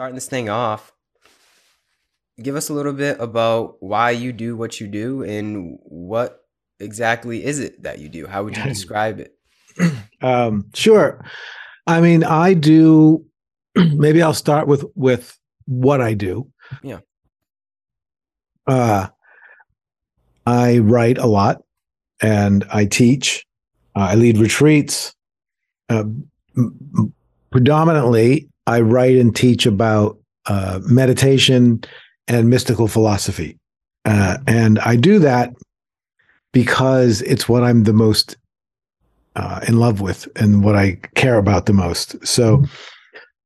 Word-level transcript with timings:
starting 0.00 0.14
this 0.14 0.28
thing 0.28 0.48
off, 0.48 0.94
give 2.42 2.56
us 2.56 2.70
a 2.70 2.72
little 2.72 2.94
bit 2.94 3.20
about 3.20 3.76
why 3.80 4.10
you 4.10 4.32
do 4.32 4.56
what 4.56 4.80
you 4.80 4.86
do 4.86 5.22
and 5.22 5.78
what 5.82 6.46
exactly 6.78 7.44
is 7.44 7.58
it 7.58 7.82
that 7.82 7.98
you 7.98 8.08
do? 8.08 8.26
How 8.26 8.42
would 8.42 8.56
you 8.56 8.62
describe 8.76 9.20
it? 9.20 9.36
Um, 10.22 10.66
sure. 10.74 11.24
I 11.86 12.02
mean, 12.02 12.24
I 12.24 12.52
do. 12.52 13.24
Maybe 13.74 14.20
I'll 14.20 14.34
start 14.34 14.68
with 14.68 14.84
with 14.94 15.38
what 15.64 16.02
I 16.02 16.12
do. 16.12 16.46
Yeah. 16.82 16.98
Uh, 18.66 19.08
I 20.44 20.80
write 20.80 21.16
a 21.16 21.24
lot, 21.24 21.62
and 22.20 22.66
I 22.70 22.84
teach. 22.84 23.46
Uh, 23.96 24.08
I 24.10 24.14
lead 24.16 24.36
retreats. 24.36 25.14
Uh, 25.88 26.04
m- 26.54 27.14
predominantly, 27.50 28.49
I 28.70 28.80
write 28.80 29.16
and 29.16 29.34
teach 29.34 29.66
about 29.66 30.16
uh, 30.46 30.78
meditation 30.84 31.82
and 32.28 32.48
mystical 32.48 32.86
philosophy, 32.86 33.58
uh, 34.04 34.38
and 34.46 34.78
I 34.78 34.94
do 34.94 35.18
that 35.18 35.52
because 36.52 37.20
it's 37.22 37.48
what 37.48 37.64
I'm 37.64 37.82
the 37.82 37.92
most 37.92 38.36
uh, 39.34 39.60
in 39.66 39.78
love 39.78 40.00
with 40.00 40.28
and 40.36 40.62
what 40.62 40.76
I 40.76 41.00
care 41.16 41.36
about 41.36 41.66
the 41.66 41.72
most. 41.72 42.24
So, 42.24 42.62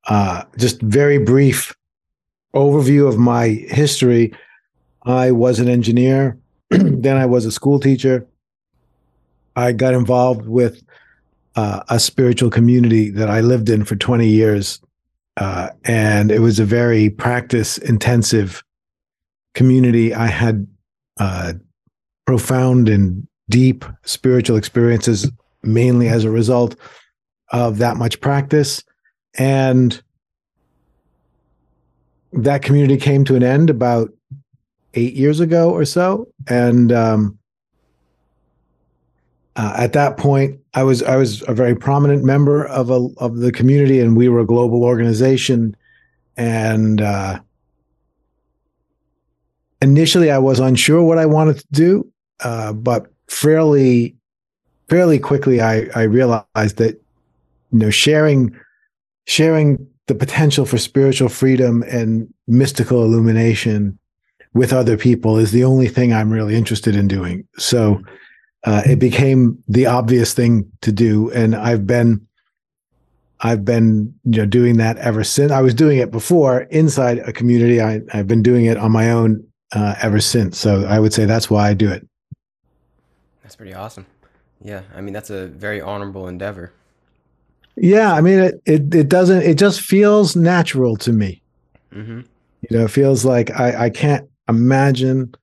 uh, 0.08 0.44
just 0.58 0.82
very 0.82 1.16
brief 1.16 1.74
overview 2.54 3.08
of 3.08 3.18
my 3.18 3.48
history. 3.48 4.34
I 5.04 5.30
was 5.30 5.58
an 5.58 5.68
engineer, 5.68 6.38
then 6.70 7.16
I 7.16 7.24
was 7.24 7.46
a 7.46 7.52
school 7.52 7.80
teacher. 7.80 8.26
I 9.56 9.72
got 9.72 9.94
involved 9.94 10.46
with 10.46 10.82
uh, 11.56 11.82
a 11.88 11.98
spiritual 11.98 12.50
community 12.50 13.10
that 13.10 13.30
I 13.30 13.40
lived 13.40 13.70
in 13.70 13.84
for 13.84 13.96
20 13.96 14.26
years. 14.26 14.80
Uh, 15.36 15.70
and 15.84 16.30
it 16.30 16.40
was 16.40 16.58
a 16.58 16.64
very 16.64 17.10
practice 17.10 17.78
intensive 17.78 18.62
community. 19.54 20.14
I 20.14 20.26
had 20.26 20.66
uh, 21.18 21.54
profound 22.26 22.88
and 22.88 23.26
deep 23.50 23.84
spiritual 24.04 24.56
experiences 24.56 25.30
mainly 25.62 26.08
as 26.08 26.24
a 26.24 26.30
result 26.30 26.76
of 27.50 27.78
that 27.78 27.96
much 27.96 28.20
practice. 28.20 28.82
And 29.36 30.00
that 32.32 32.62
community 32.62 32.96
came 32.96 33.24
to 33.24 33.36
an 33.36 33.42
end 33.42 33.70
about 33.70 34.10
eight 34.94 35.14
years 35.14 35.40
ago 35.40 35.70
or 35.70 35.84
so. 35.84 36.28
And 36.48 36.92
um, 36.92 37.38
uh, 39.56 39.74
at 39.76 39.92
that 39.92 40.16
point, 40.16 40.58
I 40.74 40.82
was 40.82 41.02
I 41.02 41.16
was 41.16 41.42
a 41.46 41.54
very 41.54 41.76
prominent 41.76 42.24
member 42.24 42.66
of 42.66 42.90
a 42.90 43.08
of 43.18 43.36
the 43.36 43.52
community, 43.52 44.00
and 44.00 44.16
we 44.16 44.28
were 44.28 44.40
a 44.40 44.46
global 44.46 44.82
organization. 44.82 45.76
And 46.36 47.00
uh, 47.00 47.40
initially, 49.80 50.30
I 50.30 50.38
was 50.38 50.58
unsure 50.58 51.02
what 51.02 51.18
I 51.18 51.26
wanted 51.26 51.58
to 51.58 51.66
do, 51.70 52.12
uh, 52.40 52.72
but 52.72 53.06
fairly 53.28 54.16
fairly 54.88 55.18
quickly 55.18 55.60
I, 55.60 55.86
I 55.94 56.02
realized 56.02 56.76
that 56.76 57.00
you 57.70 57.78
know 57.78 57.90
sharing 57.90 58.58
sharing 59.26 59.86
the 60.06 60.14
potential 60.14 60.66
for 60.66 60.78
spiritual 60.78 61.28
freedom 61.28 61.82
and 61.84 62.32
mystical 62.46 63.04
illumination 63.04 63.98
with 64.52 64.72
other 64.72 64.96
people 64.96 65.38
is 65.38 65.52
the 65.52 65.64
only 65.64 65.88
thing 65.88 66.12
I'm 66.12 66.32
really 66.32 66.54
interested 66.54 66.94
in 66.94 67.08
doing. 67.08 67.46
So 67.56 68.02
uh, 68.64 68.82
it 68.86 68.98
became 68.98 69.62
the 69.68 69.86
obvious 69.86 70.32
thing 70.32 70.70
to 70.80 70.90
do, 70.90 71.30
and 71.32 71.54
I've 71.54 71.86
been 71.86 72.26
I've 73.40 73.64
been 73.64 74.14
you 74.24 74.38
know 74.38 74.46
doing 74.46 74.78
that 74.78 74.96
ever 74.98 75.22
since. 75.22 75.52
I 75.52 75.60
was 75.60 75.74
doing 75.74 75.98
it 75.98 76.10
before 76.10 76.62
inside 76.62 77.18
a 77.18 77.32
community. 77.32 77.80
I, 77.80 78.00
I've 78.12 78.26
been 78.26 78.42
doing 78.42 78.64
it 78.64 78.78
on 78.78 78.90
my 78.90 79.10
own 79.10 79.46
uh, 79.72 79.96
ever 80.00 80.20
since. 80.20 80.58
So 80.58 80.84
I 80.86 80.98
would 80.98 81.12
say 81.12 81.26
that's 81.26 81.50
why 81.50 81.68
I 81.68 81.74
do 81.74 81.90
it. 81.90 82.08
That's 83.42 83.56
pretty 83.56 83.74
awesome. 83.74 84.06
Yeah, 84.62 84.82
I 84.94 85.02
mean 85.02 85.12
that's 85.12 85.30
a 85.30 85.46
very 85.48 85.82
honorable 85.82 86.26
endeavor. 86.26 86.72
Yeah, 87.76 88.14
I 88.14 88.22
mean 88.22 88.38
it. 88.38 88.62
It, 88.64 88.94
it 88.94 89.08
doesn't. 89.10 89.42
It 89.42 89.58
just 89.58 89.82
feels 89.82 90.36
natural 90.36 90.96
to 90.98 91.12
me. 91.12 91.42
Mm-hmm. 91.92 92.20
You 92.70 92.78
know, 92.78 92.84
it 92.86 92.90
feels 92.90 93.26
like 93.26 93.50
I 93.50 93.86
I 93.86 93.90
can't 93.90 94.26
imagine 94.48 95.34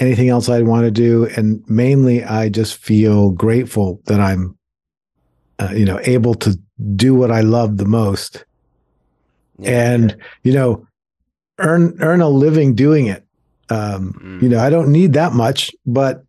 anything 0.00 0.28
else 0.28 0.48
I'd 0.48 0.66
want 0.66 0.84
to 0.84 0.90
do, 0.90 1.26
and 1.36 1.62
mainly 1.68 2.24
I 2.24 2.48
just 2.48 2.76
feel 2.76 3.30
grateful 3.30 4.00
that 4.06 4.20
I'm, 4.20 4.56
uh, 5.58 5.70
you 5.74 5.84
know, 5.84 6.00
able 6.04 6.34
to 6.34 6.58
do 6.96 7.14
what 7.14 7.30
I 7.30 7.42
love 7.42 7.76
the 7.76 7.84
most, 7.84 8.44
Yeah, 9.58 9.92
and 9.92 10.16
you 10.42 10.52
know, 10.52 10.86
earn 11.58 11.96
earn 12.00 12.20
a 12.20 12.28
living 12.28 12.74
doing 12.74 13.06
it. 13.06 13.24
Um, 13.68 14.12
Mm. 14.24 14.42
You 14.42 14.48
know, 14.48 14.58
I 14.58 14.70
don't 14.70 14.90
need 14.90 15.12
that 15.12 15.32
much, 15.32 15.70
but 15.86 16.24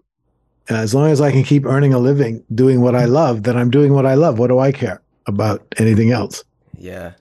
as 0.69 0.93
long 0.93 1.09
as 1.09 1.19
I 1.21 1.31
can 1.31 1.43
keep 1.43 1.65
earning 1.65 1.93
a 1.93 1.99
living 1.99 2.43
doing 2.53 2.81
what 2.81 2.95
I 2.95 3.05
love, 3.05 3.43
then 3.43 3.57
I'm 3.57 3.71
doing 3.71 3.93
what 3.93 4.05
I 4.05 4.13
love. 4.15 4.37
What 4.39 4.47
do 4.47 4.59
I 4.59 4.71
care 4.71 5.01
about 5.25 5.61
anything 5.77 6.11
else? 6.11 6.43
yeah, 6.77 7.13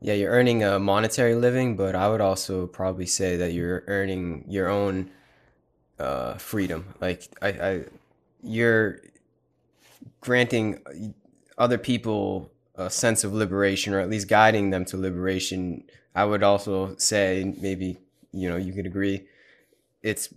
yeah. 0.00 0.14
You're 0.14 0.30
earning 0.32 0.62
a 0.62 0.78
monetary 0.78 1.34
living, 1.34 1.76
but 1.76 1.94
I 1.94 2.08
would 2.08 2.20
also 2.20 2.66
probably 2.66 3.06
say 3.06 3.36
that 3.36 3.52
you're 3.52 3.82
earning 3.86 4.44
your 4.48 4.68
own 4.68 5.10
uh, 6.00 6.34
freedom. 6.38 6.86
Like 7.00 7.28
I, 7.42 7.48
I, 7.48 7.84
you're 8.42 9.00
granting 10.20 11.14
other 11.58 11.78
people 11.78 12.50
a 12.76 12.88
sense 12.90 13.24
of 13.24 13.34
liberation, 13.34 13.92
or 13.92 14.00
at 14.00 14.08
least 14.08 14.28
guiding 14.28 14.70
them 14.70 14.84
to 14.86 14.96
liberation. 14.96 15.84
I 16.14 16.24
would 16.24 16.42
also 16.42 16.96
say 16.96 17.54
maybe 17.60 17.98
you 18.32 18.48
know 18.48 18.56
you 18.56 18.72
could 18.72 18.86
agree. 18.86 19.26
It's 20.02 20.30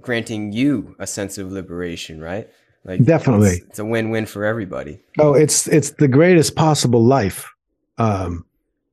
granting 0.00 0.52
you 0.52 0.94
a 0.98 1.06
sense 1.06 1.38
of 1.38 1.50
liberation, 1.50 2.20
right? 2.20 2.48
Like 2.84 3.04
Definitely. 3.04 3.48
it's, 3.48 3.66
it's 3.66 3.78
a 3.80 3.84
win-win 3.84 4.26
for 4.26 4.44
everybody. 4.44 5.00
Oh, 5.18 5.34
it's 5.34 5.66
it's 5.66 5.90
the 5.90 6.08
greatest 6.08 6.54
possible 6.54 7.04
life. 7.04 7.52
Um, 7.98 8.44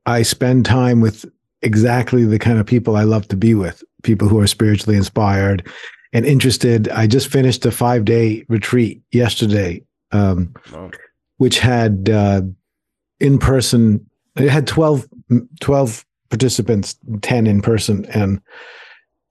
I 0.06 0.24
spend 0.24 0.66
time 0.66 1.02
with 1.02 1.26
exactly 1.62 2.26
the 2.26 2.40
kind 2.40 2.60
of 2.60 2.66
people 2.66 2.96
I 2.96 3.04
love 3.04 3.28
to 3.30 3.38
be 3.38 3.54
with, 3.54 3.84
people 4.06 4.30
who 4.30 4.40
are 4.40 4.48
spiritually 4.48 4.96
inspired 4.96 5.68
and 6.14 6.26
interested. 6.26 6.88
I 6.90 7.08
just 7.08 7.28
finished 7.28 7.66
a 7.66 7.72
five 7.72 8.06
day 8.06 8.46
retreat 8.48 9.02
yesterday, 9.12 9.84
um, 10.14 10.54
Wow. 10.72 10.92
which 11.38 11.60
had 11.60 12.10
uh, 12.10 12.42
in 13.20 13.38
person. 13.38 14.06
It 14.38 14.50
had 14.50 14.68
12, 14.68 15.08
12 15.60 16.06
participants, 16.30 16.96
ten 17.22 17.48
in 17.48 17.62
person, 17.62 18.06
and 18.06 18.42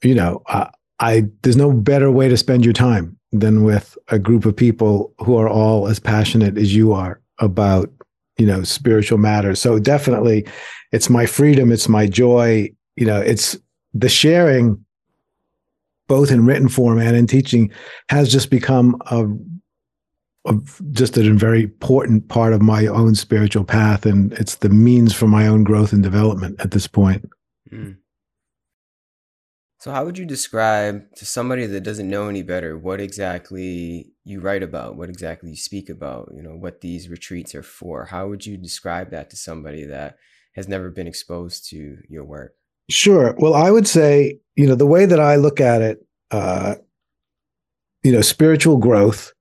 you 0.02 0.14
know, 0.14 0.42
uh, 0.48 0.68
I 1.00 1.24
there's 1.42 1.56
no 1.56 1.72
better 1.72 2.10
way 2.10 2.28
to 2.28 2.36
spend 2.36 2.64
your 2.64 2.72
time 2.74 3.16
than 3.32 3.64
with 3.64 3.96
a 4.08 4.18
group 4.18 4.44
of 4.46 4.54
people 4.56 5.12
who 5.18 5.36
are 5.36 5.48
all 5.48 5.88
as 5.88 5.98
passionate 5.98 6.56
as 6.56 6.74
you 6.74 6.92
are 6.92 7.20
about 7.38 7.90
you 8.38 8.46
know 8.46 8.62
spiritual 8.62 9.18
matters 9.18 9.60
so 9.60 9.78
definitely 9.80 10.46
it's 10.92 11.10
my 11.10 11.26
freedom 11.26 11.72
it's 11.72 11.88
my 11.88 12.06
joy 12.06 12.70
you 12.96 13.04
know 13.06 13.20
it's 13.20 13.56
the 13.94 14.08
sharing 14.08 14.84
both 16.06 16.30
in 16.30 16.44
written 16.44 16.68
form 16.68 16.98
and 16.98 17.16
in 17.16 17.26
teaching 17.26 17.70
has 18.10 18.30
just 18.30 18.50
become 18.50 19.00
a, 19.10 19.26
a 20.50 20.58
just 20.90 21.16
a 21.16 21.32
very 21.32 21.62
important 21.62 22.28
part 22.28 22.52
of 22.52 22.60
my 22.60 22.86
own 22.86 23.14
spiritual 23.14 23.64
path 23.64 24.04
and 24.04 24.32
it's 24.34 24.56
the 24.56 24.68
means 24.68 25.14
for 25.14 25.26
my 25.26 25.46
own 25.46 25.64
growth 25.64 25.92
and 25.92 26.02
development 26.02 26.60
at 26.60 26.72
this 26.72 26.86
point 26.86 27.24
Mm. 27.74 27.96
So, 29.78 29.90
how 29.90 30.04
would 30.04 30.16
you 30.16 30.24
describe 30.24 31.14
to 31.16 31.26
somebody 31.26 31.66
that 31.66 31.82
doesn't 31.82 32.08
know 32.08 32.28
any 32.28 32.42
better 32.42 32.78
what 32.78 33.00
exactly 33.00 34.12
you 34.24 34.40
write 34.40 34.62
about, 34.62 34.96
what 34.96 35.10
exactly 35.10 35.50
you 35.50 35.56
speak 35.56 35.90
about, 35.90 36.32
you 36.34 36.42
know, 36.42 36.56
what 36.56 36.80
these 36.80 37.08
retreats 37.08 37.54
are 37.54 37.62
for? 37.62 38.06
How 38.06 38.28
would 38.28 38.46
you 38.46 38.56
describe 38.56 39.10
that 39.10 39.28
to 39.30 39.36
somebody 39.36 39.84
that 39.84 40.16
has 40.54 40.68
never 40.68 40.88
been 40.88 41.06
exposed 41.06 41.68
to 41.70 41.98
your 42.08 42.24
work? 42.24 42.54
Sure. 42.90 43.34
Well, 43.38 43.54
I 43.54 43.70
would 43.70 43.86
say, 43.86 44.38
you 44.56 44.66
know, 44.66 44.74
the 44.74 44.86
way 44.86 45.06
that 45.06 45.20
I 45.20 45.36
look 45.36 45.60
at 45.60 45.82
it, 45.82 46.06
uh, 46.30 46.74
you 48.02 48.12
know, 48.12 48.20
spiritual 48.20 48.76
growth 48.76 49.32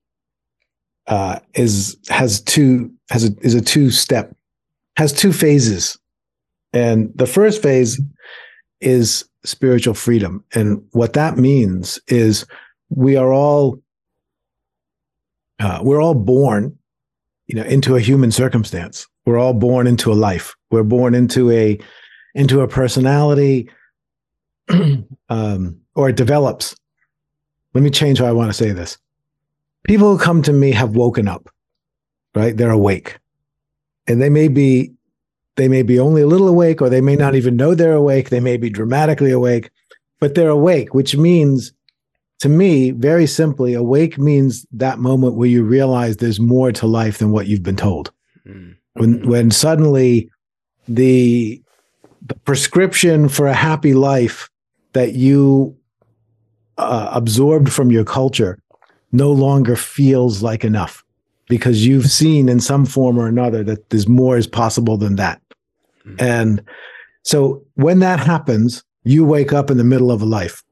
uh, 1.08 1.40
is 1.54 1.98
has 2.10 2.42
two 2.42 2.92
has 3.10 3.26
a 3.26 3.36
is 3.42 3.54
a 3.54 3.62
two 3.62 3.92
step 3.92 4.34
has 4.96 5.12
two 5.12 5.34
phases, 5.34 5.98
and 6.72 7.12
the 7.16 7.26
first 7.26 7.62
phase 7.62 8.00
is 8.80 9.26
spiritual 9.44 9.94
freedom, 9.94 10.44
and 10.54 10.82
what 10.92 11.14
that 11.14 11.38
means 11.38 12.00
is 12.08 12.46
we 12.90 13.18
are 13.18 13.34
all 13.34 13.82
uh, 15.60 15.80
we're 15.84 16.02
all 16.02 16.14
born, 16.14 16.78
you 17.48 17.56
know, 17.56 17.64
into 17.64 17.96
a 17.98 18.00
human 18.00 18.32
circumstance. 18.32 19.08
We're 19.26 19.38
all 19.38 19.54
born 19.54 19.88
into 19.88 20.12
a 20.12 20.16
life. 20.16 20.56
We're 20.72 20.84
born 20.84 21.16
into 21.16 21.52
a 21.52 21.80
into 22.34 22.62
a 22.62 22.68
personality 22.68 23.70
um, 25.30 25.80
or 25.96 26.10
it 26.10 26.16
develops. 26.16 26.76
Let 27.74 27.84
me 27.84 27.90
change 27.90 28.20
how 28.20 28.26
I 28.26 28.32
want 28.32 28.50
to 28.50 28.54
say 28.54 28.72
this. 28.72 28.98
People 29.84 30.12
who 30.12 30.24
come 30.24 30.42
to 30.44 30.54
me 30.54 30.72
have 30.72 30.96
woken 30.96 31.28
up, 31.28 31.50
right? 32.36 32.56
They're 32.56 32.72
awake. 32.72 33.20
And 34.08 34.22
they 34.22 34.30
may 34.30 34.48
be 34.48 34.94
they 35.56 35.68
may 35.68 35.84
be 35.84 36.00
only 36.00 36.24
a 36.24 36.28
little 36.28 36.48
awake, 36.48 36.82
or 36.82 36.90
they 36.90 37.02
may 37.02 37.16
not 37.16 37.36
even 37.36 37.56
know 37.56 37.76
they're 37.76 37.94
awake. 37.94 38.30
They 38.30 38.40
may 38.40 38.58
be 38.58 38.70
dramatically 38.70 39.30
awake, 39.32 39.70
but 40.20 40.34
they're 40.34 40.50
awake, 40.50 40.96
which 40.96 41.16
means 41.16 41.74
to 42.44 42.50
me, 42.50 42.92
very 42.92 43.26
simply, 43.26 43.74
awake 43.74 44.18
means 44.18 44.66
that 44.74 45.00
moment 45.00 45.36
where 45.36 45.48
you 45.48 45.64
realize 45.64 46.18
there's 46.18 46.42
more 46.42 46.74
to 46.74 46.86
life 46.86 47.20
than 47.20 47.32
what 47.32 47.48
you've 47.48 47.64
been 47.64 47.78
told. 47.78 48.12
Mm. 48.46 48.76
When 48.96 49.26
when 49.28 49.50
suddenly 49.50 50.30
the 50.86 51.63
prescription 52.46 53.30
for 53.30 53.48
a 53.48 53.54
happy 53.54 53.94
life 53.94 54.50
that 54.94 55.14
you 55.14 55.76
uh, 56.78 57.10
absorbed 57.12 57.72
from 57.72 57.92
your 57.92 58.04
culture 58.04 58.58
no 59.12 59.32
longer 59.32 59.76
feels 59.76 60.42
like 60.42 60.64
enough 60.64 61.04
because 61.48 61.86
you've 61.86 62.10
seen 62.10 62.50
in 62.50 62.60
some 62.60 62.86
form 62.86 63.18
or 63.18 63.28
another 63.28 63.64
that 63.64 63.90
there's 63.90 64.08
more 64.08 64.38
is 64.38 64.48
possible 64.48 64.98
than 64.98 65.16
that. 65.18 65.42
Mm-hmm. 66.06 66.16
And 66.20 66.64
so 67.24 67.64
when 67.76 68.00
that 68.00 68.20
happens, 68.20 68.84
you 69.04 69.26
wake 69.26 69.54
up 69.54 69.70
in 69.70 69.78
the 69.78 69.84
middle 69.84 70.12
of 70.12 70.22
a 70.22 70.26
life. 70.26 70.64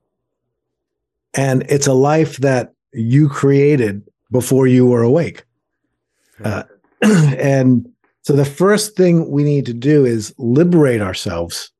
And 1.33 1.63
it's 1.69 1.88
a 1.88 1.94
life 1.94 2.38
that 2.38 2.74
you 2.94 3.30
created 3.30 4.01
before 4.31 4.68
you 4.68 4.86
were 4.86 5.04
awake. 5.04 5.44
Uh, 6.44 6.63
and 7.01 7.88
so 8.23 8.33
the 8.33 8.45
first 8.45 8.95
thing 8.95 9.29
we 9.29 9.44
need 9.44 9.65
to 9.65 9.73
do 9.73 10.06
is 10.06 10.33
liberate 10.38 11.01
ourselves, 11.01 11.71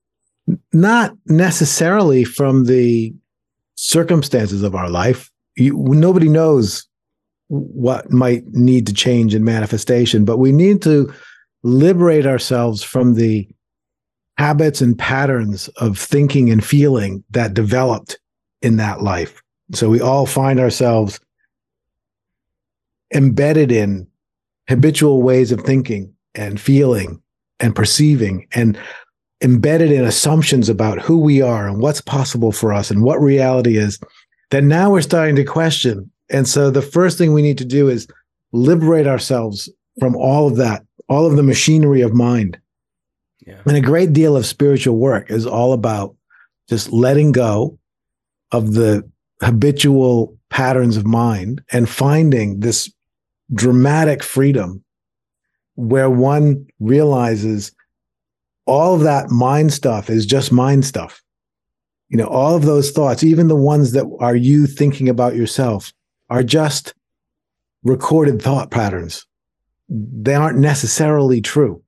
not 0.74 1.14
necessarily 1.28 2.24
from 2.24 2.66
the 2.66 3.14
circumstances 3.76 4.64
of 4.64 4.76
our 4.76 4.90
life. 4.90 5.30
You, 5.56 5.78
nobody 5.78 6.30
knows 6.30 6.88
what 7.48 8.12
might 8.12 8.48
need 8.48 8.88
to 8.88 8.94
change 8.94 9.36
in 9.36 9.44
manifestation, 9.44 10.26
but 10.26 10.38
we 10.38 10.52
need 10.52 10.82
to 10.84 11.14
liberate 11.64 12.26
ourselves 12.26 12.82
from 12.82 13.14
the 13.16 13.48
habits 14.38 14.82
and 14.82 14.98
patterns 14.98 15.68
of 15.78 16.00
thinking 16.00 16.50
and 16.50 16.66
feeling 16.66 17.24
that 17.30 17.54
developed 17.54 18.18
in 18.64 18.78
that 18.78 19.02
life. 19.02 19.44
So 19.74 19.90
we 19.90 20.02
all 20.02 20.26
find 20.26 20.60
ourselves 20.60 21.20
embedded 23.14 23.72
in 23.72 24.08
habitual 24.68 25.22
ways 25.22 25.52
of 25.52 25.62
thinking 25.62 26.16
and 26.36 26.60
feeling 26.60 27.22
and 27.60 27.76
perceiving 27.76 28.48
and 28.54 28.78
embedded 29.42 29.92
in 29.92 30.04
assumptions 30.04 30.70
about 30.70 31.02
who 31.02 31.20
we 31.20 31.42
are 31.42 31.68
and 31.68 31.80
what's 31.80 32.02
possible 32.02 32.52
for 32.52 32.74
us 32.74 32.92
and 32.92 33.04
what 33.04 33.22
reality 33.22 33.78
is 33.78 34.00
that 34.52 34.64
now 34.64 34.92
we're 34.92 35.02
starting 35.02 35.36
to 35.36 35.44
question. 35.44 36.10
And 36.30 36.48
so 36.48 36.70
the 36.70 36.82
first 36.82 37.18
thing 37.18 37.34
we 37.34 37.42
need 37.42 37.58
to 37.58 37.66
do 37.66 37.90
is 37.90 38.08
liberate 38.52 39.08
ourselves 39.08 39.70
from 40.00 40.16
all 40.16 40.48
of 40.48 40.58
that, 40.58 40.84
all 41.10 41.26
of 41.26 41.36
the 41.36 41.44
machinery 41.44 42.02
of 42.02 42.14
mind. 42.14 42.58
Yeah. 43.46 43.62
And 43.66 43.76
a 43.76 43.82
great 43.82 44.14
deal 44.14 44.38
of 44.38 44.46
spiritual 44.46 44.98
work 44.98 45.32
is 45.32 45.46
all 45.46 45.74
about 45.74 46.16
just 46.70 46.92
letting 46.92 47.32
go 47.32 47.78
of 48.52 48.74
the 48.74 49.10
habitual 49.42 50.38
patterns 50.50 50.98
of 50.98 51.06
mind 51.06 51.64
and 51.72 51.90
finding 51.90 52.60
this 52.60 52.92
dramatic 53.54 54.22
freedom 54.22 54.84
where 55.76 56.10
one 56.10 56.68
realizes 56.80 57.72
all 58.66 58.96
of 58.96 59.02
that 59.02 59.30
mind 59.30 59.74
stuff 59.74 60.10
is 60.10 60.26
just 60.26 60.52
mind 60.52 60.86
stuff. 60.86 61.22
You 62.10 62.18
know, 62.18 62.28
all 62.28 62.56
of 62.56 62.66
those 62.66 62.92
thoughts, 62.92 63.24
even 63.24 63.48
the 63.48 63.56
ones 63.56 63.94
that 63.94 64.06
are 64.20 64.36
you 64.36 64.68
thinking 64.68 65.10
about 65.10 65.36
yourself, 65.36 65.94
are 66.30 66.44
just 66.44 66.94
recorded 67.84 68.42
thought 68.42 68.70
patterns. 68.72 69.26
They 69.90 70.36
aren't 70.36 70.60
necessarily 70.60 71.42
true. 71.42 71.82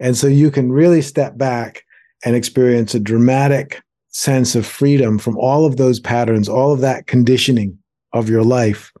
And 0.00 0.16
so 0.16 0.26
you 0.26 0.50
can 0.50 0.72
really 0.72 1.02
step 1.02 1.38
back 1.38 1.84
and 2.24 2.34
experience 2.34 2.94
a 2.94 3.00
dramatic 3.00 3.82
sense 4.08 4.54
of 4.54 4.66
freedom 4.66 5.18
from 5.18 5.36
all 5.38 5.66
of 5.66 5.76
those 5.76 6.00
patterns, 6.00 6.48
all 6.48 6.72
of 6.72 6.80
that 6.80 7.06
conditioning 7.06 7.78
of 8.12 8.28
your 8.28 8.44
life. 8.44 8.92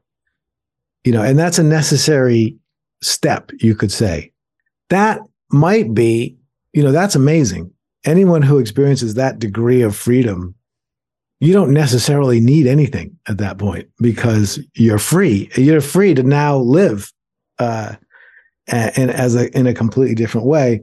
You 1.04 1.12
know, 1.12 1.22
and 1.22 1.38
that's 1.38 1.58
a 1.58 1.64
necessary 1.64 2.56
step, 3.04 3.50
you 3.58 3.74
could 3.74 3.92
say. 3.92 4.32
That 4.90 5.20
might 5.50 5.94
be, 5.94 6.36
you 6.72 6.82
know, 6.82 6.92
that's 6.92 7.14
amazing. 7.14 7.70
Anyone 8.04 8.42
who 8.42 8.58
experiences 8.58 9.14
that 9.14 9.38
degree 9.38 9.82
of 9.82 9.96
freedom, 9.96 10.54
you 11.40 11.52
don't 11.52 11.72
necessarily 11.72 12.40
need 12.40 12.66
anything 12.66 13.16
at 13.28 13.38
that 13.38 13.58
point 13.58 13.88
because 14.00 14.58
you're 14.74 14.98
free. 14.98 15.50
You're 15.56 15.80
free 15.80 16.14
to 16.14 16.22
now 16.22 16.58
live 16.58 17.12
uh, 17.58 17.94
and 18.66 19.10
as 19.10 19.34
a 19.34 19.56
in 19.56 19.66
a 19.66 19.74
completely 19.74 20.14
different 20.14 20.46
way. 20.46 20.82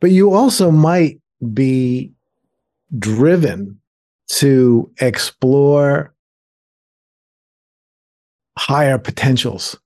But 0.00 0.10
you 0.10 0.34
also 0.34 0.70
might 0.70 1.20
be 1.52 2.12
driven 2.98 3.80
to 4.28 4.90
explore 5.00 6.14
higher 8.58 8.98
potentials 8.98 9.78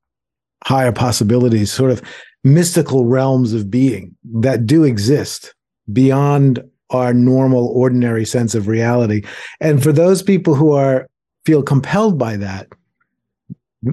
higher 0.65 0.93
possibilities, 0.93 1.73
sort 1.73 1.91
of 1.91 2.03
mystical 2.45 3.07
realms 3.07 3.53
of 3.53 3.71
being 3.71 4.15
that 4.35 4.67
do 4.67 4.85
exist 4.85 5.55
beyond 5.93 6.63
our 6.91 7.13
normal, 7.15 7.69
ordinary 7.69 8.25
sense 8.25 8.55
of 8.55 8.69
reality. 8.69 9.23
And 9.61 9.83
for 9.83 9.93
those 9.93 10.23
people 10.23 10.55
who 10.55 10.73
are 10.73 11.07
feel 11.47 11.63
compelled 11.63 12.19
by 12.19 12.37
that, 12.37 12.69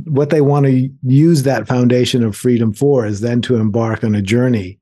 what 0.06 0.30
they 0.30 0.42
want 0.42 0.66
to 0.66 0.90
use 1.04 1.44
that 1.44 1.68
foundation 1.68 2.24
of 2.24 2.36
freedom 2.36 2.74
for 2.74 3.06
is 3.06 3.22
then 3.22 3.42
to 3.44 3.56
embark 3.56 4.04
on 4.04 4.16
a 4.16 4.22
journey 4.22 4.80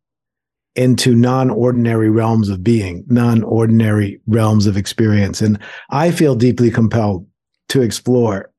into 0.75 1.15
non-ordinary 1.15 2.09
realms 2.09 2.49
of 2.49 2.63
being, 2.63 3.03
non-ordinary 3.07 4.19
realms 4.27 4.67
of 4.67 4.75
experience. 4.75 5.41
And 5.41 5.59
I 5.89 6.11
feel 6.11 6.35
deeply 6.35 6.71
compelled 6.71 7.25
to 7.69 7.81
explore 7.81 8.51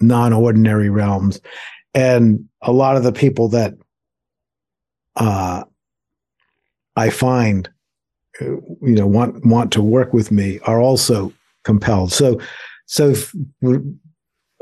non-ordinary 0.00 0.90
realms 0.90 1.40
and 1.96 2.46
a 2.60 2.72
lot 2.72 2.96
of 2.96 3.04
the 3.04 3.12
people 3.12 3.48
that 3.48 3.74
uh, 5.16 5.64
I 6.94 7.08
find, 7.08 7.70
you 8.38 8.62
know, 8.82 9.06
want 9.06 9.44
want 9.46 9.72
to 9.72 9.82
work 9.82 10.12
with 10.12 10.30
me 10.30 10.60
are 10.64 10.78
also 10.78 11.32
compelled. 11.64 12.12
So, 12.12 12.38
so 12.84 13.14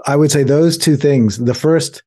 I 0.07 0.15
would 0.15 0.31
say 0.31 0.45
those 0.45 0.79
two 0.79 0.97
things. 0.97 1.39
The 1.39 1.55
first, 1.55 2.05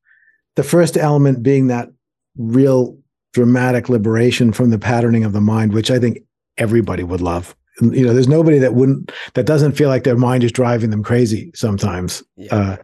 the 0.56 0.62
first 0.62 0.96
element 0.96 1.42
being 1.42 1.66
that 1.66 1.90
real 2.38 2.96
dramatic 3.34 3.90
liberation 3.90 4.50
from 4.52 4.70
the 4.70 4.78
patterning 4.78 5.24
of 5.24 5.34
the 5.34 5.42
mind, 5.42 5.74
which 5.74 5.90
I 5.90 5.98
think 5.98 6.20
everybody 6.56 7.02
would 7.02 7.20
love. 7.20 7.54
You 7.82 8.06
know, 8.06 8.14
there's 8.14 8.28
nobody 8.28 8.58
that 8.58 8.74
wouldn't 8.74 9.12
that 9.34 9.44
doesn't 9.44 9.72
feel 9.72 9.90
like 9.90 10.04
their 10.04 10.16
mind 10.16 10.42
is 10.42 10.52
driving 10.52 10.88
them 10.88 11.02
crazy 11.02 11.50
sometimes. 11.54 12.22
Yeah. 12.36 12.54
Uh, 12.54 12.76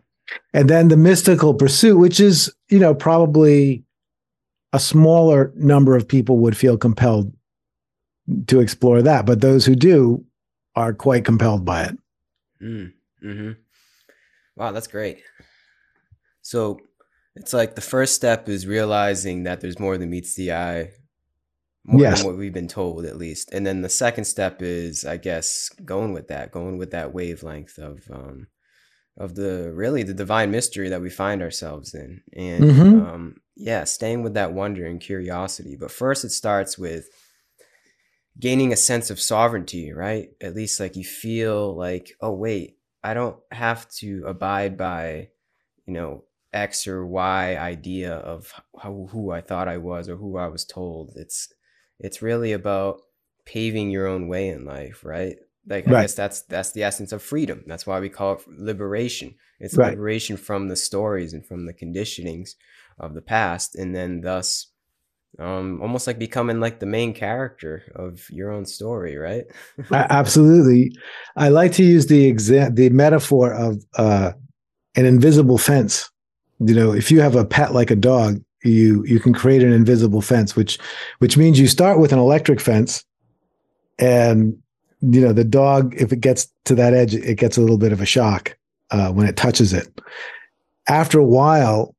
and 0.53 0.69
then 0.69 0.89
the 0.89 0.97
mystical 0.97 1.55
pursuit, 1.55 1.99
which 1.99 2.21
is, 2.21 2.53
you 2.69 2.79
know, 2.79 2.95
probably 2.95 3.85
a 4.73 4.81
smaller 4.81 5.53
number 5.57 5.97
of 5.97 6.09
people 6.09 6.39
would 6.39 6.57
feel 6.57 6.77
compelled 6.77 7.33
to 8.47 8.61
explore 8.61 9.03
that. 9.03 9.27
But 9.27 9.41
those 9.41 9.67
who 9.67 9.75
do 9.75 10.25
are 10.75 10.93
quite 10.93 11.25
compelled 11.25 11.65
by 11.65 11.85
it. 11.85 11.99
Mm, 12.63 12.93
hmm 13.21 13.51
Wow, 14.57 14.73
that's 14.73 14.87
great. 14.87 15.21
So 16.43 16.79
it's 17.35 17.53
like 17.53 17.75
the 17.75 17.81
first 17.81 18.15
step 18.15 18.49
is 18.49 18.67
realizing 18.67 19.45
that 19.45 19.61
there's 19.61 19.79
more 19.79 19.99
than 19.99 20.11
meets 20.11 20.37
the 20.37 20.53
eye, 20.53 20.91
more 21.85 22.01
yes. 22.01 22.19
than 22.19 22.27
what 22.27 22.39
we've 22.39 22.53
been 22.53 22.69
told, 22.69 23.05
at 23.05 23.17
least. 23.17 23.53
And 23.53 23.67
then 23.67 23.83
the 23.83 23.89
second 23.89 24.25
step 24.25 24.63
is, 24.63 25.05
I 25.05 25.17
guess, 25.17 25.71
going 25.85 26.13
with 26.13 26.29
that, 26.29 26.53
going 26.53 26.79
with 26.79 26.93
that 26.93 27.13
wavelength 27.13 27.79
of 27.79 28.03
um, 28.13 28.47
of 29.17 29.35
the 29.35 29.73
really 29.73 30.03
the 30.03 30.15
divine 30.15 30.51
mystery 30.51 30.89
that 30.89 31.01
we 31.01 31.11
find 31.11 31.43
ourselves 31.43 31.95
in. 31.95 32.23
And 32.33 32.65
mm-hmm. 32.65 33.07
um, 33.07 33.37
yeah 33.57 33.85
staying 33.85 34.23
with 34.23 34.35
that 34.35 34.53
wonder 34.53 34.87
and 34.87 35.01
curiosity. 35.01 35.77
But 35.77 35.91
first 35.91 36.25
it 36.25 36.31
starts 36.31 36.77
with 36.77 37.09
gaining 38.39 38.73
a 38.73 38.77
sense 38.77 39.11
of 39.11 39.21
sovereignty 39.21 39.93
right? 39.93 40.31
At 40.41 40.55
least 40.55 40.81
like 40.81 40.97
you 40.97 41.05
feel 41.05 41.75
like 41.77 42.13
oh 42.21 42.33
wait 42.33 42.79
i 43.05 43.15
don't 43.15 43.37
have 43.53 43.89
to 43.91 44.25
abide 44.27 44.77
by 44.77 45.29
you 45.87 45.93
know 45.93 46.25
x 46.53 46.87
or 46.87 47.05
y 47.05 47.57
idea 47.57 48.15
of 48.15 48.53
how, 48.81 49.09
who 49.11 49.31
i 49.31 49.41
thought 49.41 49.69
i 49.69 49.77
was 49.77 50.09
or 50.09 50.17
who 50.17 50.37
i 50.37 50.49
was 50.49 50.65
told. 50.65 51.13
It's 51.17 51.53
it's 52.01 52.23
really 52.23 52.53
about 52.53 53.03
paving 53.45 53.91
your 53.91 54.07
own 54.07 54.27
way 54.27 54.49
in 54.49 54.65
life 54.65 55.05
right 55.05 55.37
like 55.67 55.87
right. 55.87 55.99
I 55.99 56.03
guess 56.03 56.15
that's 56.15 56.43
that's 56.43 56.73
the 56.73 56.83
essence 56.83 57.13
of 57.13 57.23
freedom. 57.23 57.65
That's 57.67 57.87
why 57.87 58.01
we 58.01 58.09
call 58.09 58.35
it 58.35 58.45
liberation. 58.49 59.35
It's 59.61 59.77
right. 59.77 59.91
liberation 59.91 60.37
from 60.37 60.69
the 60.69 60.77
stories 60.77 61.33
and 61.33 61.47
from 61.47 61.67
the 61.67 61.75
conditionings 61.75 62.51
of 62.99 63.15
the 63.15 63.23
past, 63.23 63.75
and 63.77 63.95
then 63.95 64.21
thus 64.21 64.69
um, 65.39 65.81
almost 65.83 66.07
like 66.07 66.19
becoming 66.19 66.61
like 66.61 66.81
the 66.81 66.87
main 66.87 67.13
character 67.13 67.83
of 67.97 68.29
your 68.31 68.53
own 68.53 68.65
story, 68.65 69.17
right? 69.17 69.45
Absolutely. 69.93 70.93
I 71.37 71.49
like 71.49 71.73
to 71.73 71.83
use 71.83 72.07
the 72.07 72.33
exa- 72.33 72.75
the 72.75 72.91
metaphor 72.91 73.53
of 73.53 73.83
uh, 73.97 74.33
an 74.97 75.07
invisible 75.07 75.59
fence. 75.59 76.11
You 76.61 76.75
know, 76.75 76.93
if 76.93 77.11
you 77.11 77.21
have 77.21 77.35
a 77.35 77.45
pet 77.45 77.75
like 77.75 77.91
a 77.91 77.97
dog, 77.97 78.41
you 78.63 79.05
you 79.07 79.19
can 79.19 79.35
create 79.35 79.63
an 79.63 79.73
invisible 79.73 80.21
fence, 80.21 80.55
which 80.55 80.79
which 81.19 81.37
means 81.37 81.59
you 81.59 81.67
start 81.67 81.99
with 81.99 82.13
an 82.13 82.19
electric 82.19 82.61
fence, 82.61 83.05
and 83.99 84.57
you 85.13 85.21
know 85.21 85.33
the 85.33 85.45
dog 85.45 85.95
if 85.97 86.13
it 86.13 86.21
gets 86.21 86.49
to 86.65 86.75
that 86.75 86.95
edge, 86.95 87.15
it 87.15 87.39
gets 87.39 87.57
a 87.57 87.61
little 87.61 87.79
bit 87.79 87.93
of 87.93 88.01
a 88.01 88.07
shock 88.07 88.57
uh, 88.91 89.11
when 89.11 89.27
it 89.27 89.37
touches 89.37 89.73
it. 89.73 90.01
After 90.89 91.19
a 91.19 91.25
while, 91.25 91.95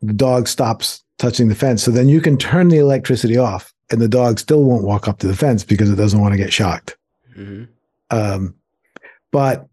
the 0.00 0.12
dog 0.12 0.48
stops 0.48 1.02
touching 1.18 1.48
the 1.48 1.54
fence, 1.54 1.82
so 1.82 1.90
then 1.90 2.08
you 2.08 2.20
can 2.20 2.36
turn 2.36 2.68
the 2.68 2.78
electricity 2.78 3.36
off, 3.36 3.72
and 3.90 4.00
the 4.00 4.08
dog 4.08 4.38
still 4.38 4.64
won't 4.64 4.84
walk 4.84 5.08
up 5.08 5.18
to 5.18 5.26
the 5.26 5.36
fence 5.36 5.64
because 5.64 5.90
it 5.90 5.96
doesn't 5.96 6.20
want 6.20 6.32
to 6.32 6.38
get 6.38 6.52
shocked. 6.52 6.96
Mm-hmm. 7.36 7.64
Um, 8.10 8.54
but 9.30 9.68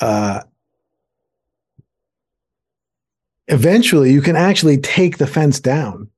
uh, 0.00 0.42
eventually 3.48 4.12
you 4.12 4.22
can 4.22 4.36
actually 4.36 4.78
take 4.78 5.18
the 5.18 5.26
fence 5.26 5.60
down 5.60 6.08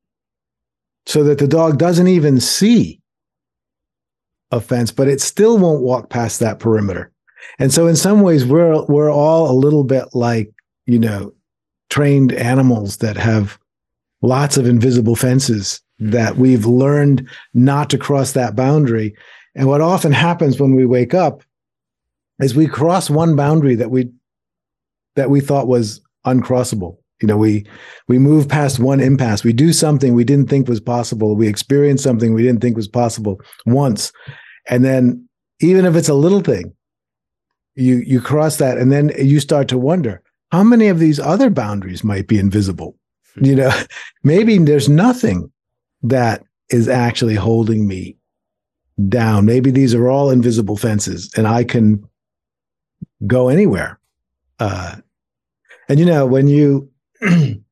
so 1.07 1.25
that 1.25 1.39
the 1.39 1.49
dog 1.49 1.79
doesn't 1.79 2.09
even 2.09 2.41
see 2.41 2.98
a 4.50 4.61
fence, 4.61 4.90
but 4.90 5.09
it 5.09 5.21
still 5.21 5.59
won't 5.59 5.83
walk 5.83 6.11
past 6.11 6.40
that 6.40 6.59
perimeter. 6.59 7.12
And 7.59 7.73
so 7.73 7.87
in 7.87 7.97
some 7.97 8.23
ways 8.23 8.45
we're 8.45 8.85
we're 8.87 9.12
all 9.12 9.50
a 9.50 9.52
little 9.52 9.85
bit 9.85 10.07
like, 10.12 10.52
you 10.87 10.99
know, 10.99 11.33
trained 11.90 12.33
animals 12.33 12.99
that 12.99 13.17
have 13.17 13.59
lots 14.23 14.57
of 14.57 14.67
invisible 14.67 15.17
fences 15.17 15.81
hmm. 15.99 16.11
that 16.11 16.37
we've 16.37 16.67
learned 16.67 17.28
not 17.55 17.90
to 17.90 17.99
cross 17.99 18.33
that 18.33 18.57
boundary. 18.57 19.14
And 19.55 19.67
what 19.67 19.81
often 19.81 20.12
happens 20.12 20.61
when 20.61 20.75
we 20.75 20.87
wake 20.87 21.14
up 21.14 21.43
is 22.40 22.55
we 22.55 22.67
cross 22.67 23.11
one 23.11 23.37
boundary 23.37 23.75
that 23.76 23.90
we 23.90 24.11
that 25.17 25.31
we 25.31 25.40
thought 25.40 25.67
was 25.67 26.00
uncrossable 26.25 26.99
you 27.21 27.29
know 27.29 27.37
we 27.37 27.67
we 28.07 28.19
move 28.19 28.49
past 28.49 28.79
one 28.79 29.01
impasse. 29.01 29.45
We 29.45 29.53
do 29.53 29.73
something 29.73 30.15
we 30.15 30.25
didn't 30.25 30.49
think 30.49 30.69
was 30.69 30.81
possible. 30.81 31.37
We 31.37 31.49
experience 31.49 32.03
something 32.03 32.33
we 32.33 32.43
didn't 32.43 32.61
think 32.61 32.77
was 32.77 32.89
possible 32.89 33.41
once. 33.67 34.13
And 34.69 34.85
then 34.85 35.29
even 35.61 35.85
if 35.85 35.97
it's 35.97 36.09
a 36.09 36.15
little 36.15 36.41
thing 36.41 36.75
you 37.79 37.99
you 37.99 38.21
cross 38.21 38.57
that 38.57 38.77
and 38.77 38.91
then 38.91 39.13
you 39.19 39.39
start 39.39 39.69
to 39.69 39.79
wonder 39.79 40.21
how 40.51 40.65
many 40.65 40.89
of 40.89 40.99
these 40.99 41.21
other 41.21 41.49
boundaries 41.49 42.03
might 42.03 42.27
be 42.27 42.39
invisible. 42.39 42.97
Hmm. 43.35 43.45
you 43.45 43.57
know 43.57 43.83
maybe 44.25 44.59
there's 44.59 44.89
nothing 44.89 45.51
that 46.03 46.45
is 46.71 46.89
actually 46.89 47.35
holding 47.35 47.89
me 47.89 48.17
down. 49.09 49.47
Maybe 49.47 49.71
these 49.71 49.95
are 49.95 50.09
all 50.09 50.31
invisible 50.31 50.77
fences 50.77 51.31
and 51.37 51.47
i 51.47 51.63
can 51.65 52.05
go 53.27 53.49
anywhere 53.49 53.99
uh 54.59 54.97
and 55.89 55.99
you 55.99 56.07
know 56.07 56.27
when 56.27 56.47
you 56.47 56.89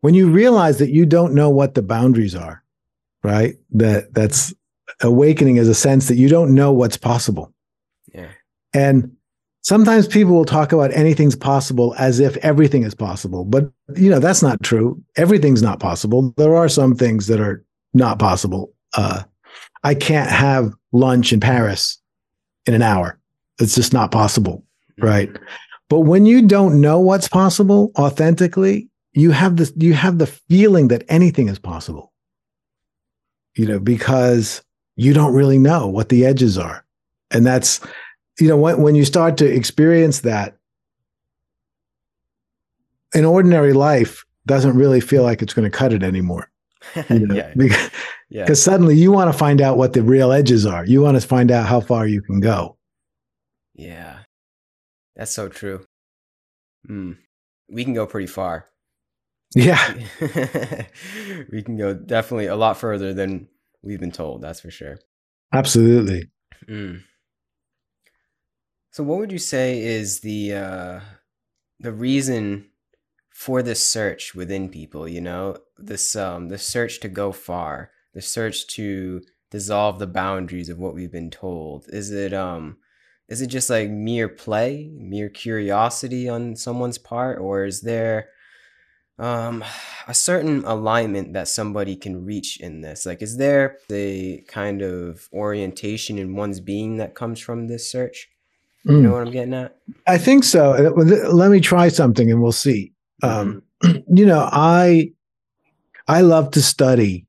when 0.00 0.14
you 0.14 0.30
realize 0.30 0.78
that 0.78 0.90
you 0.90 1.06
don't 1.06 1.34
know 1.34 1.50
what 1.50 1.74
the 1.74 1.82
boundaries 1.82 2.34
are, 2.34 2.62
right? 3.22 3.56
That 3.70 4.14
that's 4.14 4.54
awakening 5.02 5.56
is 5.56 5.68
a 5.68 5.74
sense 5.74 6.08
that 6.08 6.16
you 6.16 6.28
don't 6.28 6.54
know 6.54 6.72
what's 6.72 6.96
possible. 6.96 7.52
Yeah. 8.12 8.30
And 8.74 9.14
sometimes 9.62 10.06
people 10.06 10.34
will 10.34 10.44
talk 10.44 10.72
about 10.72 10.92
anything's 10.92 11.36
possible 11.36 11.94
as 11.98 12.20
if 12.20 12.36
everything 12.38 12.82
is 12.82 12.94
possible, 12.94 13.44
but 13.44 13.70
you 13.96 14.10
know 14.10 14.18
that's 14.18 14.42
not 14.42 14.62
true. 14.62 15.02
Everything's 15.16 15.62
not 15.62 15.80
possible. 15.80 16.32
There 16.36 16.56
are 16.56 16.68
some 16.68 16.94
things 16.94 17.26
that 17.26 17.40
are 17.40 17.64
not 17.94 18.18
possible. 18.18 18.72
Uh, 18.96 19.22
I 19.84 19.94
can't 19.94 20.30
have 20.30 20.72
lunch 20.92 21.32
in 21.32 21.40
Paris 21.40 21.98
in 22.66 22.74
an 22.74 22.82
hour. 22.82 23.18
It's 23.60 23.74
just 23.74 23.92
not 23.92 24.10
possible, 24.10 24.64
right? 24.98 25.30
But 25.88 26.00
when 26.00 26.26
you 26.26 26.46
don't 26.46 26.80
know 26.80 27.00
what's 27.00 27.28
possible 27.28 27.92
authentically, 27.98 28.88
you 29.12 29.30
have 29.30 29.56
this 29.56 29.72
you 29.76 29.94
have 29.94 30.18
the 30.18 30.26
feeling 30.26 30.88
that 30.88 31.04
anything 31.08 31.48
is 31.48 31.58
possible. 31.58 32.12
You 33.56 33.66
know, 33.66 33.80
because 33.80 34.62
you 34.96 35.12
don't 35.12 35.34
really 35.34 35.58
know 35.58 35.86
what 35.86 36.10
the 36.10 36.26
edges 36.26 36.58
are. 36.58 36.84
And 37.30 37.46
that's 37.46 37.80
you 38.38 38.48
know 38.48 38.56
when 38.56 38.82
when 38.82 38.94
you 38.94 39.04
start 39.04 39.36
to 39.38 39.46
experience 39.46 40.20
that 40.20 40.58
an 43.14 43.24
ordinary 43.24 43.72
life 43.72 44.24
doesn't 44.46 44.76
really 44.76 45.00
feel 45.00 45.22
like 45.22 45.42
it's 45.42 45.54
going 45.54 45.70
to 45.70 45.76
cut 45.76 45.92
it 45.92 46.02
anymore. 46.02 46.50
You 47.10 47.26
know? 47.26 47.34
yeah. 47.34 47.52
Because, 47.54 47.90
yeah. 48.30 48.44
because 48.44 48.62
suddenly 48.62 48.96
you 48.96 49.12
want 49.12 49.30
to 49.30 49.36
find 49.36 49.60
out 49.60 49.76
what 49.76 49.92
the 49.92 50.02
real 50.02 50.32
edges 50.32 50.64
are. 50.64 50.86
You 50.86 51.02
want 51.02 51.20
to 51.20 51.26
find 51.26 51.50
out 51.50 51.66
how 51.66 51.80
far 51.80 52.06
you 52.06 52.22
can 52.22 52.40
go. 52.40 52.78
Yeah. 53.74 54.17
That's 55.18 55.32
so 55.32 55.48
true. 55.48 55.84
Mm. 56.88 57.18
We 57.68 57.84
can 57.84 57.92
go 57.92 58.06
pretty 58.06 58.28
far. 58.28 58.66
Yeah. 59.54 59.94
we 61.52 61.62
can 61.62 61.76
go 61.76 61.92
definitely 61.92 62.46
a 62.46 62.56
lot 62.56 62.78
further 62.78 63.12
than 63.12 63.48
we've 63.82 64.00
been 64.00 64.12
told, 64.12 64.42
that's 64.42 64.60
for 64.60 64.70
sure. 64.70 64.98
Absolutely. 65.52 66.30
Mm. 66.68 67.02
So 68.92 69.02
what 69.02 69.18
would 69.18 69.32
you 69.32 69.38
say 69.38 69.82
is 69.82 70.20
the 70.20 70.54
uh 70.54 71.00
the 71.80 71.92
reason 71.92 72.66
for 73.30 73.62
this 73.62 73.84
search 73.84 74.34
within 74.34 74.68
people, 74.68 75.08
you 75.08 75.20
know? 75.20 75.56
This 75.78 76.14
um 76.14 76.48
the 76.48 76.58
search 76.58 77.00
to 77.00 77.08
go 77.08 77.32
far, 77.32 77.90
the 78.14 78.22
search 78.22 78.66
to 78.68 79.22
dissolve 79.50 79.98
the 79.98 80.06
boundaries 80.06 80.68
of 80.68 80.78
what 80.78 80.94
we've 80.94 81.12
been 81.12 81.30
told. 81.30 81.86
Is 81.88 82.12
it 82.12 82.32
um 82.32 82.76
is 83.28 83.42
it 83.42 83.48
just 83.48 83.68
like 83.68 83.90
mere 83.90 84.28
play, 84.28 84.90
mere 84.94 85.28
curiosity 85.28 86.28
on 86.28 86.56
someone's 86.56 86.98
part, 86.98 87.38
or 87.38 87.64
is 87.64 87.82
there 87.82 88.30
um, 89.18 89.62
a 90.06 90.14
certain 90.14 90.64
alignment 90.64 91.34
that 91.34 91.48
somebody 91.48 91.94
can 91.94 92.24
reach 92.24 92.58
in 92.58 92.80
this? 92.80 93.04
Like, 93.04 93.20
is 93.20 93.36
there 93.36 93.78
a 93.90 94.42
kind 94.48 94.80
of 94.80 95.28
orientation 95.32 96.18
in 96.18 96.36
one's 96.36 96.60
being 96.60 96.96
that 96.96 97.14
comes 97.14 97.38
from 97.38 97.68
this 97.68 97.90
search? 97.90 98.28
You 98.84 98.92
mm. 98.92 99.02
know 99.02 99.12
what 99.12 99.26
I'm 99.26 99.32
getting 99.32 99.54
at? 99.54 99.76
I 100.06 100.16
think 100.16 100.44
so. 100.44 100.72
Uh, 100.72 101.30
let 101.30 101.50
me 101.50 101.60
try 101.60 101.88
something 101.88 102.30
and 102.30 102.40
we'll 102.40 102.52
see. 102.52 102.92
Um, 103.22 103.62
mm-hmm. 103.82 103.98
you 104.16 104.24
know, 104.24 104.48
I 104.50 105.12
I 106.06 106.22
love 106.22 106.52
to 106.52 106.62
study 106.62 107.26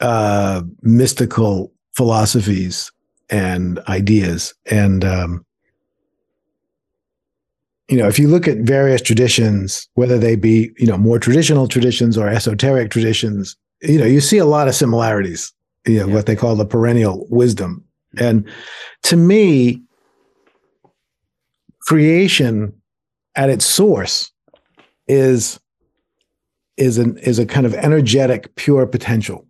uh, 0.00 0.62
mystical 0.82 1.72
philosophies 1.96 2.92
and 3.30 3.78
ideas. 3.88 4.54
And, 4.70 5.04
um, 5.04 5.44
you 7.88 7.98
know, 7.98 8.08
if 8.08 8.18
you 8.18 8.28
look 8.28 8.48
at 8.48 8.58
various 8.58 9.02
traditions, 9.02 9.88
whether 9.94 10.18
they 10.18 10.36
be, 10.36 10.70
you 10.78 10.86
know, 10.86 10.96
more 10.96 11.18
traditional 11.18 11.68
traditions 11.68 12.16
or 12.16 12.28
esoteric 12.28 12.90
traditions, 12.90 13.56
you 13.82 13.98
know, 13.98 14.06
you 14.06 14.20
see 14.20 14.38
a 14.38 14.46
lot 14.46 14.68
of 14.68 14.74
similarities, 14.74 15.52
you 15.86 15.98
know, 15.98 16.06
yeah. 16.06 16.14
what 16.14 16.26
they 16.26 16.36
call 16.36 16.56
the 16.56 16.64
perennial 16.64 17.26
wisdom. 17.28 17.84
And 18.18 18.48
to 19.02 19.16
me, 19.16 19.82
creation 21.80 22.72
at 23.36 23.50
its 23.50 23.64
source 23.64 24.30
is 25.06 25.60
is 26.76 26.98
an 26.98 27.18
is 27.18 27.38
a 27.38 27.46
kind 27.46 27.66
of 27.66 27.74
energetic 27.74 28.54
pure 28.56 28.86
potential 28.86 29.46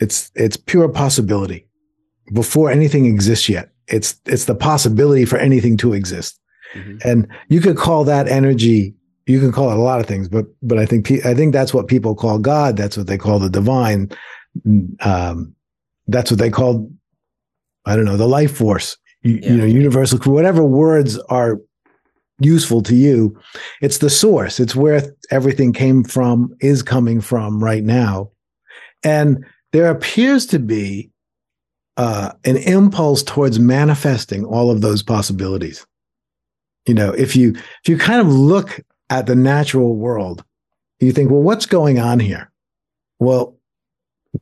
it's 0.00 0.30
it's 0.34 0.56
pure 0.56 0.88
possibility 0.88 1.66
before 2.32 2.70
anything 2.70 3.06
exists 3.06 3.48
yet. 3.48 3.70
It's 3.88 4.20
it's 4.26 4.44
the 4.44 4.54
possibility 4.54 5.24
for 5.24 5.36
anything 5.36 5.76
to 5.78 5.92
exist, 5.92 6.38
mm-hmm. 6.74 6.98
and 7.04 7.28
you 7.48 7.60
could 7.60 7.76
call 7.76 8.04
that 8.04 8.28
energy. 8.28 8.94
You 9.26 9.40
can 9.40 9.52
call 9.52 9.70
it 9.70 9.76
a 9.76 9.80
lot 9.80 10.00
of 10.00 10.06
things, 10.06 10.28
but 10.28 10.46
but 10.62 10.78
I 10.78 10.86
think 10.86 11.10
I 11.24 11.34
think 11.34 11.52
that's 11.52 11.74
what 11.74 11.88
people 11.88 12.14
call 12.14 12.38
God. 12.38 12.76
That's 12.76 12.96
what 12.96 13.06
they 13.06 13.18
call 13.18 13.38
the 13.38 13.50
divine. 13.50 14.10
Um, 15.00 15.54
that's 16.06 16.30
what 16.30 16.38
they 16.38 16.50
call 16.50 16.90
I 17.86 17.96
don't 17.96 18.04
know 18.04 18.16
the 18.16 18.28
life 18.28 18.56
force. 18.56 18.96
You, 19.22 19.40
yeah. 19.42 19.50
you 19.50 19.56
know, 19.56 19.64
universal. 19.64 20.18
Whatever 20.18 20.64
words 20.64 21.18
are 21.28 21.60
useful 22.38 22.82
to 22.84 22.94
you, 22.94 23.38
it's 23.82 23.98
the 23.98 24.10
source. 24.10 24.60
It's 24.60 24.74
where 24.74 25.02
everything 25.30 25.72
came 25.72 26.04
from, 26.04 26.54
is 26.60 26.82
coming 26.82 27.20
from 27.20 27.62
right 27.62 27.84
now, 27.84 28.30
and 29.02 29.44
there 29.72 29.90
appears 29.90 30.46
to 30.46 30.58
be 30.58 31.09
uh, 31.96 32.32
an 32.44 32.56
impulse 32.56 33.22
towards 33.22 33.58
manifesting 33.58 34.44
all 34.44 34.70
of 34.70 34.80
those 34.80 35.02
possibilities. 35.02 35.86
You 36.86 36.94
know, 36.94 37.12
if 37.12 37.36
you 37.36 37.50
if 37.52 37.88
you 37.88 37.98
kind 37.98 38.20
of 38.20 38.28
look 38.28 38.80
at 39.10 39.26
the 39.26 39.36
natural 39.36 39.96
world, 39.96 40.44
you 41.00 41.12
think, 41.12 41.30
well, 41.30 41.42
what's 41.42 41.66
going 41.66 41.98
on 41.98 42.20
here? 42.20 42.50
Well, 43.18 43.56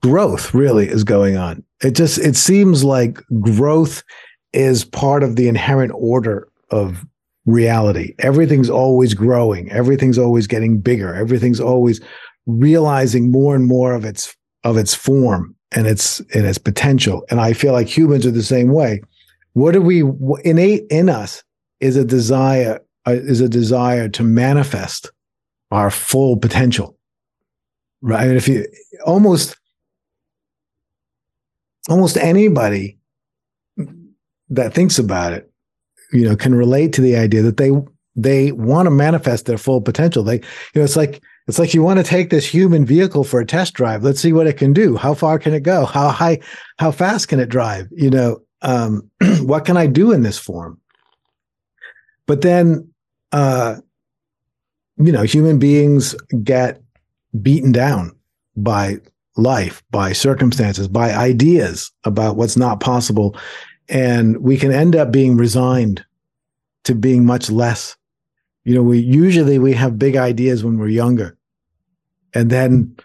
growth 0.03 0.55
really 0.55 0.89
is 0.89 1.05
going 1.05 1.37
on. 1.37 1.65
It 1.83 1.93
just 1.93 2.19
it 2.19 2.37
seems 2.37 2.85
like 2.85 3.21
growth 3.41 4.03
is 4.53 4.85
part 4.85 5.23
of 5.23 5.37
the 5.37 5.49
inherent 5.49 5.93
order 5.95 6.49
of 6.71 7.05
reality. 7.47 8.15
Everything's 8.19 8.71
always 8.71 9.15
growing. 9.15 9.71
Everything's 9.73 10.19
always 10.19 10.47
getting 10.47 10.81
bigger. 10.81 11.15
Everything's 11.15 11.61
always 11.61 12.01
realizing 12.47 13.31
more 13.31 13.55
and 13.55 13.67
more 13.67 13.95
of 13.95 14.05
its 14.05 14.37
of 14.65 14.77
its 14.77 14.95
form 14.95 15.55
and 15.73 15.87
its 15.87 16.21
and 16.35 16.47
its 16.47 16.59
potential. 16.59 17.25
And 17.31 17.41
I 17.41 17.53
feel 17.53 17.73
like 17.73 17.89
humans 17.89 18.27
are 18.27 18.31
the 18.31 18.43
same 18.43 18.71
way. 18.71 19.03
What 19.53 19.73
do 19.73 19.83
we 19.83 20.03
innate 20.45 20.85
in 20.91 21.09
us 21.09 21.43
is 21.81 21.97
a 21.97 22.05
desire 22.05 22.81
uh, 23.07 23.13
is 23.13 23.41
a 23.41 23.49
desire 23.49 24.09
to 24.09 24.23
manifest 24.23 25.11
our 25.71 25.91
full 25.91 26.37
potential. 26.37 26.97
Right. 28.01 28.29
And 28.29 28.37
if 28.37 28.49
you 28.49 28.67
almost 29.05 29.57
almost 31.89 32.17
anybody 32.17 32.99
that 34.51 34.75
thinks 34.75 34.99
about 34.99 35.33
it, 35.33 35.51
you 36.13 36.29
know, 36.29 36.37
can 36.37 36.55
relate 36.55 36.93
to 36.95 37.01
the 37.01 37.17
idea 37.17 37.43
that 37.43 37.57
they 37.57 37.71
they 38.17 38.53
want 38.53 38.87
to 38.87 38.91
manifest 38.91 39.47
their 39.47 39.59
full 39.59 39.81
potential. 39.81 40.23
They, 40.25 40.37
you 40.37 40.43
know, 40.77 40.83
it's 40.83 40.97
like 40.97 41.23
it's 41.49 41.59
like 41.59 41.73
you 41.73 41.83
want 41.83 41.99
to 41.99 42.05
take 42.05 42.29
this 42.29 42.47
human 42.47 42.85
vehicle 42.85 43.25
for 43.25 43.41
a 43.41 43.47
test 43.47 43.73
drive. 43.73 44.05
Let's 44.05 44.21
see 44.21 44.35
what 44.35 44.47
it 44.47 44.59
can 44.59 44.75
do. 44.75 44.97
How 44.97 45.15
far 45.15 45.39
can 45.39 45.55
it 45.55 45.63
go? 45.63 45.87
How 45.87 46.11
high? 46.11 46.41
How 46.79 46.91
fast 46.91 47.29
can 47.29 47.41
it 47.41 47.49
drive? 47.49 47.89
You 47.91 48.11
know, 48.11 48.43
um, 48.61 49.11
what 49.41 49.65
can 49.65 49.79
I 49.79 49.87
do 49.87 50.13
in 50.13 50.23
this 50.23 50.39
form? 50.39 50.79
But 52.27 52.43
then, 52.43 52.91
uh, 53.33 53.77
you 54.99 55.11
know, 55.11 55.23
human 55.23 55.59
beings 55.59 56.15
get 56.45 56.83
beaten 57.41 57.73
down 57.73 58.15
by 58.55 58.99
life, 59.37 59.83
by 59.91 60.13
circumstances, 60.13 60.87
by 60.87 61.15
ideas 61.15 61.91
about 62.05 62.37
what's 62.37 62.59
not 62.59 62.81
possible. 62.81 63.35
And 63.89 64.37
we 64.43 64.59
can 64.59 64.71
end 64.71 64.95
up 64.95 65.11
being 65.11 65.39
resigned 65.39 66.05
to 66.85 66.95
being 66.95 67.25
much 67.25 67.49
less. 67.49 67.97
You 68.65 68.75
know, 68.75 68.83
we 68.83 68.99
usually 68.99 69.59
we 69.59 69.73
have 69.73 69.99
big 69.99 70.17
ideas 70.17 70.63
when 70.63 70.79
we're 70.79 70.89
younger. 70.89 71.38
And 72.35 72.51
then 72.51 72.97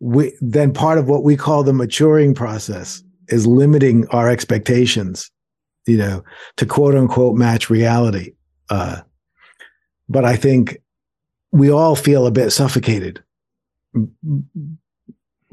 we 0.00 0.36
then 0.40 0.72
part 0.72 0.98
of 0.98 1.08
what 1.08 1.22
we 1.22 1.36
call 1.36 1.62
the 1.62 1.72
maturing 1.72 2.34
process 2.34 3.02
is 3.28 3.46
limiting 3.46 4.06
our 4.08 4.28
expectations, 4.28 5.30
you 5.86 5.96
know, 5.96 6.24
to 6.56 6.66
quote 6.66 6.94
unquote 6.94 7.36
match 7.36 7.70
reality. 7.70 8.32
Uh, 8.68 9.00
but 10.08 10.24
I 10.24 10.36
think 10.36 10.78
we 11.52 11.70
all 11.70 11.94
feel 11.94 12.26
a 12.26 12.30
bit 12.30 12.50
suffocated 12.50 13.22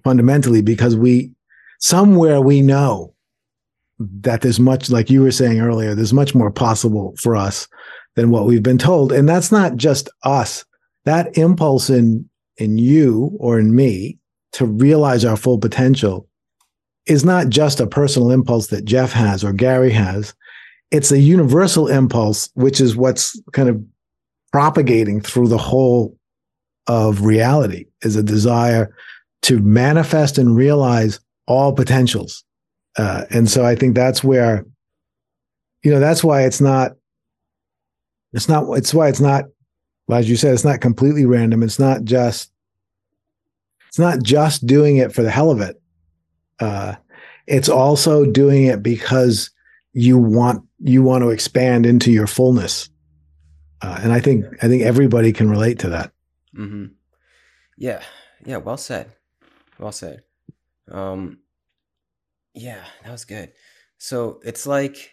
fundamentally 0.03 0.61
because 0.61 0.95
we 0.95 1.31
somewhere 1.79 2.41
we 2.41 2.61
know 2.61 3.13
that 3.99 4.41
there's 4.41 4.59
much 4.59 4.89
like 4.89 5.09
you 5.09 5.21
were 5.21 5.31
saying 5.31 5.59
earlier 5.59 5.93
there's 5.93 6.13
much 6.13 6.33
more 6.33 6.49
possible 6.49 7.13
for 7.17 7.35
us 7.35 7.67
than 8.15 8.29
what 8.29 8.45
we've 8.45 8.63
been 8.63 8.77
told 8.77 9.11
and 9.11 9.27
that's 9.27 9.51
not 9.51 9.75
just 9.75 10.09
us 10.23 10.63
that 11.03 11.37
impulse 11.37 11.89
in 11.89 12.28
in 12.59 12.77
you 12.77 13.35
or 13.39 13.59
in 13.59 13.75
me 13.75 14.17
to 14.53 14.65
realize 14.65 15.25
our 15.25 15.37
full 15.37 15.57
potential 15.57 16.27
is 17.05 17.25
not 17.25 17.49
just 17.49 17.79
a 17.79 17.87
personal 17.87 18.31
impulse 18.31 18.67
that 18.67 18.85
Jeff 18.85 19.11
has 19.11 19.43
or 19.43 19.53
Gary 19.53 19.91
has 19.91 20.33
it's 20.91 21.11
a 21.11 21.19
universal 21.19 21.87
impulse 21.87 22.49
which 22.55 22.81
is 22.81 22.95
what's 22.95 23.39
kind 23.53 23.69
of 23.69 23.83
propagating 24.51 25.21
through 25.21 25.47
the 25.47 25.57
whole 25.57 26.17
of 26.87 27.21
reality 27.21 27.85
is 28.01 28.15
a 28.15 28.23
desire 28.23 28.93
to 29.43 29.59
manifest 29.59 30.37
and 30.37 30.55
realize 30.55 31.19
all 31.47 31.73
potentials. 31.73 32.43
Uh, 32.97 33.25
and 33.29 33.49
so 33.49 33.63
I 33.63 33.75
think 33.75 33.95
that's 33.95 34.23
where, 34.23 34.65
you 35.83 35.91
know, 35.91 35.99
that's 35.99 36.23
why 36.23 36.43
it's 36.43 36.59
not, 36.59 36.93
it's 38.33 38.49
not, 38.49 38.65
it's 38.75 38.93
why 38.93 39.07
it's 39.07 39.21
not, 39.21 39.45
as 40.17 40.29
you 40.29 40.35
said, 40.35 40.53
it's 40.53 40.65
not 40.65 40.81
completely 40.81 41.25
random. 41.25 41.63
It's 41.63 41.79
not 41.79 42.03
just, 42.03 42.51
it's 43.87 43.99
not 43.99 44.23
just 44.23 44.65
doing 44.65 44.97
it 44.97 45.13
for 45.13 45.21
the 45.21 45.29
hell 45.29 45.51
of 45.51 45.61
it. 45.61 45.81
Uh, 46.59 46.95
it's 47.47 47.69
also 47.69 48.25
doing 48.25 48.65
it 48.65 48.83
because 48.83 49.51
you 49.93 50.17
want, 50.17 50.65
you 50.79 51.03
want 51.03 51.23
to 51.23 51.29
expand 51.29 51.85
into 51.85 52.11
your 52.11 52.27
fullness. 52.27 52.89
Uh, 53.81 53.99
and 54.03 54.11
I 54.11 54.19
think, 54.19 54.45
I 54.61 54.67
think 54.67 54.83
everybody 54.83 55.31
can 55.31 55.49
relate 55.49 55.79
to 55.79 55.89
that. 55.89 56.11
Mm-hmm. 56.55 56.87
Yeah. 57.77 58.01
Yeah. 58.45 58.57
Well 58.57 58.77
said. 58.77 59.11
Well 59.79 59.91
said. 59.91 60.23
Um, 60.91 61.39
yeah, 62.53 62.83
that 63.03 63.11
was 63.11 63.25
good. 63.25 63.53
So 63.97 64.41
it's 64.43 64.67
like 64.67 65.11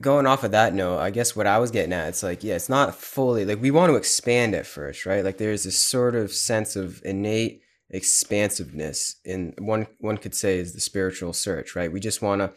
going 0.00 0.26
off 0.26 0.44
of 0.44 0.52
that 0.52 0.74
note, 0.74 0.98
I 0.98 1.10
guess 1.10 1.34
what 1.34 1.46
I 1.46 1.58
was 1.58 1.70
getting 1.70 1.92
at, 1.92 2.08
it's 2.08 2.22
like, 2.22 2.44
yeah, 2.44 2.54
it's 2.54 2.68
not 2.68 2.94
fully 2.94 3.44
like 3.44 3.60
we 3.60 3.70
want 3.70 3.90
to 3.90 3.96
expand 3.96 4.54
at 4.54 4.66
first, 4.66 5.06
right? 5.06 5.24
Like 5.24 5.38
there's 5.38 5.64
this 5.64 5.78
sort 5.78 6.14
of 6.14 6.32
sense 6.32 6.76
of 6.76 7.02
innate 7.04 7.62
expansiveness 7.90 9.16
in 9.24 9.54
one 9.58 9.86
one 9.98 10.18
could 10.18 10.34
say 10.34 10.58
is 10.58 10.74
the 10.74 10.80
spiritual 10.80 11.32
search, 11.32 11.74
right? 11.74 11.92
We 11.92 12.00
just 12.00 12.22
want 12.22 12.40
to 12.40 12.52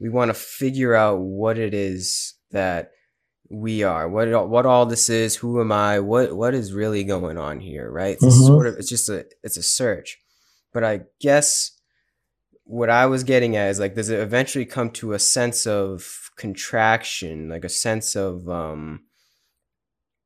we 0.00 0.08
want 0.08 0.28
to 0.28 0.34
figure 0.34 0.94
out 0.94 1.20
what 1.20 1.58
it 1.58 1.74
is 1.74 2.34
that 2.50 2.90
we 3.50 3.82
are 3.82 4.08
what 4.08 4.48
what 4.48 4.64
all 4.64 4.86
this 4.86 5.10
is 5.10 5.36
who 5.36 5.60
am 5.60 5.70
i 5.70 6.00
what 6.00 6.34
what 6.34 6.54
is 6.54 6.72
really 6.72 7.04
going 7.04 7.36
on 7.36 7.60
here 7.60 7.90
right 7.90 8.14
it's 8.14 8.24
mm-hmm. 8.24 8.46
sort 8.46 8.66
of 8.66 8.74
it's 8.76 8.88
just 8.88 9.10
a 9.10 9.26
it's 9.42 9.58
a 9.58 9.62
search 9.62 10.18
but 10.74 10.84
I 10.84 11.02
guess 11.20 11.70
what 12.64 12.90
I 12.90 13.06
was 13.06 13.24
getting 13.24 13.56
at 13.56 13.70
is 13.70 13.80
like, 13.80 13.94
does 13.94 14.10
it 14.10 14.20
eventually 14.20 14.66
come 14.66 14.90
to 14.90 15.12
a 15.12 15.18
sense 15.18 15.66
of 15.66 16.23
contraction, 16.36 17.48
like 17.48 17.64
a 17.64 17.68
sense 17.68 18.16
of 18.16 18.48
um, 18.48 19.02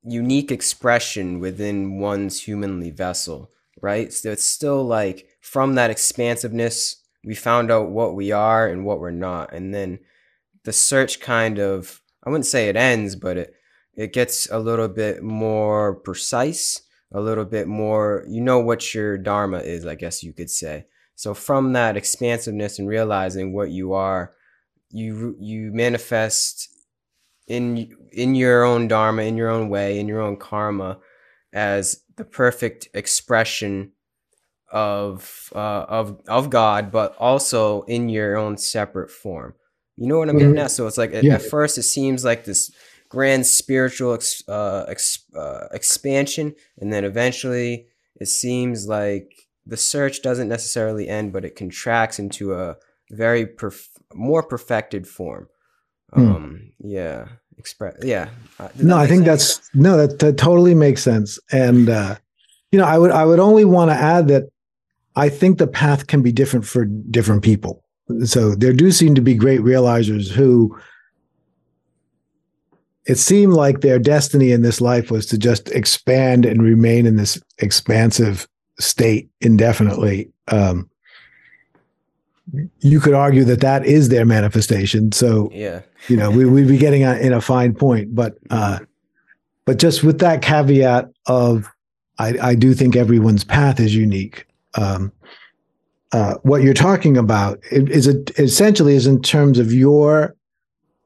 unique 0.02 0.50
expression 0.50 1.40
within 1.40 1.98
one's 1.98 2.42
humanly 2.42 2.90
vessel, 2.90 3.50
right? 3.80 4.12
So 4.12 4.30
it's 4.30 4.44
still 4.44 4.84
like 4.84 5.26
from 5.40 5.74
that 5.74 5.90
expansiveness, 5.90 7.02
we 7.24 7.34
found 7.34 7.70
out 7.70 7.90
what 7.90 8.14
we 8.14 8.32
are 8.32 8.68
and 8.68 8.84
what 8.84 9.00
we're 9.00 9.10
not. 9.10 9.52
And 9.52 9.74
then 9.74 10.00
the 10.64 10.72
search 10.72 11.20
kind 11.20 11.58
of, 11.58 12.00
I 12.24 12.30
wouldn't 12.30 12.46
say 12.46 12.68
it 12.68 12.76
ends, 12.76 13.16
but 13.16 13.36
it, 13.36 13.54
it 13.96 14.12
gets 14.12 14.48
a 14.50 14.58
little 14.58 14.88
bit 14.88 15.22
more 15.22 15.96
precise 15.96 16.82
a 17.12 17.20
little 17.20 17.44
bit 17.44 17.66
more 17.66 18.24
you 18.28 18.40
know 18.40 18.60
what 18.60 18.94
your 18.94 19.16
dharma 19.16 19.58
is 19.58 19.86
i 19.86 19.94
guess 19.94 20.22
you 20.22 20.32
could 20.32 20.50
say 20.50 20.86
so 21.14 21.34
from 21.34 21.72
that 21.72 21.96
expansiveness 21.96 22.78
and 22.78 22.88
realizing 22.88 23.52
what 23.52 23.70
you 23.70 23.92
are 23.92 24.32
you 24.90 25.36
you 25.38 25.70
manifest 25.72 26.68
in 27.46 27.96
in 28.12 28.34
your 28.34 28.64
own 28.64 28.88
dharma 28.88 29.22
in 29.22 29.36
your 29.36 29.48
own 29.48 29.68
way 29.68 29.98
in 29.98 30.08
your 30.08 30.20
own 30.20 30.36
karma 30.36 30.98
as 31.52 32.02
the 32.16 32.24
perfect 32.24 32.88
expression 32.94 33.92
of 34.70 35.50
uh, 35.54 35.86
of 35.88 36.20
of 36.28 36.50
God, 36.50 36.92
but 36.92 37.16
also 37.16 37.82
in 37.82 38.08
your 38.08 38.36
own 38.36 38.58
separate 38.58 39.10
form. 39.10 39.54
You 39.96 40.06
know 40.06 40.18
what 40.18 40.28
I'm 40.28 40.38
getting 40.38 40.58
at? 40.58 40.70
So 40.70 40.86
it's 40.86 40.98
like 40.98 41.12
yeah. 41.12 41.34
at 41.34 41.42
first 41.42 41.78
it 41.78 41.82
seems 41.82 42.24
like 42.24 42.44
this 42.44 42.70
grand 43.08 43.46
spiritual 43.46 44.12
ex, 44.12 44.46
uh, 44.46 44.84
ex, 44.88 45.24
uh, 45.34 45.68
expansion, 45.72 46.54
and 46.78 46.92
then 46.92 47.04
eventually 47.04 47.86
it 48.20 48.28
seems 48.28 48.86
like 48.86 49.32
the 49.66 49.76
search 49.76 50.22
doesn't 50.22 50.48
necessarily 50.48 51.08
end, 51.08 51.32
but 51.32 51.44
it 51.44 51.56
contracts 51.56 52.18
into 52.18 52.54
a 52.54 52.76
very 53.10 53.46
perf- 53.46 53.88
more 54.14 54.42
perfected 54.42 55.06
form. 55.06 55.48
Hmm. 56.12 56.20
Um, 56.20 56.72
yeah, 56.80 57.28
express. 57.58 57.96
Yeah. 58.02 58.30
Uh, 58.58 58.68
no, 58.76 58.96
I 58.96 59.06
think 59.06 59.24
sense? 59.24 59.56
that's 59.58 59.74
no, 59.74 59.96
that, 59.96 60.18
that 60.20 60.38
totally 60.38 60.74
makes 60.74 61.02
sense. 61.02 61.38
And 61.52 61.88
uh, 61.88 62.16
you 62.72 62.78
know, 62.78 62.86
I 62.86 62.98
would 62.98 63.10
I 63.10 63.24
would 63.24 63.40
only 63.40 63.64
want 63.64 63.90
to 63.90 63.96
add 63.96 64.28
that 64.28 64.44
I 65.16 65.28
think 65.28 65.58
the 65.58 65.66
path 65.66 66.06
can 66.06 66.22
be 66.22 66.32
different 66.32 66.66
for 66.66 66.84
different 66.84 67.42
people. 67.42 67.84
So 68.24 68.54
there 68.54 68.72
do 68.72 68.90
seem 68.90 69.14
to 69.16 69.20
be 69.20 69.34
great 69.34 69.60
realizers 69.60 70.30
who 70.30 70.78
it 73.04 73.16
seemed 73.16 73.54
like 73.54 73.80
their 73.80 73.98
destiny 73.98 74.52
in 74.52 74.62
this 74.62 74.80
life 74.80 75.10
was 75.10 75.26
to 75.26 75.38
just 75.38 75.70
expand 75.70 76.44
and 76.44 76.62
remain 76.62 77.06
in 77.06 77.16
this 77.16 77.40
expansive 77.58 78.46
state 78.78 79.30
indefinitely. 79.40 80.30
Um, 80.48 80.90
you 82.80 83.00
could 83.00 83.14
argue 83.14 83.44
that 83.44 83.60
that 83.60 83.84
is 83.84 84.08
their 84.08 84.24
manifestation. 84.24 85.12
So, 85.12 85.50
yeah, 85.52 85.82
you 86.08 86.16
know, 86.16 86.30
we, 86.30 86.44
we'd 86.44 86.68
be 86.68 86.78
getting 86.78 87.02
in 87.02 87.32
a 87.32 87.40
fine 87.40 87.74
point, 87.74 88.14
but, 88.14 88.38
uh, 88.50 88.78
but 89.64 89.78
just 89.78 90.02
with 90.02 90.18
that 90.20 90.42
caveat 90.42 91.10
of, 91.26 91.68
I, 92.18 92.38
I 92.42 92.54
do 92.54 92.74
think 92.74 92.96
everyone's 92.96 93.44
path 93.44 93.78
is 93.78 93.94
unique. 93.94 94.46
Um, 94.74 95.12
uh, 96.12 96.34
what 96.42 96.62
you're 96.62 96.74
talking 96.74 97.16
about 97.16 97.60
is 97.70 98.06
it 98.06 98.30
essentially 98.38 98.94
is 98.94 99.06
in 99.06 99.20
terms 99.20 99.58
of 99.58 99.72
your 99.72 100.34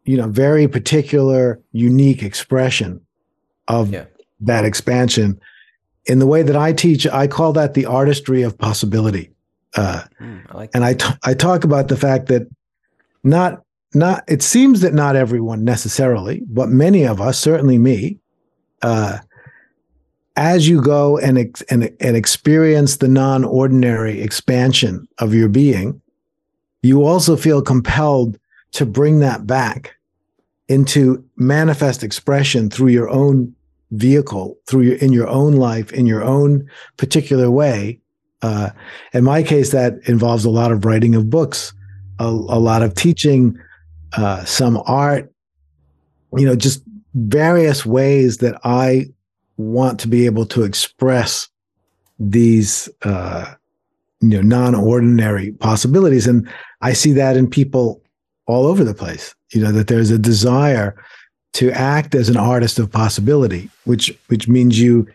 you 0.04 0.16
know, 0.16 0.28
very 0.28 0.66
particular, 0.66 1.60
unique 1.72 2.22
expression 2.22 3.00
of 3.68 3.92
yeah. 3.92 4.04
that 4.40 4.64
expansion. 4.64 5.40
In 6.06 6.18
the 6.18 6.26
way 6.26 6.42
that 6.42 6.56
I 6.56 6.72
teach, 6.72 7.06
I 7.06 7.26
call 7.26 7.52
that 7.52 7.74
the 7.74 7.86
artistry 7.86 8.42
of 8.42 8.58
possibility. 8.58 9.30
Uh, 9.76 10.04
mm, 10.20 10.42
I 10.50 10.56
like 10.56 10.70
and 10.74 10.84
I, 10.84 10.94
t- 10.94 11.14
I 11.24 11.34
talk 11.34 11.64
about 11.64 11.88
the 11.88 11.96
fact 11.96 12.26
that 12.28 12.46
not 13.24 13.62
not 13.94 14.24
it 14.28 14.42
seems 14.42 14.80
that 14.80 14.94
not 14.94 15.16
everyone 15.16 15.64
necessarily, 15.64 16.42
but 16.46 16.68
many 16.68 17.04
of 17.04 17.20
us, 17.20 17.38
certainly 17.38 17.78
me, 17.78 18.18
uh, 18.82 19.18
as 20.36 20.68
you 20.68 20.80
go 20.80 21.18
and, 21.18 21.38
ex- 21.38 21.62
and 21.62 21.94
and 22.00 22.16
experience 22.16 22.96
the 22.96 23.08
non-ordinary 23.08 24.20
expansion 24.20 25.06
of 25.18 25.34
your 25.34 25.48
being, 25.48 26.00
you 26.82 27.04
also 27.04 27.36
feel 27.36 27.62
compelled 27.62 28.38
to 28.72 28.86
bring 28.86 29.18
that 29.20 29.46
back 29.46 29.94
into 30.68 31.22
manifest 31.36 32.02
expression 32.02 32.70
through 32.70 32.88
your 32.88 33.08
own 33.10 33.54
vehicle 33.90 34.56
through 34.66 34.80
your 34.80 34.96
in 34.96 35.12
your 35.12 35.28
own 35.28 35.52
life 35.52 35.92
in 35.92 36.06
your 36.06 36.22
own 36.22 36.66
particular 36.96 37.50
way 37.50 38.00
uh, 38.42 38.70
in 39.12 39.24
my 39.24 39.42
case 39.42 39.70
that 39.70 39.94
involves 40.08 40.44
a 40.44 40.50
lot 40.50 40.72
of 40.72 40.84
writing 40.84 41.14
of 41.14 41.30
books 41.30 41.72
a, 42.18 42.24
a 42.24 42.58
lot 42.58 42.82
of 42.82 42.94
teaching 42.94 43.58
uh, 44.16 44.44
some 44.44 44.82
art 44.86 45.32
you 46.36 46.46
know 46.46 46.56
just 46.56 46.82
various 47.14 47.84
ways 47.84 48.38
that 48.38 48.58
i 48.64 49.06
want 49.58 50.00
to 50.00 50.08
be 50.08 50.26
able 50.26 50.46
to 50.46 50.64
express 50.64 51.48
these 52.18 52.88
uh, 53.02 53.54
you 54.20 54.28
know 54.28 54.40
non-ordinary 54.40 55.52
possibilities. 55.52 56.26
And 56.26 56.48
i 56.80 56.92
see 56.92 57.12
that 57.12 57.36
in 57.36 57.48
people 57.48 58.00
all 58.46 58.66
over 58.66 58.82
the 58.82 58.94
place 58.94 59.34
you 59.52 59.60
know 59.60 59.72
that 59.72 59.88
there's 59.88 60.10
a 60.10 60.18
desire 60.18 60.96
to 61.54 61.70
act 61.72 62.14
as 62.14 62.28
an 62.28 62.36
artist 62.36 62.78
of 62.78 62.90
possibility, 62.90 63.68
which 63.84 64.16
which 64.28 64.48
means 64.48 64.80
you 64.80 65.06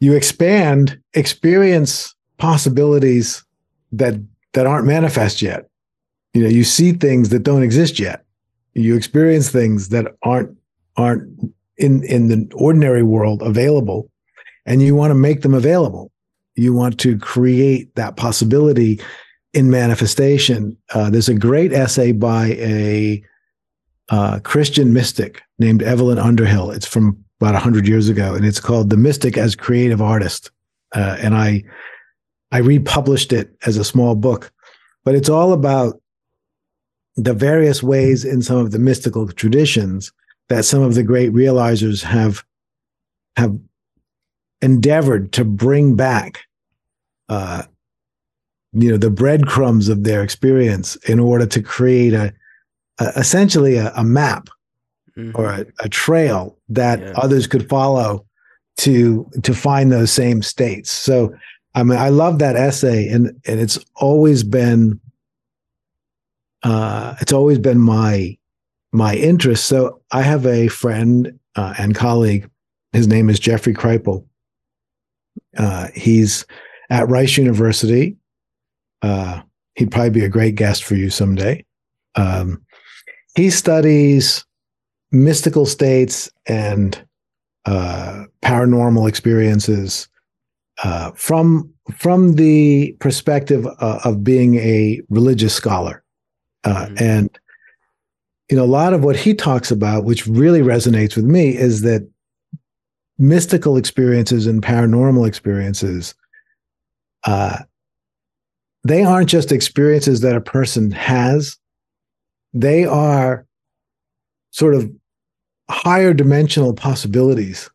you 0.00 0.14
expand, 0.14 0.98
experience 1.14 2.13
possibilities 2.38 3.44
that 3.92 4.14
that 4.52 4.66
aren't 4.66 4.86
manifest 4.86 5.42
yet. 5.42 5.68
You 6.32 6.42
know, 6.42 6.48
you 6.48 6.64
see 6.64 6.92
things 6.92 7.28
that 7.30 7.42
don't 7.42 7.62
exist 7.62 7.98
yet. 7.98 8.24
You 8.74 8.96
experience 8.96 9.50
things 9.50 9.90
that 9.90 10.16
aren't 10.22 10.56
aren't 10.96 11.52
in 11.76 12.02
in 12.04 12.28
the 12.28 12.50
ordinary 12.54 13.02
world 13.02 13.42
available, 13.42 14.10
and 14.66 14.82
you 14.82 14.94
want 14.94 15.10
to 15.10 15.16
make 15.16 15.42
them 15.42 15.54
available. 15.54 16.10
You 16.56 16.72
want 16.72 16.98
to 17.00 17.18
create 17.18 17.94
that 17.96 18.16
possibility 18.16 19.00
in 19.52 19.70
manifestation. 19.70 20.76
Uh, 20.92 21.10
there's 21.10 21.28
a 21.28 21.34
great 21.34 21.72
essay 21.72 22.12
by 22.12 22.46
a 22.58 23.22
uh, 24.08 24.40
Christian 24.40 24.92
mystic 24.92 25.42
named 25.58 25.82
Evelyn 25.82 26.18
Underhill. 26.18 26.70
It's 26.70 26.86
from 26.86 27.24
about 27.40 27.54
100 27.54 27.86
years 27.86 28.08
ago, 28.08 28.34
and 28.34 28.44
it's 28.44 28.60
called 28.60 28.90
The 28.90 28.96
Mystic 28.96 29.38
as 29.38 29.54
Creative 29.54 30.02
Artist. 30.02 30.50
Uh, 30.94 31.16
and 31.20 31.34
I, 31.34 31.64
I 32.54 32.58
republished 32.58 33.32
it 33.32 33.52
as 33.66 33.76
a 33.76 33.84
small 33.84 34.14
book, 34.14 34.52
but 35.04 35.16
it's 35.16 35.28
all 35.28 35.52
about 35.52 36.00
the 37.16 37.34
various 37.34 37.82
ways 37.82 38.24
in 38.24 38.42
some 38.42 38.58
of 38.58 38.70
the 38.70 38.78
mystical 38.78 39.26
traditions 39.26 40.12
that 40.48 40.64
some 40.64 40.80
of 40.80 40.94
the 40.94 41.02
great 41.02 41.32
realizers 41.32 42.04
have 42.04 42.44
have 43.36 43.58
endeavored 44.62 45.32
to 45.32 45.44
bring 45.44 45.96
back 45.96 46.44
uh, 47.28 47.64
you 48.72 48.88
know 48.88 48.98
the 48.98 49.10
breadcrumbs 49.10 49.88
of 49.88 50.04
their 50.04 50.22
experience 50.22 50.94
in 51.08 51.18
order 51.18 51.46
to 51.46 51.60
create 51.60 52.14
a 52.14 52.32
uh, 53.00 53.10
essentially 53.16 53.78
a, 53.78 53.92
a 53.96 54.04
map 54.04 54.48
mm-hmm. 55.18 55.32
or 55.34 55.46
a, 55.46 55.66
a, 55.80 55.88
trail 55.88 56.56
that 56.68 57.00
yeah. 57.00 57.12
others 57.16 57.48
could 57.48 57.68
follow 57.68 58.24
to 58.76 59.28
to 59.42 59.52
find 59.52 59.90
those 59.90 60.12
same 60.12 60.40
states. 60.40 60.92
So 60.92 61.34
I 61.74 61.82
mean, 61.82 61.98
I 61.98 62.08
love 62.10 62.38
that 62.38 62.56
essay, 62.56 63.08
and 63.08 63.28
and 63.46 63.60
it's 63.60 63.78
always 63.96 64.44
been 64.44 65.00
uh, 66.62 67.14
it's 67.20 67.32
always 67.32 67.58
been 67.58 67.78
my 67.78 68.36
my 68.92 69.14
interest. 69.16 69.66
So 69.66 70.00
I 70.12 70.22
have 70.22 70.46
a 70.46 70.68
friend 70.68 71.38
uh, 71.56 71.74
and 71.78 71.94
colleague. 71.94 72.48
His 72.92 73.08
name 73.08 73.28
is 73.28 73.40
Jeffrey 73.40 73.74
Kripal. 73.74 74.24
Uh, 75.56 75.88
he's 75.94 76.46
at 76.90 77.08
Rice 77.08 77.36
University. 77.36 78.16
Uh, 79.02 79.42
he'd 79.74 79.90
probably 79.90 80.10
be 80.10 80.24
a 80.24 80.28
great 80.28 80.54
guest 80.54 80.84
for 80.84 80.94
you 80.94 81.10
someday. 81.10 81.64
Um, 82.14 82.64
he 83.34 83.50
studies 83.50 84.44
mystical 85.10 85.66
states 85.66 86.30
and 86.46 87.04
uh, 87.66 88.24
paranormal 88.42 89.08
experiences 89.08 90.08
uh, 90.82 91.12
from 91.12 91.70
from 91.94 92.34
the 92.34 92.96
perspective 92.98 93.66
uh, 93.66 94.00
of 94.04 94.24
being 94.24 94.56
a 94.56 95.00
religious 95.08 95.54
scholar, 95.54 96.02
uh, 96.64 96.86
mm-hmm. 96.86 96.94
and 96.98 97.38
you 98.50 98.56
know 98.56 98.64
a 98.64 98.66
lot 98.66 98.92
of 98.92 99.04
what 99.04 99.16
he 99.16 99.34
talks 99.34 99.70
about, 99.70 100.04
which 100.04 100.26
really 100.26 100.60
resonates 100.60 101.16
with 101.16 101.24
me, 101.24 101.56
is 101.56 101.82
that 101.82 102.08
mystical 103.18 103.76
experiences 103.76 104.46
and 104.46 104.62
paranormal 104.62 105.26
experiences 105.26 106.14
uh, 107.24 107.58
they 108.82 109.02
aren't 109.02 109.30
just 109.30 109.50
experiences 109.50 110.20
that 110.20 110.36
a 110.36 110.40
person 110.40 110.90
has 110.90 111.56
they 112.52 112.84
are 112.84 113.46
sort 114.50 114.74
of 114.74 114.90
higher 115.68 116.14
dimensional 116.14 116.72
possibilities 116.74 117.70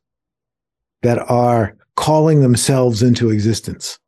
that 1.01 1.19
are 1.29 1.75
calling 1.99 2.39
themselves 2.39 3.03
into 3.03 3.29
existence. 3.29 3.99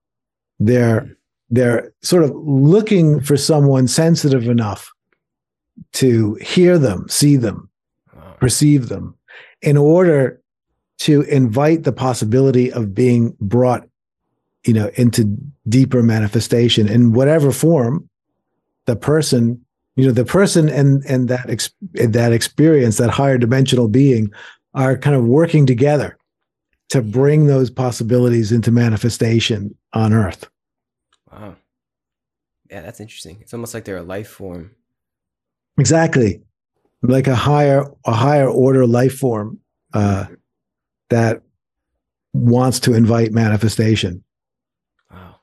They're 0.59 1.01
hmm. 1.01 1.11
they're 1.49 1.93
sort 2.01 2.23
of 2.23 2.31
looking 2.35 3.19
for 3.19 3.35
someone 3.35 3.87
sensitive 3.87 4.47
enough 4.47 4.89
to 5.93 6.35
hear 6.35 6.77
them, 6.77 7.07
see 7.09 7.35
them, 7.35 7.69
perceive 8.39 8.87
them, 8.87 9.15
in 9.61 9.75
order 9.75 10.41
to 10.99 11.23
invite 11.23 11.83
the 11.83 11.91
possibility 11.91 12.71
of 12.71 12.95
being 12.95 13.35
brought, 13.41 13.85
you 14.65 14.73
know, 14.73 14.89
into 14.95 15.35
deeper 15.67 16.01
manifestation 16.01 16.87
in 16.87 17.11
whatever 17.11 17.51
form 17.51 18.07
the 18.85 18.95
person 18.95 19.63
you 19.97 20.05
know 20.05 20.13
the 20.13 20.25
person 20.25 20.69
and 20.69 21.03
and 21.05 21.27
that 21.27 21.49
ex, 21.49 21.69
that 21.93 22.31
experience 22.31 22.97
that 22.97 23.09
higher 23.09 23.37
dimensional 23.37 23.87
being 23.87 24.31
are 24.73 24.97
kind 24.97 25.15
of 25.15 25.25
working 25.25 25.65
together 25.65 26.17
to 26.91 27.01
bring 27.01 27.47
those 27.47 27.69
possibilities 27.69 28.51
into 28.51 28.69
manifestation 28.69 29.75
on 29.93 30.11
earth. 30.11 30.49
Wow. 31.31 31.55
Yeah 32.69 32.81
that's 32.81 32.99
interesting. 32.99 33.37
It's 33.41 33.53
almost 33.53 33.73
like 33.73 33.85
they're 33.85 33.97
a 33.97 34.03
life 34.03 34.27
form. 34.27 34.71
Exactly. 35.77 36.41
Like 37.01 37.27
a 37.27 37.35
higher 37.35 37.85
a 38.05 38.11
higher 38.13 38.49
order 38.49 38.85
life 38.85 39.17
form 39.17 39.59
uh, 39.93 40.25
that 41.09 41.41
wants 42.33 42.81
to 42.81 42.93
invite 42.93 43.31
manifestation. 43.31 44.23
Wow. 45.09 45.37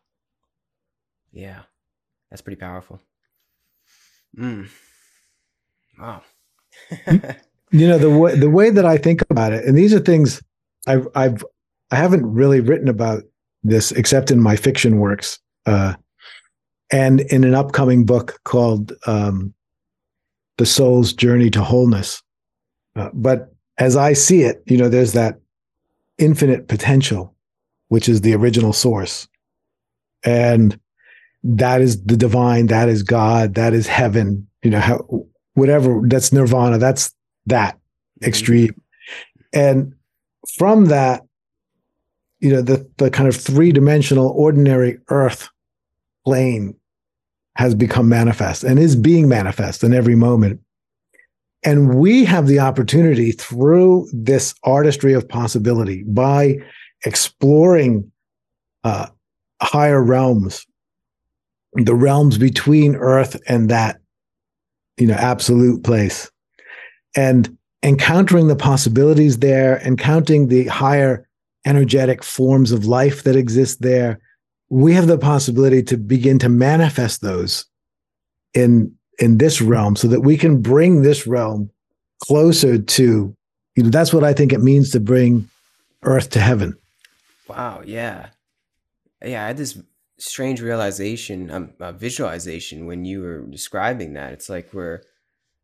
Yeah 1.32 1.62
that's 2.30 2.42
pretty 2.42 2.61
powerful. 2.61 3.00
Mm. 4.37 4.68
Wow. 5.98 6.22
you 7.70 7.88
know 7.88 7.96
the 7.96 8.11
way 8.11 8.37
the 8.38 8.50
way 8.50 8.68
that 8.68 8.84
I 8.84 8.98
think 8.98 9.22
about 9.30 9.54
it, 9.54 9.64
and 9.64 9.76
these 9.76 9.94
are 9.94 9.98
things 9.98 10.42
I've 10.88 11.09
I've 11.14 11.44
I 11.90 11.96
haven't 11.96 12.27
really 12.27 12.61
written 12.61 12.88
about 12.88 13.22
this 13.62 13.92
except 13.92 14.31
in 14.31 14.40
my 14.40 14.57
fiction 14.57 14.98
works, 14.98 15.38
uh, 15.66 15.94
and 16.90 17.20
in 17.20 17.44
an 17.44 17.55
upcoming 17.55 18.05
book 18.05 18.40
called 18.44 18.92
um, 19.07 19.55
"The 20.57 20.66
Soul's 20.66 21.12
Journey 21.12 21.51
to 21.51 21.62
Wholeness." 21.62 22.22
Uh, 22.96 23.11
but 23.12 23.55
as 23.77 23.96
I 23.96 24.12
see 24.12 24.42
it, 24.42 24.62
you 24.66 24.77
know, 24.77 24.88
there's 24.88 25.12
that 25.12 25.38
infinite 26.18 26.66
potential, 26.66 27.35
which 27.88 28.09
is 28.09 28.22
the 28.22 28.35
original 28.35 28.72
source, 28.72 29.29
and 30.24 30.79
that 31.44 31.81
is 31.81 32.03
the 32.05 32.16
divine, 32.16 32.66
that 32.66 32.88
is 32.88 33.03
God, 33.03 33.55
that 33.55 33.72
is 33.72 33.87
heaven, 33.87 34.46
you 34.62 34.70
know, 34.70 34.81
how, 34.81 35.27
whatever, 35.55 36.01
that's 36.05 36.33
nirvana, 36.33 36.79
that's 36.79 37.14
that 37.46 37.77
mm-hmm. 37.77 38.29
extreme. 38.29 38.81
And 39.53 39.94
from 40.56 40.87
that, 40.87 41.22
you 42.40 42.50
know, 42.50 42.62
the, 42.62 42.88
the 42.98 43.11
kind 43.11 43.28
of 43.28 43.37
three 43.37 43.72
dimensional 43.72 44.28
ordinary 44.28 44.98
earth 45.08 45.48
plane 46.24 46.74
has 47.56 47.74
become 47.74 48.08
manifest 48.08 48.62
and 48.62 48.78
is 48.78 48.94
being 48.94 49.28
manifest 49.28 49.82
in 49.82 49.92
every 49.92 50.14
moment. 50.14 50.61
And 51.64 51.98
we 51.98 52.24
have 52.24 52.46
the 52.46 52.61
opportunity 52.61 53.32
through 53.32 54.08
this 54.12 54.54
artistry 54.62 55.12
of 55.12 55.28
possibility 55.28 56.04
by 56.04 56.58
exploring 57.04 58.11
uh, 58.84 59.08
higher 59.61 60.02
realms 60.02 60.64
the 61.74 61.94
realms 61.94 62.38
between 62.38 62.96
earth 62.96 63.40
and 63.48 63.68
that 63.68 64.00
you 64.96 65.06
know 65.06 65.14
absolute 65.14 65.84
place 65.84 66.30
and 67.16 67.56
encountering 67.82 68.48
the 68.48 68.56
possibilities 68.56 69.38
there 69.38 69.80
encountering 69.86 70.48
the 70.48 70.66
higher 70.66 71.26
energetic 71.64 72.24
forms 72.24 72.72
of 72.72 72.86
life 72.86 73.22
that 73.24 73.36
exist 73.36 73.82
there 73.82 74.18
we 74.70 74.92
have 74.92 75.06
the 75.06 75.18
possibility 75.18 75.82
to 75.82 75.96
begin 75.96 76.38
to 76.38 76.48
manifest 76.48 77.20
those 77.20 77.66
in 78.54 78.92
in 79.18 79.38
this 79.38 79.60
realm 79.60 79.96
so 79.96 80.08
that 80.08 80.20
we 80.20 80.36
can 80.36 80.60
bring 80.60 81.02
this 81.02 81.26
realm 81.26 81.70
closer 82.20 82.78
to 82.78 83.34
you 83.76 83.82
know 83.82 83.90
that's 83.90 84.12
what 84.12 84.24
i 84.24 84.32
think 84.32 84.52
it 84.52 84.60
means 84.60 84.90
to 84.90 85.00
bring 85.00 85.48
earth 86.02 86.30
to 86.30 86.40
heaven 86.40 86.76
wow 87.48 87.80
yeah 87.84 88.26
yeah 89.22 89.44
i 89.44 89.46
had 89.48 89.56
this 89.56 89.78
strange 90.18 90.60
realization, 90.60 91.50
um, 91.50 91.70
uh, 91.80 91.92
visualization 91.92 92.86
when 92.86 93.04
you 93.04 93.22
were 93.22 93.40
describing 93.42 94.14
that. 94.14 94.32
It's 94.32 94.50
like 94.50 94.74
we're, 94.74 95.02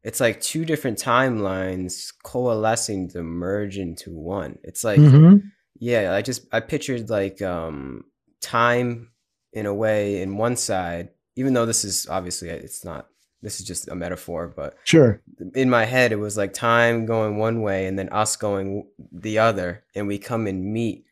it's 0.05 0.21
like 0.21 0.41
two 0.41 0.65
different 0.65 0.99
timelines 0.99 2.13
coalescing 2.23 3.09
to 3.11 3.23
merge 3.23 3.79
into 3.79 4.13
one. 4.13 4.59
It's 4.63 4.85
like 4.85 5.01
Mhm. 5.01 5.51
yeah, 5.79 6.13
I 6.15 6.23
just 6.23 6.47
I 6.53 6.61
pictured 6.61 7.11
like 7.11 7.43
um 7.43 8.05
time 8.41 9.11
in 9.53 9.67
a 9.67 9.75
way 9.75 10.21
in 10.23 10.37
one 10.37 10.57
side, 10.57 11.09
even 11.37 11.55
though 11.55 11.67
this 11.67 11.85
is 11.85 12.07
obviously 12.09 12.49
it's 12.51 12.85
not 12.85 13.09
this 13.43 13.61
is 13.61 13.67
just 13.67 13.89
a 13.89 13.95
metaphor, 13.95 14.47
but 14.55 14.75
Sure. 14.85 15.21
in 15.55 15.69
my 15.69 15.85
head 15.85 16.13
it 16.13 16.17
was 16.17 16.37
like 16.37 16.53
time 16.55 17.05
going 17.07 17.37
one 17.37 17.61
way 17.61 17.87
and 17.87 17.99
then 17.99 18.09
us 18.11 18.37
going 18.37 18.87
the 19.13 19.39
other 19.39 19.85
and 19.95 20.07
we 20.09 20.19
come 20.19 20.47
and 20.47 20.65
meet 20.73 21.05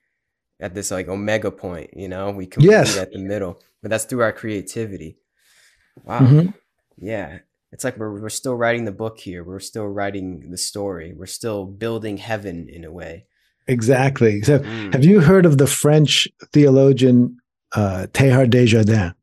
at 0.60 0.74
this 0.74 0.90
like 0.90 1.08
omega 1.08 1.50
point, 1.50 1.90
you 1.94 2.08
know? 2.08 2.30
We 2.30 2.46
come 2.46 2.64
Yes. 2.64 2.94
meet 2.94 3.02
at 3.02 3.12
the 3.12 3.18
middle. 3.18 3.60
But 3.82 3.90
that's 3.90 4.04
through 4.04 4.22
our 4.22 4.32
creativity. 4.32 5.18
Wow. 6.04 6.20
Mhm. 6.20 6.54
Yeah. 6.96 7.40
It's 7.72 7.84
like 7.84 7.96
we're 7.96 8.20
we're 8.20 8.28
still 8.28 8.54
writing 8.54 8.84
the 8.84 8.92
book 8.92 9.18
here. 9.18 9.42
We're 9.44 9.60
still 9.60 9.86
writing 9.86 10.50
the 10.50 10.58
story. 10.58 11.14
We're 11.16 11.26
still 11.26 11.64
building 11.64 12.18
heaven 12.18 12.68
in 12.68 12.84
a 12.84 12.92
way. 12.92 13.26
Exactly. 13.66 14.42
So, 14.42 14.58
Mm. 14.58 14.92
have 14.92 15.04
you 15.04 15.20
heard 15.20 15.46
of 15.46 15.56
the 15.58 15.66
French 15.66 16.28
theologian 16.52 17.36
uh, 17.74 18.06
Teilhard 18.12 18.50
de 18.50 18.66
Chardin? 18.66 19.14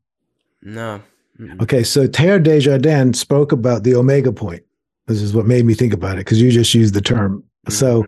No. 0.62 1.00
Mm-mm. 1.38 1.62
Okay, 1.62 1.82
so 1.84 2.06
Teilhard 2.08 2.42
de 2.42 2.60
Chardin 2.60 3.14
spoke 3.14 3.52
about 3.52 3.84
the 3.84 3.94
omega 3.94 4.32
point. 4.32 4.62
This 5.06 5.22
is 5.22 5.32
what 5.34 5.46
made 5.46 5.64
me 5.64 5.74
think 5.74 5.92
about 5.92 6.14
it 6.16 6.24
because 6.24 6.40
you 6.40 6.50
just 6.50 6.74
used 6.74 6.94
the 6.94 7.00
term. 7.00 7.42
So, 7.68 8.04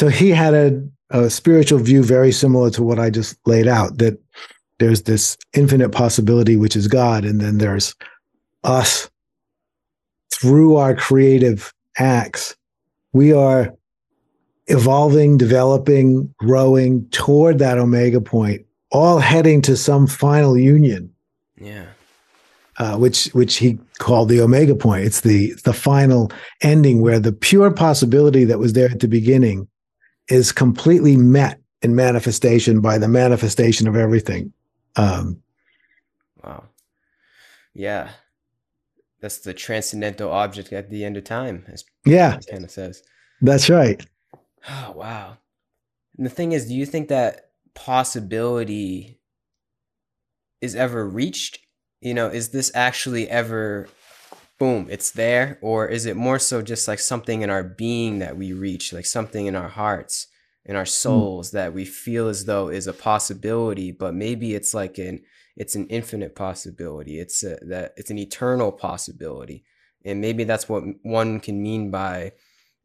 so 0.00 0.08
he 0.08 0.30
had 0.30 0.54
a, 0.54 0.82
a 1.10 1.30
spiritual 1.30 1.78
view 1.78 2.02
very 2.02 2.32
similar 2.32 2.70
to 2.70 2.82
what 2.82 2.98
I 2.98 3.10
just 3.10 3.36
laid 3.46 3.66
out. 3.68 3.98
That 3.98 4.18
there's 4.78 5.02
this 5.02 5.36
infinite 5.54 5.90
possibility, 5.90 6.56
which 6.56 6.76
is 6.76 6.88
God, 6.88 7.24
and 7.24 7.40
then 7.40 7.58
there's 7.58 7.94
us 8.64 9.08
through 10.34 10.76
our 10.76 10.94
creative 10.94 11.72
acts. 11.98 12.56
We 13.12 13.32
are 13.32 13.74
evolving, 14.66 15.36
developing, 15.36 16.32
growing 16.38 17.08
toward 17.10 17.58
that 17.58 17.78
omega 17.78 18.20
point, 18.20 18.64
all 18.90 19.18
heading 19.18 19.60
to 19.62 19.76
some 19.76 20.06
final 20.06 20.56
union 20.56 21.12
Yeah. 21.60 21.86
uh, 22.78 22.96
which 22.96 23.26
which 23.34 23.56
he 23.56 23.78
called 23.98 24.28
the 24.28 24.40
omega 24.40 24.74
point. 24.74 25.04
It's 25.04 25.20
the 25.20 25.54
the 25.64 25.72
final 25.74 26.30
ending 26.62 27.00
where 27.02 27.20
the 27.20 27.32
pure 27.32 27.70
possibility 27.70 28.44
that 28.44 28.58
was 28.58 28.72
there 28.72 28.90
at 28.90 29.00
the 29.00 29.08
beginning 29.08 29.68
is 30.28 30.52
completely 30.52 31.16
met 31.16 31.60
in 31.82 31.94
manifestation 31.94 32.80
by 32.80 32.96
the 32.96 33.08
manifestation 33.08 33.86
of 33.88 33.96
everything. 33.96 34.52
Um, 34.96 35.38
Wow. 36.42 36.64
Yeah. 37.74 38.10
That's 39.22 39.38
the 39.38 39.54
transcendental 39.54 40.30
object 40.32 40.72
at 40.72 40.90
the 40.90 41.04
end 41.04 41.16
of 41.16 41.22
time, 41.22 41.64
as 41.68 41.84
yeah, 42.04 42.40
kind 42.50 42.64
of 42.64 42.70
says. 42.72 43.04
that's 43.40 43.70
right. 43.70 44.04
Oh, 44.68 44.92
wow. 44.96 45.36
And 46.18 46.26
the 46.26 46.30
thing 46.30 46.52
is, 46.52 46.66
do 46.66 46.74
you 46.74 46.84
think 46.84 47.08
that 47.08 47.50
possibility 47.74 49.20
is 50.60 50.74
ever 50.74 51.08
reached? 51.08 51.60
You 52.00 52.14
know, 52.14 52.26
is 52.28 52.50
this 52.50 52.72
actually 52.74 53.30
ever 53.30 53.88
boom, 54.58 54.88
it's 54.90 55.12
there? 55.12 55.58
Or 55.62 55.86
is 55.86 56.04
it 56.04 56.16
more 56.16 56.40
so 56.40 56.60
just 56.60 56.88
like 56.88 56.98
something 56.98 57.42
in 57.42 57.50
our 57.50 57.62
being 57.62 58.18
that 58.18 58.36
we 58.36 58.52
reach, 58.52 58.92
like 58.92 59.06
something 59.06 59.46
in 59.46 59.54
our 59.54 59.68
hearts, 59.68 60.26
in 60.64 60.74
our 60.74 60.82
hmm. 60.82 60.88
souls 60.88 61.52
that 61.52 61.72
we 61.72 61.84
feel 61.84 62.26
as 62.26 62.44
though 62.44 62.68
is 62.68 62.88
a 62.88 62.92
possibility, 62.92 63.92
but 63.92 64.14
maybe 64.14 64.54
it's 64.54 64.74
like 64.74 64.98
an 64.98 65.22
it's 65.56 65.74
an 65.74 65.86
infinite 65.88 66.34
possibility. 66.34 67.18
It's 67.18 67.42
a, 67.42 67.58
that 67.62 67.94
it's 67.96 68.10
an 68.10 68.18
eternal 68.18 68.72
possibility. 68.72 69.64
And 70.04 70.20
maybe 70.20 70.44
that's 70.44 70.68
what 70.68 70.84
one 71.02 71.40
can 71.40 71.62
mean 71.62 71.90
by 71.90 72.32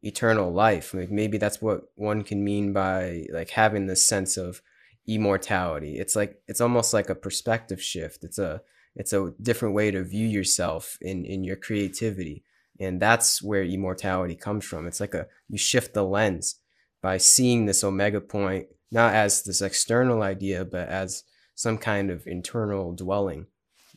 eternal 0.02 0.52
life. 0.52 0.94
Like 0.94 1.10
maybe 1.10 1.38
that's 1.38 1.60
what 1.60 1.82
one 1.94 2.22
can 2.22 2.44
mean 2.44 2.72
by 2.72 3.26
like 3.32 3.50
having 3.50 3.86
this 3.86 4.06
sense 4.06 4.36
of 4.36 4.62
immortality. 5.06 5.98
It's 5.98 6.14
like 6.14 6.40
it's 6.46 6.60
almost 6.60 6.92
like 6.92 7.10
a 7.10 7.14
perspective 7.14 7.82
shift. 7.82 8.22
It's 8.22 8.38
a 8.38 8.62
it's 8.94 9.12
a 9.12 9.32
different 9.40 9.74
way 9.74 9.90
to 9.90 10.02
view 10.04 10.26
yourself 10.26 10.98
in 11.00 11.24
in 11.24 11.44
your 11.44 11.56
creativity. 11.56 12.44
And 12.80 13.00
that's 13.00 13.42
where 13.42 13.64
immortality 13.64 14.36
comes 14.36 14.64
from. 14.64 14.86
It's 14.86 15.00
like 15.00 15.14
a 15.14 15.26
you 15.48 15.58
shift 15.58 15.94
the 15.94 16.04
lens 16.04 16.56
by 17.02 17.16
seeing 17.16 17.66
this 17.66 17.82
omega 17.82 18.20
point 18.20 18.66
not 18.90 19.14
as 19.14 19.42
this 19.42 19.60
external 19.60 20.22
idea 20.22 20.64
but 20.64 20.88
as 20.88 21.24
some 21.58 21.76
kind 21.76 22.08
of 22.08 22.24
internal 22.28 22.92
dwelling 22.92 23.44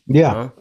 Yeah, 0.08 0.34
know? 0.34 0.52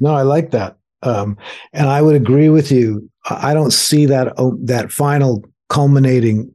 no, 0.00 0.12
I 0.12 0.22
like 0.22 0.50
that, 0.50 0.76
um, 1.04 1.36
and 1.72 1.88
I 1.88 2.02
would 2.02 2.16
agree 2.16 2.48
with 2.48 2.72
you. 2.72 3.08
I 3.30 3.50
I 3.50 3.54
don't 3.54 3.72
see 3.72 4.06
that 4.06 4.34
that 4.64 4.90
final 4.90 5.44
culminating 5.68 6.52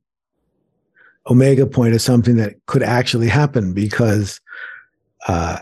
omega 1.30 1.66
point 1.66 1.94
as 1.94 2.04
something 2.04 2.36
that 2.36 2.56
could 2.66 2.84
actually 2.84 3.30
happen 3.30 3.74
because, 3.74 4.42
uh, 5.30 5.60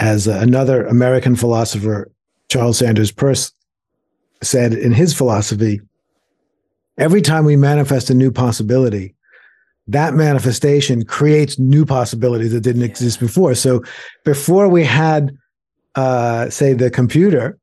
as 0.00 0.26
another 0.26 0.84
American 0.86 1.36
philosopher, 1.36 2.10
Charles 2.48 2.78
Sanders 2.78 3.12
Peirce, 3.12 3.52
said 4.42 4.72
in 4.74 4.90
his 4.92 5.14
philosophy, 5.14 5.80
every 6.98 7.22
time 7.22 7.44
we 7.44 7.54
manifest 7.54 8.10
a 8.10 8.14
new 8.14 8.32
possibility, 8.32 9.14
that 9.88 10.14
manifestation 10.14 11.04
creates 11.04 11.58
new 11.58 11.84
possibilities 11.84 12.52
that 12.52 12.60
didn't 12.60 12.82
Yeah. 12.82 12.88
exist 12.88 13.20
before. 13.20 13.54
So 13.54 13.82
before 14.24 14.68
we 14.68 14.84
had, 14.84 15.32
uh, 15.96 16.48
say, 16.50 16.72
the 16.72 16.90
computer, 16.90 17.58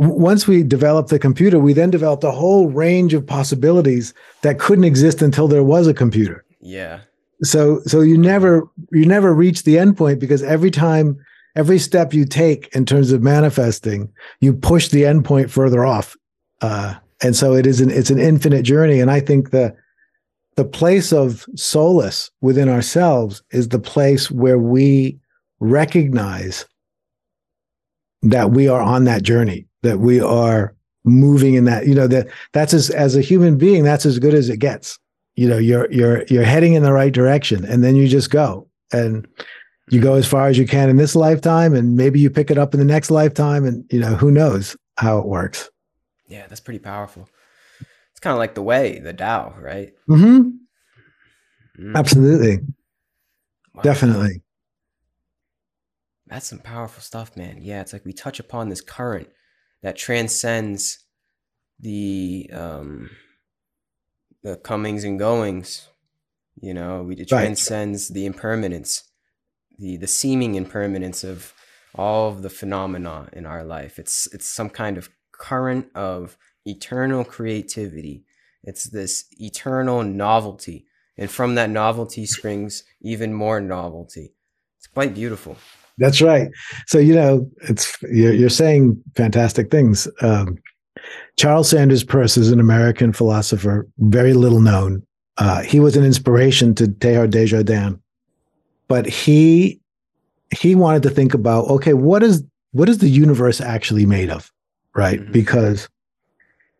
w- 0.00 0.18
once 0.20 0.48
we 0.48 0.62
developed 0.62 1.10
the 1.10 1.18
computer, 1.18 1.58
we 1.58 1.72
then 1.72 1.90
developed 1.90 2.24
a 2.24 2.30
whole 2.32 2.68
range 2.70 3.14
of 3.14 3.26
possibilities 3.26 4.12
that 4.42 4.58
couldn't 4.58 4.84
exist 4.84 5.22
until 5.22 5.48
there 5.48 5.62
was 5.62 5.86
a 5.86 5.94
computer. 5.94 6.44
yeah 6.60 7.00
So, 7.44 7.80
so 7.86 8.00
you 8.02 8.16
never 8.18 8.62
you 8.92 9.04
never 9.04 9.34
reach 9.34 9.64
the 9.64 9.76
end 9.78 9.96
point 9.96 10.20
because 10.20 10.42
every 10.44 10.70
time, 10.70 11.16
every 11.56 11.78
step 11.78 12.14
you 12.14 12.24
take 12.24 12.68
in 12.74 12.84
terms 12.84 13.10
of 13.12 13.20
manifesting, 13.22 14.08
you 14.40 14.52
push 14.52 14.88
the 14.88 15.04
end 15.04 15.24
point 15.24 15.50
further 15.50 15.84
off. 15.84 16.16
Uh, 16.60 16.94
and 17.20 17.34
so 17.36 17.54
it 17.54 17.66
is 17.66 17.80
an 17.80 17.90
it's 17.90 18.10
an 18.10 18.18
infinite 18.20 18.62
journey. 18.62 19.00
And 19.00 19.10
I 19.10 19.20
think 19.20 19.50
the 19.50 19.74
the 20.56 20.64
place 20.64 21.12
of 21.12 21.46
solace 21.56 22.30
within 22.40 22.68
ourselves 22.68 23.42
is 23.52 23.68
the 23.68 23.78
place 23.78 24.30
where 24.30 24.58
we 24.58 25.18
recognize 25.60 26.66
that 28.22 28.50
we 28.50 28.68
are 28.68 28.82
on 28.82 29.04
that 29.04 29.22
journey, 29.22 29.66
that 29.82 29.98
we 29.98 30.20
are 30.20 30.74
moving 31.04 31.54
in 31.54 31.64
that, 31.64 31.86
you 31.86 31.94
know, 31.94 32.06
that 32.06 32.28
that's 32.52 32.74
as 32.74 32.90
as 32.90 33.16
a 33.16 33.20
human 33.22 33.56
being, 33.56 33.82
that's 33.82 34.06
as 34.06 34.18
good 34.18 34.34
as 34.34 34.48
it 34.48 34.58
gets. 34.58 34.98
You 35.34 35.48
know, 35.48 35.58
you're 35.58 35.90
you're 35.90 36.24
you're 36.24 36.44
heading 36.44 36.74
in 36.74 36.82
the 36.82 36.92
right 36.92 37.12
direction 37.12 37.64
and 37.64 37.82
then 37.82 37.96
you 37.96 38.06
just 38.06 38.30
go. 38.30 38.68
And 38.92 39.26
you 39.90 40.00
go 40.00 40.14
as 40.14 40.26
far 40.26 40.48
as 40.48 40.58
you 40.58 40.66
can 40.66 40.90
in 40.90 40.96
this 40.96 41.16
lifetime 41.16 41.74
and 41.74 41.96
maybe 41.96 42.20
you 42.20 42.30
pick 42.30 42.50
it 42.50 42.58
up 42.58 42.74
in 42.74 42.78
the 42.78 42.86
next 42.86 43.10
lifetime 43.10 43.64
and 43.64 43.84
you 43.90 43.98
know, 43.98 44.14
who 44.14 44.30
knows 44.30 44.76
how 44.98 45.18
it 45.18 45.26
works. 45.26 45.70
yeah 46.28 46.46
that's 46.46 46.60
pretty 46.60 46.78
powerful 46.78 47.26
kind 48.22 48.32
of 48.32 48.38
like 48.38 48.54
the 48.54 48.62
way 48.62 48.98
the 48.98 49.12
Tao, 49.12 49.54
right 49.60 49.92
hmm 50.06 50.50
Mm. 51.78 51.96
Absolutely. 51.96 52.58
Wow. 53.74 53.82
Definitely. 53.82 54.42
That's 56.26 56.46
some 56.46 56.58
powerful 56.58 57.02
stuff, 57.02 57.34
man. 57.34 57.58
Yeah, 57.62 57.80
it's 57.80 57.94
like 57.94 58.04
we 58.04 58.12
touch 58.12 58.38
upon 58.38 58.68
this 58.68 58.82
current 58.82 59.28
that 59.82 59.96
transcends 59.96 60.98
the 61.80 62.50
um 62.52 63.10
the 64.42 64.56
comings 64.56 65.04
and 65.04 65.18
goings. 65.18 65.88
You 66.60 66.74
know, 66.74 67.02
we, 67.02 67.16
it 67.16 67.30
Right. 67.32 67.44
transcends 67.44 68.08
the 68.08 68.26
impermanence, 68.26 69.04
the 69.78 69.96
the 69.96 70.06
seeming 70.06 70.54
impermanence 70.56 71.24
of 71.24 71.54
all 71.94 72.28
of 72.28 72.42
the 72.42 72.50
phenomena 72.50 73.28
in 73.32 73.46
our 73.46 73.64
life. 73.64 73.98
It's 73.98 74.28
it's 74.34 74.46
some 74.48 74.68
kind 74.68 74.98
of 74.98 75.08
current 75.32 75.86
of 75.94 76.36
eternal 76.64 77.24
creativity. 77.24 78.24
It's 78.64 78.84
this 78.84 79.24
eternal 79.38 80.02
novelty. 80.02 80.86
And 81.18 81.30
from 81.30 81.54
that 81.56 81.70
novelty 81.70 82.26
springs 82.26 82.84
even 83.00 83.34
more 83.34 83.60
novelty. 83.60 84.32
It's 84.78 84.86
quite 84.86 85.14
beautiful. 85.14 85.56
That's 85.98 86.22
right. 86.22 86.48
So 86.86 86.98
you 86.98 87.14
know, 87.14 87.50
it's 87.68 88.00
you're, 88.02 88.32
you're 88.32 88.48
saying 88.48 89.02
fantastic 89.14 89.70
things. 89.70 90.08
Um, 90.20 90.58
Charles 91.36 91.68
Sanders 91.68 92.04
Peirce 92.04 92.36
is 92.36 92.50
an 92.50 92.60
American 92.60 93.12
philosopher, 93.12 93.88
very 93.98 94.32
little 94.32 94.60
known. 94.60 95.04
Uh, 95.38 95.62
he 95.62 95.80
was 95.80 95.96
an 95.96 96.04
inspiration 96.04 96.74
to 96.76 96.86
Teilhard 96.86 97.30
de 97.30 97.46
Chardin, 97.46 98.00
but 98.88 99.06
he 99.06 99.80
he 100.50 100.74
wanted 100.74 101.02
to 101.02 101.10
think 101.10 101.34
about 101.34 101.66
okay, 101.68 101.94
what 101.94 102.22
is 102.22 102.42
what 102.72 102.88
is 102.88 102.98
the 102.98 103.08
universe 103.08 103.60
actually 103.60 104.06
made 104.06 104.30
of, 104.30 104.50
right? 104.94 105.20
Mhm. 105.20 105.32
Because 105.32 105.88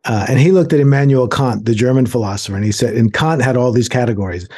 uh, 0.05 0.27
and 0.29 0.39
he 0.39 0.53
looked 0.53 0.73
at 0.73 0.81
Immanuel 0.81 1.29
Kant, 1.29 1.65
the 1.65 1.75
German 1.75 2.07
philosopher, 2.07 2.57
and 2.57 2.65
he 2.65 2.73
said, 2.73 2.97
and 2.97 3.13
Kant 3.13 3.43
had 3.43 3.57
all 3.57 3.73
these 3.73 3.89
categories. 3.89 4.49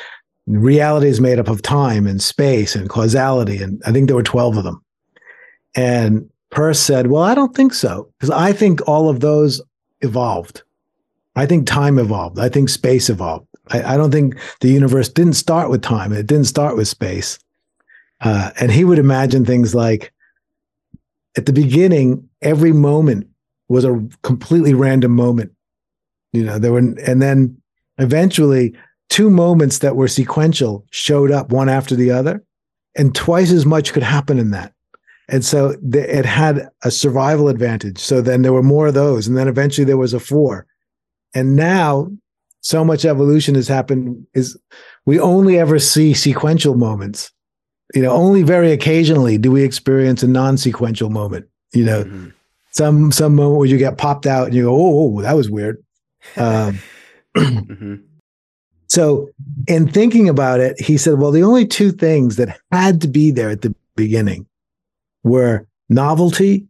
Reality 0.46 1.09
is 1.09 1.20
made 1.20 1.38
up 1.38 1.48
of 1.48 1.62
time 1.62 2.07
and 2.07 2.22
space 2.22 2.74
and 2.74 2.88
causality, 2.88 3.62
and 3.62 3.80
I 3.87 3.92
think 3.92 4.07
there 4.07 4.16
were 4.16 4.22
twelve 4.22 4.57
of 4.57 4.64
them. 4.64 4.83
And 5.74 6.28
Peirce 6.50 6.80
said, 6.80 7.07
"Well, 7.07 7.22
I 7.22 7.35
don't 7.35 7.54
think 7.54 7.74
so, 7.74 8.11
because 8.18 8.30
I 8.30 8.52
think 8.52 8.87
all 8.87 9.09
of 9.09 9.20
those 9.20 9.62
evolved. 10.02 10.62
I 11.37 11.46
think 11.46 11.66
time 11.66 11.98
evolved. 11.98 12.38
I 12.38 12.48
think 12.48 12.68
space 12.68 13.09
evolved. 13.09 13.46
I, 13.68 13.94
I 13.94 13.96
don't 13.96 14.11
think 14.11 14.37
the 14.61 14.68
universe 14.68 15.09
didn't 15.09 15.33
start 15.33 15.70
with 15.70 15.83
time. 15.83 16.12
It 16.12 16.26
didn't 16.26 16.44
start 16.44 16.76
with 16.76 16.88
space. 16.88 17.38
Uh, 18.20 18.50
and 18.61 18.70
he 18.70 18.85
would 18.85 18.98
imagine 18.98 19.44
things 19.44 19.74
like 19.74 20.12
at 21.37 21.46
the 21.46 21.52
beginning, 21.52 22.28
every 22.42 22.72
moment 22.72 23.28
was 23.74 23.84
a 23.84 24.02
completely 24.22 24.72
random 24.72 25.12
moment. 25.12 25.52
You 26.32 26.44
know, 26.44 26.58
there 26.58 26.72
were, 26.72 26.78
and 26.78 27.20
then 27.20 27.60
eventually 27.98 28.74
two 29.10 29.28
moments 29.30 29.78
that 29.80 29.96
were 29.96 30.08
sequential 30.08 30.87
showed 30.90 31.30
up 31.30 31.50
one 31.50 31.68
after 31.68 31.94
the 31.94 32.10
other, 32.10 32.42
and 32.96 33.14
twice 33.14 33.52
as 33.52 33.66
much 33.66 33.92
could 33.92 34.02
happen 34.02 34.38
in 34.38 34.50
that. 34.50 34.72
And 35.28 35.44
so 35.44 35.74
it 35.92 36.26
had 36.26 36.68
a 36.82 36.90
survival 36.90 37.48
advantage. 37.48 37.98
So 37.98 38.20
then 38.20 38.42
there 38.42 38.52
were 38.52 38.62
more 38.62 38.88
of 38.88 38.94
those. 38.94 39.26
And 39.26 39.37
then 39.37 39.48
eventually 39.48 39.84
there 39.84 39.96
was 39.96 40.12
a 40.12 40.20
four. 40.20 40.66
And 41.34 41.56
now 41.56 42.10
so 42.60 42.84
much 42.84 43.04
evolution 43.04 43.54
has 43.54 43.66
happened 43.66 44.26
is 44.34 44.58
we 45.06 45.18
only 45.18 45.58
ever 45.58 45.78
see 45.78 46.14
sequential 46.14 46.74
moments. 46.74 47.32
You 47.94 48.02
know, 48.02 48.12
only 48.12 48.42
very 48.42 48.72
occasionally 48.72 49.38
do 49.38 49.50
we 49.50 49.62
experience 49.62 50.22
a 50.22 50.28
non-sequential 50.28 51.10
moment. 51.10 51.46
You 51.72 51.84
know, 51.84 52.04
mm-hmm. 52.04 52.28
Some 52.74 53.12
some 53.12 53.37
moment 53.37 53.58
where 53.58 53.68
you 53.68 53.78
get 53.78 53.98
popped 53.98 54.26
out 54.26 54.46
and 54.46 54.54
you 54.54 54.64
go, 54.64 54.74
oh, 54.74 55.16
oh 55.18 55.22
that 55.22 55.37
was 55.37 55.48
weird. 55.48 55.82
Um, 56.37 56.78
mm-hmm. 57.37 57.94
So, 58.88 59.30
in 59.66 59.88
thinking 59.88 60.28
about 60.28 60.60
it, 60.60 60.80
he 60.80 60.96
said, 60.96 61.18
well, 61.18 61.32
the 61.32 61.42
only 61.42 61.66
two 61.66 61.90
things 61.90 62.37
that 62.37 62.60
had 62.70 63.00
to 63.00 63.08
be 63.08 63.30
there 63.30 63.50
at 63.50 63.62
the 63.62 63.74
beginning 63.96 64.46
were 65.24 65.66
novelty, 65.88 66.66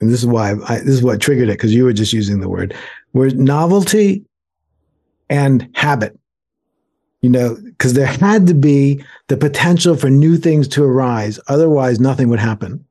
and 0.00 0.10
this 0.10 0.20
is 0.20 0.26
why 0.26 0.52
I, 0.68 0.78
this 0.78 0.88
is 0.88 1.02
what 1.02 1.20
triggered 1.20 1.48
it 1.48 1.54
because 1.54 1.74
you 1.74 1.84
were 1.84 1.92
just 1.92 2.12
using 2.12 2.40
the 2.40 2.48
word, 2.48 2.74
were 3.14 3.30
novelty 3.30 4.24
and 5.28 5.68
habit. 5.74 6.16
You 7.22 7.30
know, 7.30 7.56
because 7.56 7.94
there 7.94 8.06
had 8.06 8.46
to 8.46 8.54
be 8.54 9.04
the 9.28 9.36
potential 9.36 9.94
for 9.94 10.08
new 10.08 10.38
things 10.38 10.68
to 10.68 10.84
arise. 10.84 11.38
Otherwise, 11.48 12.00
nothing 12.00 12.28
would 12.28 12.38
happen. 12.38 12.84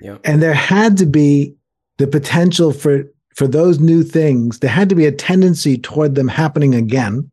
Yep. 0.00 0.20
And 0.24 0.42
there 0.42 0.54
had 0.54 0.96
to 0.98 1.06
be 1.06 1.54
the 1.98 2.06
potential 2.06 2.72
for 2.72 3.04
for 3.34 3.46
those 3.46 3.80
new 3.80 4.02
things. 4.02 4.60
There 4.60 4.70
had 4.70 4.88
to 4.88 4.94
be 4.94 5.06
a 5.06 5.12
tendency 5.12 5.76
toward 5.76 6.14
them 6.14 6.28
happening 6.28 6.74
again, 6.74 7.30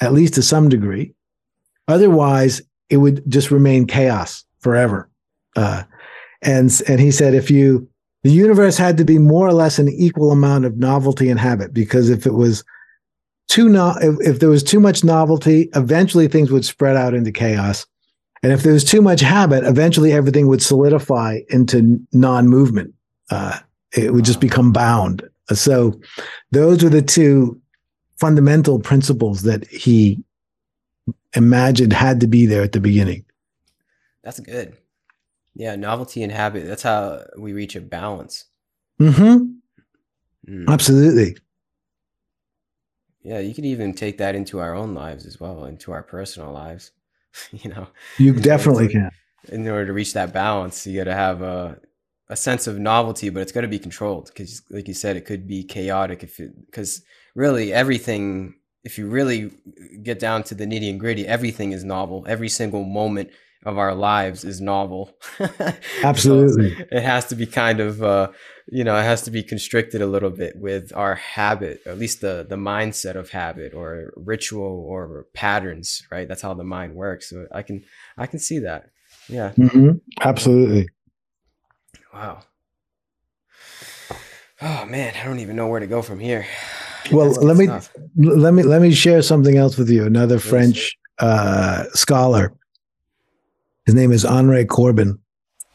at 0.00 0.12
least 0.12 0.34
to 0.34 0.42
some 0.42 0.68
degree. 0.68 1.14
Otherwise, 1.86 2.62
it 2.90 2.96
would 2.98 3.22
just 3.30 3.50
remain 3.50 3.86
chaos 3.86 4.44
forever. 4.60 5.08
Uh, 5.56 5.84
and 6.42 6.82
and 6.88 7.00
he 7.00 7.10
said 7.10 7.34
if 7.34 7.50
you 7.50 7.88
the 8.22 8.30
universe 8.30 8.76
had 8.76 8.96
to 8.96 9.04
be 9.04 9.18
more 9.18 9.46
or 9.46 9.52
less 9.52 9.78
an 9.78 9.88
equal 9.88 10.30
amount 10.30 10.64
of 10.64 10.76
novelty 10.76 11.28
and 11.28 11.40
habit 11.40 11.72
because 11.72 12.10
if 12.10 12.26
it 12.26 12.34
was 12.34 12.64
too 13.48 13.68
no 13.68 13.94
if, 14.00 14.16
if 14.20 14.40
there 14.40 14.48
was 14.48 14.62
too 14.62 14.80
much 14.80 15.04
novelty 15.04 15.68
eventually 15.74 16.28
things 16.28 16.50
would 16.50 16.64
spread 16.64 16.96
out 16.96 17.14
into 17.14 17.32
chaos 17.32 17.86
and 18.44 18.52
if 18.52 18.62
there 18.62 18.72
was 18.72 18.84
too 18.84 19.02
much 19.02 19.20
habit 19.20 19.64
eventually 19.64 20.12
everything 20.12 20.46
would 20.46 20.62
solidify 20.62 21.40
into 21.48 21.98
non-movement 22.12 22.94
uh, 23.30 23.58
it 23.92 24.12
would 24.12 24.24
just 24.24 24.40
become 24.40 24.72
bound 24.72 25.22
so 25.52 25.98
those 26.52 26.84
were 26.84 26.90
the 26.90 27.02
two 27.02 27.60
fundamental 28.18 28.78
principles 28.78 29.42
that 29.42 29.66
he 29.68 30.22
imagined 31.34 31.92
had 31.92 32.20
to 32.20 32.26
be 32.26 32.46
there 32.46 32.62
at 32.62 32.72
the 32.72 32.80
beginning 32.80 33.24
that's 34.22 34.38
good 34.40 34.76
yeah, 35.54 35.76
novelty 35.76 36.22
and 36.22 36.32
habit. 36.32 36.66
That's 36.66 36.82
how 36.82 37.24
we 37.38 37.52
reach 37.52 37.76
a 37.76 37.80
balance. 37.80 38.46
Mm-hmm. 39.00 40.52
Mm. 40.52 40.68
Absolutely. 40.68 41.36
Yeah, 43.22 43.38
you 43.38 43.54
could 43.54 43.64
even 43.64 43.94
take 43.94 44.18
that 44.18 44.34
into 44.34 44.58
our 44.58 44.74
own 44.74 44.94
lives 44.94 45.26
as 45.26 45.40
well, 45.40 45.64
into 45.64 45.92
our 45.92 46.02
personal 46.02 46.52
lives. 46.52 46.90
you 47.52 47.70
know, 47.70 47.88
you 48.18 48.32
definitely 48.34 48.88
to, 48.88 48.92
can. 48.92 49.10
In 49.48 49.68
order 49.68 49.86
to 49.86 49.92
reach 49.92 50.14
that 50.14 50.32
balance, 50.32 50.86
you 50.86 50.98
got 50.98 51.04
to 51.04 51.14
have 51.14 51.42
a 51.42 51.78
a 52.28 52.36
sense 52.36 52.66
of 52.66 52.78
novelty, 52.78 53.28
but 53.28 53.40
it's 53.40 53.52
got 53.52 53.60
to 53.60 53.68
be 53.68 53.78
controlled 53.78 54.26
because, 54.26 54.62
like 54.70 54.88
you 54.88 54.94
said, 54.94 55.16
it 55.16 55.26
could 55.26 55.46
be 55.46 55.62
chaotic 55.62 56.22
if 56.22 56.40
because 56.66 57.02
really 57.34 57.72
everything. 57.72 58.54
If 58.82 58.98
you 58.98 59.08
really 59.08 59.50
get 60.02 60.18
down 60.18 60.42
to 60.44 60.54
the 60.54 60.66
nitty 60.66 60.90
and 60.90 61.00
gritty, 61.00 61.26
everything 61.26 61.72
is 61.72 61.84
novel. 61.84 62.26
Every 62.28 62.50
single 62.50 62.84
moment 62.84 63.30
of 63.64 63.78
our 63.78 63.94
lives 63.94 64.44
is 64.44 64.60
novel. 64.60 65.16
Absolutely. 66.02 66.74
so 66.74 66.84
it 66.92 67.02
has 67.02 67.26
to 67.26 67.34
be 67.34 67.46
kind 67.46 67.80
of 67.80 68.02
uh, 68.02 68.28
you 68.66 68.82
know, 68.82 68.96
it 68.96 69.02
has 69.02 69.22
to 69.22 69.30
be 69.30 69.42
constricted 69.42 70.00
a 70.00 70.06
little 70.06 70.30
bit 70.30 70.56
with 70.56 70.92
our 70.96 71.16
habit, 71.16 71.82
or 71.84 71.92
at 71.92 71.98
least 71.98 72.20
the 72.20 72.46
the 72.48 72.56
mindset 72.56 73.14
of 73.14 73.30
habit 73.30 73.74
or 73.74 74.12
ritual 74.16 74.84
or 74.88 75.26
patterns, 75.34 76.02
right? 76.10 76.26
That's 76.26 76.42
how 76.42 76.54
the 76.54 76.64
mind 76.64 76.94
works. 76.94 77.28
So 77.28 77.46
I 77.52 77.62
can 77.62 77.84
I 78.16 78.26
can 78.26 78.38
see 78.38 78.60
that. 78.60 78.90
Yeah. 79.28 79.52
Mm-hmm. 79.52 79.98
Absolutely. 80.20 80.88
Wow. 82.12 82.42
Oh 84.62 84.86
man, 84.86 85.14
I 85.20 85.24
don't 85.24 85.40
even 85.40 85.56
know 85.56 85.66
where 85.66 85.80
to 85.80 85.86
go 85.86 86.02
from 86.02 86.20
here. 86.20 86.46
Well, 87.12 87.32
let 87.32 87.58
me 87.58 87.66
stuff. 87.66 87.92
let 88.16 88.54
me 88.54 88.62
let 88.62 88.80
me 88.80 88.90
share 88.94 89.20
something 89.20 89.58
else 89.58 89.76
with 89.76 89.90
you. 89.90 90.06
Another 90.06 90.38
French 90.38 90.96
uh, 91.18 91.84
scholar 91.92 92.54
his 93.86 93.94
name 93.94 94.12
is 94.12 94.24
Henri 94.24 94.64
Corbin, 94.64 95.18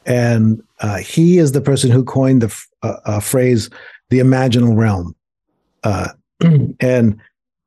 and 0.06 0.62
uh, 0.80 0.98
he 0.98 1.38
is 1.38 1.52
the 1.52 1.62
person 1.62 1.91
who 1.91 2.04
coined 2.04 2.41
the 2.41 2.65
uh, 2.84 2.95
uh, 3.06 3.19
phrase 3.19 3.69
"the 4.10 4.19
imaginal 4.19 4.76
realm," 4.76 5.15
uh, 5.84 6.10
and 6.80 7.19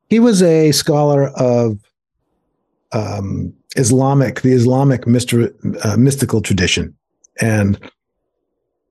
he 0.09 0.19
was 0.19 0.43
a 0.43 0.73
scholar 0.73 1.29
of 1.37 1.79
um, 2.93 3.53
Islamic, 3.77 4.43
the 4.43 4.53
Islamic 4.53 5.03
myster- 5.03 5.55
uh, 5.85 5.97
mystical 5.97 6.41
tradition, 6.43 6.95
and 7.41 7.79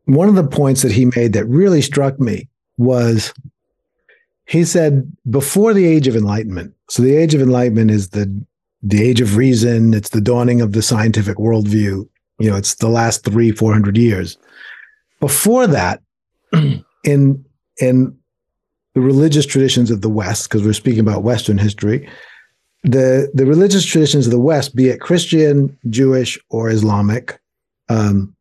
one 0.06 0.28
of 0.28 0.36
the 0.36 0.48
points 0.48 0.82
that 0.82 0.92
he 0.92 1.06
made 1.06 1.34
that 1.34 1.46
really 1.46 1.82
struck 1.82 2.20
me 2.20 2.48
was 2.78 3.34
he 4.46 4.64
said 4.64 5.12
before 5.30 5.74
the 5.74 5.86
age 5.86 6.08
of 6.08 6.16
enlightenment 6.16 6.74
so 6.90 7.04
the 7.04 7.16
age 7.16 7.34
of 7.34 7.42
enlightenment 7.42 7.92
is 7.92 8.10
the 8.10 8.44
the 8.84 9.04
age 9.04 9.22
of 9.22 9.38
reason. 9.38 9.94
It's 9.94 10.10
the 10.10 10.22
dawning 10.22 10.62
of 10.62 10.74
the 10.74 10.82
scientific 10.82 11.38
worldview. 11.38 12.08
You 12.40 12.50
know, 12.50 12.56
it's 12.56 12.76
the 12.76 12.90
last 12.90 13.24
three, 13.24 13.52
four 13.52 13.74
hundred 13.74 13.98
years. 13.98 14.38
Before 15.20 15.68
that, 15.68 16.02
in 17.04 17.46
in 17.80 18.18
the 18.94 19.02
religious 19.02 19.46
traditions 19.46 19.92
of 19.92 20.02
the 20.02 20.10
West, 20.10 20.50
because 20.50 20.64
we're 20.64 20.74
speaking 20.74 21.00
about 21.00 21.24
Western 21.24 21.58
history, 21.58 22.10
the 22.84 23.32
the 23.34 23.46
religious 23.46 23.86
traditions 23.86 24.26
of 24.26 24.32
the 24.32 24.40
West, 24.40 24.76
be 24.76 24.90
it 24.90 25.00
Christian, 25.00 25.78
Jewish, 25.90 26.40
or 26.50 26.70
Islamic, 26.70 27.40
um, 27.90 28.36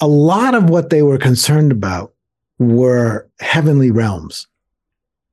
a 0.00 0.08
lot 0.08 0.54
of 0.54 0.70
what 0.70 0.90
they 0.90 1.02
were 1.02 1.18
concerned 1.18 1.72
about 1.72 2.14
were 2.58 3.28
heavenly 3.40 3.90
realms 3.90 4.46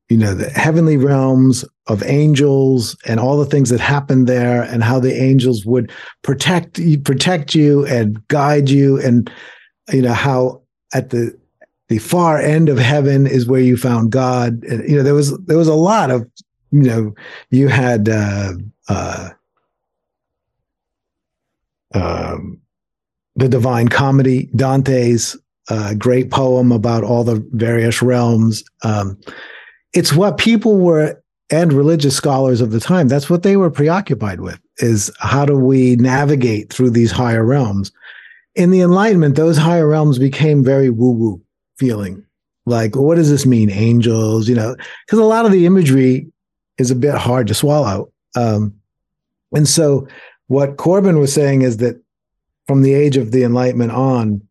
you 0.09 0.17
know, 0.17 0.33
the 0.33 0.49
heavenly 0.51 0.95
realms 0.95 1.65
of 1.87 2.01
angels 2.03 2.95
and 3.05 3.19
all 3.19 3.37
the 3.37 3.45
things 3.45 3.69
that 3.69 3.79
happened 3.79 4.27
there 4.27 4.63
and 4.63 4.83
how 4.83 4.99
the 4.99 5.13
angels 5.13 5.65
would 5.65 5.91
protect 6.21 6.79
you, 6.79 6.97
protect 6.97 7.53
you 7.53 7.85
and 7.87 8.25
guide 8.27 8.69
you 8.69 8.99
and 9.01 9.29
you 9.91 10.01
know 10.01 10.13
how 10.13 10.61
at 10.93 11.09
the 11.09 11.37
the 11.89 11.97
far 11.99 12.37
end 12.37 12.67
of 12.67 12.77
heaven 12.77 13.25
is 13.25 13.47
where 13.47 13.61
you 13.61 13.77
found 13.77 14.11
God. 14.11 14.63
And 14.63 14.89
you 14.89 14.95
know 14.95 15.03
there 15.03 15.13
was 15.13 15.37
there 15.39 15.57
was 15.57 15.67
a 15.67 15.73
lot 15.73 16.11
of 16.11 16.29
you 16.71 16.83
know 16.83 17.15
you 17.49 17.67
had 17.67 18.09
uh 18.09 18.53
uh 18.89 19.29
um 21.93 22.59
the 23.35 23.47
divine 23.47 23.87
comedy 23.87 24.49
dante's 24.55 25.37
uh, 25.69 25.93
great 25.95 26.31
poem 26.31 26.71
about 26.71 27.03
all 27.03 27.25
the 27.25 27.45
various 27.51 28.01
realms. 28.01 28.63
Um 28.83 29.17
it's 29.97 30.13
what 30.13 30.37
people 30.37 30.77
were 30.77 31.19
and 31.49 31.73
religious 31.73 32.15
scholars 32.15 32.61
of 32.61 32.69
the 32.69 32.79
time 32.79 33.07
that's 33.07 33.31
what 33.31 33.41
they 33.41 33.57
were 33.57 33.71
preoccupied 33.71 34.41
with 34.41 34.59
is 34.77 35.11
how 35.17 35.43
do 35.43 35.57
we 35.57 35.95
navigate 35.95 36.71
through 36.71 36.91
these 36.91 37.11
higher 37.11 37.43
realms? 37.43 37.91
In 38.53 38.69
the 38.69 38.81
enlightenment 38.81 39.35
those 39.35 39.57
higher 39.57 39.87
realms 39.87 40.19
became 40.19 40.63
very 40.63 40.91
woo 40.91 41.13
woo 41.13 41.41
feeling. 41.79 42.23
Like 42.67 42.95
what 42.95 43.15
does 43.15 43.31
this 43.31 43.47
mean 43.47 43.71
angels? 43.71 44.47
You 44.47 44.53
know 44.53 44.75
because 45.07 45.17
a 45.17 45.23
lot 45.23 45.47
of 45.47 45.51
the 45.51 45.65
imagery 45.65 46.31
is 46.77 46.91
a 46.91 46.95
bit 46.95 47.15
hard 47.15 47.47
to 47.47 47.55
swallow. 47.55 48.11
Um, 48.35 48.75
and 49.51 49.67
so 49.67 50.07
what 50.45 50.77
corbin 50.77 51.17
was 51.17 51.33
saying 51.33 51.63
is 51.63 51.77
that 51.77 51.99
from 52.67 52.83
the 52.83 52.93
age 52.93 53.17
of 53.17 53.31
the 53.31 53.41
enlightenment 53.41 53.93
on 53.93 54.47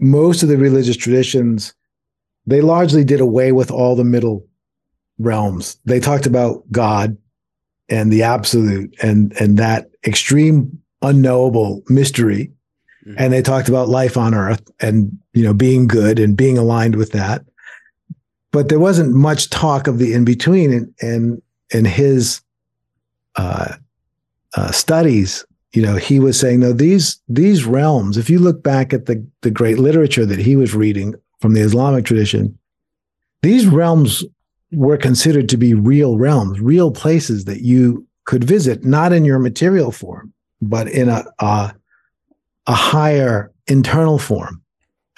most 0.00 0.42
of 0.42 0.48
the 0.48 0.56
religious 0.56 0.96
traditions 0.96 1.74
they 2.46 2.60
largely 2.60 3.04
did 3.04 3.20
away 3.20 3.52
with 3.52 3.70
all 3.70 3.96
the 3.96 4.04
middle 4.04 4.46
realms. 5.18 5.76
They 5.84 6.00
talked 6.00 6.26
about 6.26 6.64
God 6.70 7.16
and 7.88 8.12
the 8.12 8.22
absolute 8.22 8.94
and 9.02 9.32
and 9.40 9.58
that 9.58 9.90
extreme 10.06 10.78
unknowable 11.02 11.82
mystery. 11.88 12.50
Mm-hmm. 13.06 13.14
And 13.18 13.32
they 13.32 13.42
talked 13.42 13.68
about 13.68 13.88
life 13.88 14.16
on 14.16 14.34
earth 14.34 14.62
and 14.80 15.16
you 15.34 15.42
know 15.42 15.54
being 15.54 15.86
good 15.86 16.18
and 16.18 16.36
being 16.36 16.58
aligned 16.58 16.96
with 16.96 17.12
that. 17.12 17.44
but 18.52 18.68
there 18.68 18.78
wasn't 18.78 19.14
much 19.14 19.50
talk 19.50 19.88
of 19.88 19.98
the 19.98 20.12
in 20.12 20.24
between 20.24 20.72
and 20.72 20.94
and 21.00 21.42
in 21.70 21.84
his 21.84 22.42
uh, 23.36 23.74
uh, 24.54 24.70
studies 24.70 25.44
you 25.72 25.82
know 25.82 25.96
he 25.96 26.20
was 26.20 26.38
saying 26.38 26.60
no 26.60 26.72
these 26.72 27.20
these 27.28 27.64
realms 27.64 28.16
if 28.16 28.30
you 28.30 28.38
look 28.38 28.62
back 28.62 28.92
at 28.92 29.06
the 29.06 29.26
the 29.40 29.50
great 29.50 29.78
literature 29.78 30.26
that 30.26 30.38
he 30.38 30.54
was 30.54 30.74
reading 30.74 31.14
from 31.42 31.52
the 31.52 31.60
islamic 31.60 32.04
tradition 32.04 32.56
these 33.42 33.66
realms 33.66 34.24
were 34.70 34.96
considered 34.96 35.48
to 35.48 35.58
be 35.58 35.74
real 35.74 36.16
realms 36.16 36.60
real 36.60 36.90
places 36.90 37.44
that 37.44 37.60
you 37.60 38.06
could 38.24 38.44
visit 38.44 38.84
not 38.84 39.12
in 39.12 39.24
your 39.24 39.38
material 39.38 39.92
form 39.92 40.32
but 40.62 40.88
in 40.88 41.08
a 41.08 41.24
a, 41.40 41.74
a 42.66 42.72
higher 42.72 43.52
internal 43.66 44.18
form. 44.18 44.62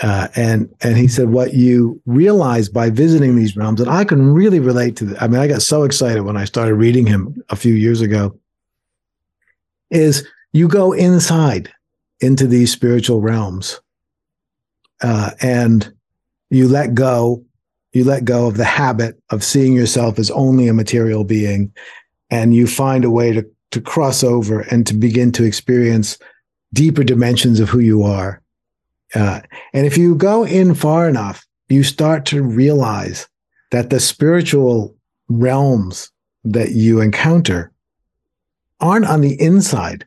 Uh, 0.00 0.26
and 0.34 0.68
and 0.80 0.96
he 0.96 1.06
said 1.06 1.28
what 1.28 1.54
you 1.54 2.00
realize 2.04 2.68
by 2.68 2.90
visiting 2.90 3.36
these 3.36 3.56
realms 3.56 3.80
and 3.80 3.88
i 3.88 4.02
can 4.02 4.32
really 4.32 4.58
relate 4.58 4.96
to 4.96 5.04
that 5.04 5.22
i 5.22 5.28
mean 5.28 5.40
i 5.40 5.46
got 5.46 5.62
so 5.62 5.84
excited 5.84 6.22
when 6.22 6.36
i 6.36 6.44
started 6.44 6.74
reading 6.74 7.06
him 7.06 7.40
a 7.48 7.54
few 7.54 7.74
years 7.74 8.00
ago 8.00 8.36
is 9.92 10.26
you 10.52 10.66
go 10.66 10.90
inside 10.90 11.72
into 12.18 12.48
these 12.48 12.72
spiritual 12.72 13.20
realms 13.20 13.80
uh, 15.00 15.30
and 15.40 15.92
you 16.50 16.68
let 16.68 16.94
go 16.94 17.44
you 17.92 18.02
let 18.02 18.24
go 18.24 18.48
of 18.48 18.56
the 18.56 18.64
habit 18.64 19.20
of 19.30 19.44
seeing 19.44 19.72
yourself 19.72 20.18
as 20.18 20.30
only 20.32 20.66
a 20.66 20.74
material 20.74 21.22
being 21.22 21.72
and 22.30 22.54
you 22.54 22.66
find 22.66 23.04
a 23.04 23.10
way 23.10 23.32
to 23.32 23.44
to 23.70 23.80
cross 23.80 24.22
over 24.22 24.60
and 24.60 24.86
to 24.86 24.94
begin 24.94 25.32
to 25.32 25.44
experience 25.44 26.18
deeper 26.72 27.02
dimensions 27.02 27.58
of 27.58 27.68
who 27.68 27.80
you 27.80 28.04
are. 28.04 28.40
Uh, 29.16 29.40
and 29.72 29.84
if 29.84 29.98
you 29.98 30.14
go 30.14 30.44
in 30.44 30.74
far 30.74 31.08
enough 31.08 31.44
you 31.68 31.82
start 31.82 32.26
to 32.26 32.42
realize 32.42 33.28
that 33.70 33.90
the 33.90 34.00
spiritual 34.00 34.94
realms 35.28 36.10
that 36.44 36.72
you 36.72 37.00
encounter 37.00 37.72
aren't 38.80 39.06
on 39.06 39.20
the 39.20 39.40
inside 39.40 40.06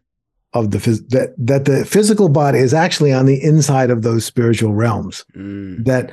of 0.54 0.72
the 0.72 0.78
phys- 0.78 1.08
that 1.10 1.34
that 1.38 1.66
the 1.66 1.86
physical 1.86 2.30
body 2.30 2.60
is 2.60 2.74
actually 2.74 3.12
on 3.14 3.26
the 3.26 3.41
inside 3.43 3.89
of 3.91 4.02
those 4.02 4.26
spiritual 4.26 4.74
realms 4.74 5.26
Mm. 5.36 5.86
that 5.86 6.12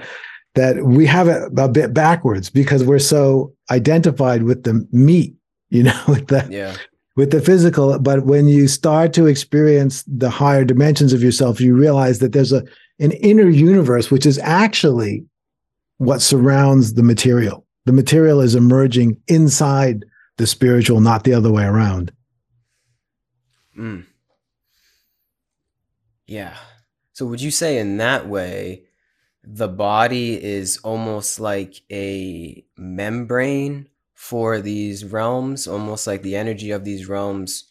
that 0.54 0.84
we 0.84 1.06
have 1.06 1.26
it 1.28 1.42
a 1.56 1.68
bit 1.68 1.92
backwards 1.94 2.48
because 2.50 2.84
we're 2.84 2.98
so 3.00 3.52
identified 3.70 4.42
with 4.44 4.64
the 4.64 4.86
meat 4.92 5.34
you 5.70 5.82
know 5.88 6.00
with 6.08 6.26
the 6.28 6.46
Yeah. 6.50 6.76
with 7.16 7.30
the 7.30 7.40
physical 7.40 7.98
but 7.98 8.24
when 8.26 8.48
you 8.48 8.66
start 8.68 9.12
to 9.14 9.26
experience 9.26 10.04
the 10.06 10.30
higher 10.30 10.64
dimensions 10.64 11.12
of 11.12 11.22
yourself 11.22 11.60
you 11.60 11.74
realize 11.74 12.18
that 12.18 12.32
there's 12.32 12.52
a 12.52 12.64
an 13.00 13.12
inner 13.12 13.48
universe 13.48 14.10
which 14.10 14.26
is 14.26 14.38
actually 14.38 15.24
what 15.98 16.20
surrounds 16.22 16.94
the 16.94 17.02
material 17.02 17.64
the 17.86 17.92
material 17.92 18.40
is 18.40 18.54
emerging 18.54 19.16
inside 19.28 20.04
the 20.38 20.46
spiritual 20.46 21.00
not 21.00 21.22
the 21.24 21.32
other 21.34 21.52
way 21.52 21.64
around 21.64 22.10
Mm. 23.78 24.04
Yeah. 26.26 26.56
So 27.12 27.26
would 27.26 27.40
you 27.40 27.50
say 27.50 27.78
in 27.78 27.98
that 27.98 28.28
way, 28.28 28.84
the 29.42 29.68
body 29.68 30.42
is 30.42 30.78
almost 30.78 31.38
like 31.38 31.82
a 31.92 32.64
membrane 32.76 33.88
for 34.14 34.60
these 34.60 35.04
realms, 35.04 35.68
almost 35.68 36.06
like 36.06 36.22
the 36.22 36.34
energy 36.34 36.70
of 36.70 36.84
these 36.84 37.08
realms 37.08 37.64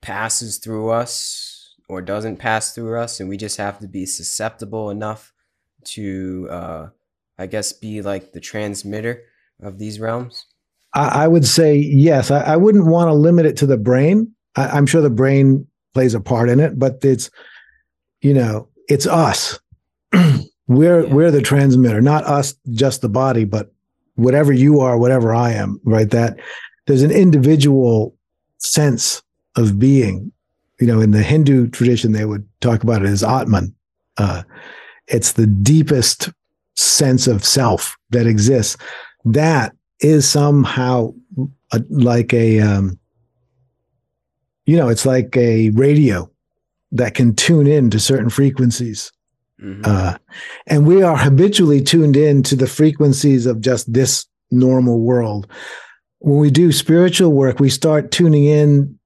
passes 0.00 0.58
through 0.58 0.90
us 0.90 1.74
or 1.88 2.00
doesn't 2.00 2.36
pass 2.36 2.72
through 2.72 2.96
us, 2.96 3.18
and 3.18 3.28
we 3.28 3.36
just 3.36 3.56
have 3.56 3.80
to 3.80 3.88
be 3.88 4.06
susceptible 4.06 4.90
enough 4.90 5.32
to, 5.82 6.46
uh, 6.48 6.88
I 7.36 7.46
guess, 7.46 7.72
be 7.72 8.02
like 8.02 8.32
the 8.32 8.40
transmitter 8.40 9.24
of 9.60 9.78
these 9.78 9.98
realms? 9.98 10.46
I, 10.94 11.24
I 11.24 11.28
would 11.28 11.46
say 11.46 11.74
yes. 11.74 12.30
I, 12.30 12.40
I 12.42 12.56
wouldn't 12.56 12.86
want 12.86 13.08
to 13.08 13.14
limit 13.14 13.46
it 13.46 13.56
to 13.58 13.66
the 13.66 13.76
brain. 13.76 14.32
I, 14.54 14.68
I'm 14.68 14.86
sure 14.86 15.02
the 15.02 15.10
brain 15.10 15.66
plays 15.92 16.14
a 16.14 16.20
part 16.20 16.48
in 16.48 16.60
it, 16.60 16.78
but 16.78 17.04
it's, 17.04 17.30
you 18.20 18.34
know, 18.34 18.68
it's 18.88 19.06
us. 19.06 19.58
we're 20.68 21.06
Yeah. 21.06 21.14
we're 21.14 21.30
the 21.30 21.42
transmitter, 21.42 22.00
not 22.00 22.24
us, 22.24 22.54
just 22.70 23.00
the 23.00 23.08
body, 23.08 23.44
but 23.44 23.72
whatever 24.14 24.52
you 24.52 24.80
are, 24.80 24.98
whatever 24.98 25.34
I 25.34 25.52
am. 25.52 25.80
Right? 25.84 26.10
That 26.10 26.38
there's 26.86 27.02
an 27.02 27.10
individual 27.10 28.14
sense 28.58 29.22
of 29.56 29.78
being. 29.78 30.32
You 30.78 30.86
know, 30.86 31.00
in 31.00 31.10
the 31.10 31.22
Hindu 31.22 31.68
tradition, 31.68 32.12
they 32.12 32.24
would 32.24 32.48
talk 32.60 32.82
about 32.82 33.02
it 33.02 33.08
as 33.08 33.22
Atman. 33.22 33.74
Uh, 34.16 34.42
it's 35.08 35.32
the 35.32 35.46
deepest 35.46 36.30
sense 36.74 37.26
of 37.26 37.44
self 37.44 37.96
that 38.10 38.26
exists. 38.26 38.76
That 39.24 39.74
is 40.00 40.28
somehow 40.28 41.12
a, 41.72 41.82
like 41.90 42.32
a 42.32 42.60
um, 42.60 42.98
you 44.66 44.76
know 44.76 44.88
it's 44.88 45.04
like 45.04 45.36
a 45.36 45.70
radio 45.70 46.29
that 46.92 47.14
can 47.14 47.34
tune 47.34 47.66
in 47.66 47.90
to 47.90 48.00
certain 48.00 48.30
frequencies. 48.30 49.12
Mhm. 49.62 49.86
uh, 49.86 50.16
and 50.68 50.86
we 50.86 51.02
are 51.02 51.18
habitually 51.18 51.82
tuned 51.82 52.16
in 52.16 52.42
to 52.42 52.56
the 52.56 52.66
frequencies 52.66 53.44
of 53.44 53.60
just 53.60 53.92
this 53.92 54.24
normal 54.50 55.00
world. 55.00 55.46
When 56.20 56.38
we 56.38 56.50
do 56.50 56.72
spiritual 56.72 57.32
work 57.32 57.60
we 57.60 57.68
start 57.68 58.10
tuning 58.10 58.46
in 58.46 58.98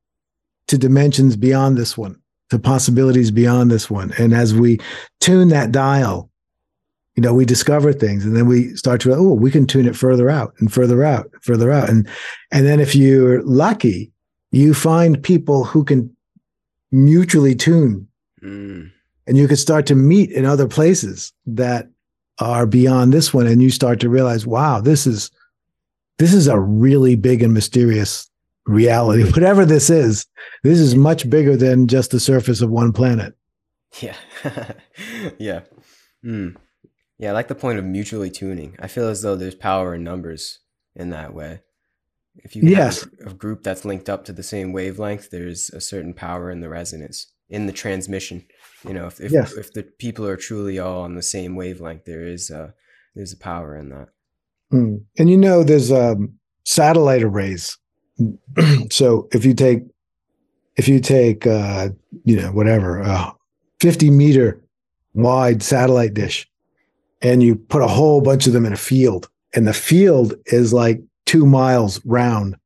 to 0.68 0.78
dimensions 0.78 1.36
beyond 1.36 1.76
this 1.76 1.98
one 1.98 2.16
to 2.50 2.58
possibilities 2.60 3.32
beyond 3.32 3.70
this 3.70 3.90
one. 3.90 4.12
And 4.16 4.32
as 4.32 4.54
we 4.54 4.78
tune 5.20 5.48
that 5.48 5.72
dial 5.72 6.30
you 7.16 7.22
know 7.22 7.34
we 7.34 7.44
discover 7.44 7.92
things 7.92 8.24
and 8.24 8.36
then 8.36 8.46
we 8.46 8.74
start 8.76 9.00
to 9.00 9.12
oh 9.12 9.32
we 9.34 9.50
can 9.50 9.66
tune 9.66 9.86
it 9.86 9.96
further 9.96 10.30
out 10.30 10.54
and 10.58 10.72
further 10.72 11.02
out 11.02 11.30
further 11.42 11.72
out. 11.72 11.88
And 11.88 12.08
and 12.52 12.64
then 12.64 12.78
if 12.78 12.94
you're 12.94 13.42
lucky 13.42 14.12
you 14.52 14.72
find 14.72 15.20
people 15.20 15.64
who 15.64 15.82
can 15.82 16.13
mutually 16.92 17.54
tune 17.54 18.08
Mm. 18.42 18.90
and 19.26 19.36
you 19.38 19.48
can 19.48 19.56
start 19.56 19.86
to 19.86 19.94
meet 19.94 20.30
in 20.30 20.44
other 20.44 20.68
places 20.68 21.32
that 21.46 21.88
are 22.40 22.66
beyond 22.66 23.10
this 23.12 23.32
one 23.32 23.46
and 23.46 23.62
you 23.62 23.70
start 23.70 24.00
to 24.00 24.10
realize 24.10 24.46
wow 24.46 24.80
this 24.80 25.06
is 25.06 25.30
this 26.18 26.34
is 26.34 26.46
a 26.46 26.60
really 26.60 27.16
big 27.16 27.42
and 27.42 27.54
mysterious 27.54 28.28
reality 28.66 29.24
whatever 29.32 29.64
this 29.64 29.88
is 29.88 30.26
this 30.62 30.78
is 30.78 30.94
much 30.94 31.30
bigger 31.30 31.56
than 31.56 31.86
just 31.86 32.10
the 32.10 32.20
surface 32.20 32.60
of 32.60 32.68
one 32.70 32.92
planet 32.92 33.34
Yeah. 34.02 34.16
yeah. 35.38 35.60
Mm. 36.24 36.56
Yeah, 37.18 37.30
I 37.30 37.32
like 37.32 37.48
the 37.48 37.54
point 37.54 37.78
of 37.78 37.84
mutually 37.84 38.28
tuning. 38.30 38.74
I 38.80 38.88
feel 38.88 39.06
as 39.08 39.22
though 39.22 39.36
there's 39.36 39.54
power 39.54 39.94
in 39.94 40.02
numbers 40.02 40.58
in 40.96 41.10
that 41.10 41.32
way. 41.32 41.60
If 42.42 42.56
you 42.56 42.62
have 42.62 42.70
Yes. 42.70 43.06
a, 43.24 43.30
a 43.30 43.34
group 43.34 43.62
that's 43.62 43.84
linked 43.84 44.08
up 44.08 44.24
to 44.24 44.32
the 44.32 44.42
same 44.42 44.72
wavelength, 44.72 45.30
there's 45.30 45.70
a 45.70 45.80
certain 45.80 46.14
power 46.14 46.50
in 46.50 46.60
the 46.60 46.68
resonance, 46.68 47.32
in 47.48 47.66
the 47.66 47.72
transmission. 47.72 48.44
You 48.86 48.94
know, 48.94 49.06
if 49.06 49.20
if, 49.20 49.32
Yes. 49.32 49.52
if 49.52 49.72
the 49.72 49.84
people 49.84 50.26
are 50.26 50.36
truly 50.36 50.78
all 50.78 51.02
on 51.02 51.14
the 51.14 51.22
same 51.22 51.54
wavelength, 51.56 52.04
there 52.04 52.26
is 52.26 52.50
a 52.50 52.74
there's 53.14 53.32
a 53.32 53.36
power 53.38 53.76
in 53.76 53.90
that. 53.90 54.08
Mm. 54.72 55.04
and 55.18 55.30
you 55.30 55.36
know 55.36 55.62
there's 55.62 55.92
um, 55.92 56.32
satellite 56.64 57.22
arrays 57.22 57.76
so 58.90 59.28
if 59.32 59.44
you 59.44 59.54
take 59.54 59.80
if 60.76 60.88
you 60.88 60.98
take 61.00 61.46
uh, 61.46 61.90
you 62.24 62.40
know 62.40 62.50
whatever 62.50 63.02
uh, 63.02 63.30
50 63.80 64.10
meter 64.10 64.60
wide 65.12 65.62
satellite 65.62 66.14
dish 66.14 66.48
and 67.22 67.42
you 67.42 67.54
put 67.54 67.82
a 67.82 67.86
whole 67.86 68.20
bunch 68.20 68.46
of 68.46 68.52
them 68.52 68.64
in 68.66 68.72
a 68.72 68.76
field 68.76 69.28
and 69.54 69.66
the 69.66 69.74
field 69.74 70.34
is 70.46 70.72
like 70.72 71.00
two 71.26 71.46
miles 71.46 72.04
round. 72.04 72.56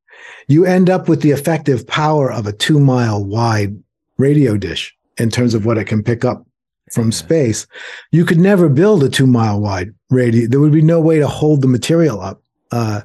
You 0.47 0.65
end 0.65 0.89
up 0.89 1.07
with 1.07 1.21
the 1.21 1.31
effective 1.31 1.85
power 1.87 2.31
of 2.31 2.47
a 2.47 2.51
two 2.51 2.79
mile 2.79 3.23
wide 3.23 3.77
radio 4.17 4.57
dish 4.57 4.95
in 5.17 5.29
terms 5.29 5.53
of 5.53 5.65
what 5.65 5.77
it 5.77 5.85
can 5.85 6.03
pick 6.03 6.25
up 6.25 6.45
from 6.91 7.11
space. 7.11 7.67
You 8.11 8.25
could 8.25 8.39
never 8.39 8.69
build 8.69 9.03
a 9.03 9.09
two 9.09 9.27
mile 9.27 9.59
wide 9.59 9.93
radio. 10.09 10.47
There 10.47 10.59
would 10.59 10.71
be 10.71 10.81
no 10.81 10.99
way 10.99 11.19
to 11.19 11.27
hold 11.27 11.61
the 11.61 11.67
material 11.67 12.21
up. 12.21 12.41
Uh, 12.71 13.01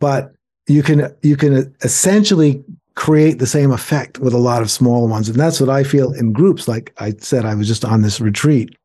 but 0.00 0.32
you 0.66 0.82
can 0.82 1.14
you 1.22 1.36
can 1.36 1.74
essentially 1.82 2.62
create 2.94 3.38
the 3.38 3.46
same 3.46 3.70
effect 3.70 4.18
with 4.18 4.34
a 4.34 4.38
lot 4.38 4.62
of 4.62 4.70
small 4.70 5.08
ones. 5.08 5.28
And 5.28 5.38
that's 5.38 5.60
what 5.60 5.70
i 5.70 5.84
feel 5.84 6.12
in 6.12 6.32
groups. 6.32 6.68
Like 6.68 6.92
i 6.98 7.12
said 7.18 7.44
i 7.44 7.54
was 7.54 7.66
just 7.66 7.84
on 7.84 8.02
this 8.02 8.20
retreat. 8.20 8.76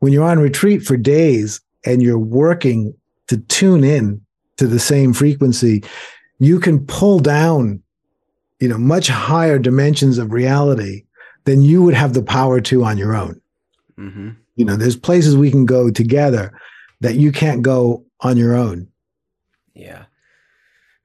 When 0.00 0.12
you're 0.12 0.28
on 0.28 0.38
retreat 0.38 0.82
for 0.82 0.96
days 0.96 1.60
and 1.84 2.02
you're 2.02 2.18
working 2.18 2.94
to 3.28 3.38
tune 3.38 3.84
in 3.84 4.20
to 4.58 4.66
the 4.66 4.78
same 4.78 5.12
frequency 5.12 5.82
you 6.38 6.60
can 6.60 6.84
pull 6.86 7.18
down 7.20 7.82
you 8.60 8.68
know 8.68 8.78
much 8.78 9.08
higher 9.08 9.58
dimensions 9.58 10.18
of 10.18 10.32
reality 10.32 11.04
than 11.44 11.62
you 11.62 11.82
would 11.82 11.94
have 11.94 12.12
the 12.14 12.22
power 12.22 12.60
to 12.60 12.84
on 12.84 12.98
your 12.98 13.14
own 13.16 13.40
Mm-hmm. 13.98 14.30
you 14.56 14.64
know 14.64 14.76
there's 14.76 14.96
places 14.96 15.36
we 15.36 15.50
can 15.50 15.66
go 15.66 15.90
together 15.90 16.52
that 17.00 17.16
you 17.16 17.32
can't 17.32 17.62
go 17.62 18.04
on 18.20 18.36
your 18.36 18.54
own 18.54 18.88
Yeah. 19.74 20.04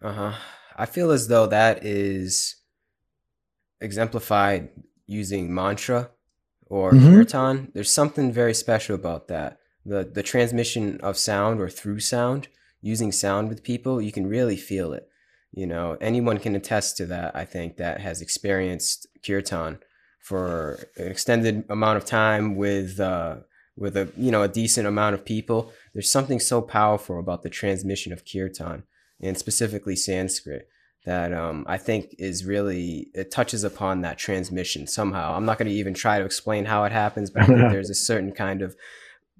Uh 0.02 0.14
huh. 0.14 0.34
I 0.76 0.86
feel 0.86 1.12
as 1.12 1.28
though 1.28 1.48
that 1.48 1.86
is 1.86 2.56
exemplified 3.82 4.70
using 5.08 5.54
mantra 5.54 6.10
or 6.68 6.92
Mhm. 6.92 7.14
kirtan. 7.14 7.72
There's 7.74 7.92
something 7.92 8.32
very 8.32 8.54
special 8.54 8.96
about 8.96 9.28
that. 9.28 9.58
The 9.86 10.04
the 10.04 10.24
transmission 10.24 11.00
of 11.02 11.18
sound 11.18 11.60
or 11.62 11.70
through 11.70 12.00
sound 12.00 12.48
using 12.84 13.12
sound 13.12 13.50
with 13.50 13.64
people, 13.64 14.02
you 14.02 14.12
can 14.12 14.28
really 14.28 14.58
feel 14.58 14.94
it. 14.94 15.08
You 15.54 15.66
know, 15.66 15.98
anyone 16.02 16.38
can 16.38 16.56
attest 16.56 16.98
to 16.98 17.06
that. 17.08 17.36
I 17.36 17.46
think 17.46 17.78
that 17.78 18.02
has 18.02 18.22
experienced 18.22 19.08
kirtan 19.26 19.80
for 20.20 20.88
an 20.98 21.08
extended 21.08 21.64
amount 21.70 21.98
of 21.98 22.06
time 22.06 22.56
with 22.56 23.00
uh, 23.00 23.38
with 23.78 23.96
a 23.96 24.10
you 24.18 24.32
know 24.32 24.44
a 24.44 24.48
decent 24.48 24.86
amount 24.88 25.16
of 25.16 25.26
people. 25.26 25.72
There's 25.94 26.10
something 26.10 26.40
so 26.40 26.62
powerful 26.62 27.20
about 27.20 27.44
the 27.44 27.50
transmission 27.50 28.12
of 28.12 28.24
kirtan 28.26 28.84
and 29.22 29.38
specifically 29.38 29.96
Sanskrit 29.96 30.68
that 31.06 31.34
um, 31.34 31.66
I 31.68 31.78
think 31.78 32.16
is 32.18 32.46
really 32.46 33.10
it 33.14 33.32
touches 33.32 33.64
upon 33.64 34.02
that 34.02 34.18
transmission 34.18 34.88
somehow. 34.88 35.36
I'm 35.36 35.46
not 35.46 35.58
going 35.58 35.70
to 35.70 35.76
even 35.76 35.94
try 35.94 36.20
to 36.20 36.26
explain 36.26 36.66
how 36.66 36.84
it 36.84 36.92
happens, 36.92 37.30
but 37.30 37.44
I 37.44 37.46
think 37.46 37.60
there's 37.72 37.90
a 37.90 37.96
certain 37.96 38.32
kind 38.32 38.62
of 38.62 38.76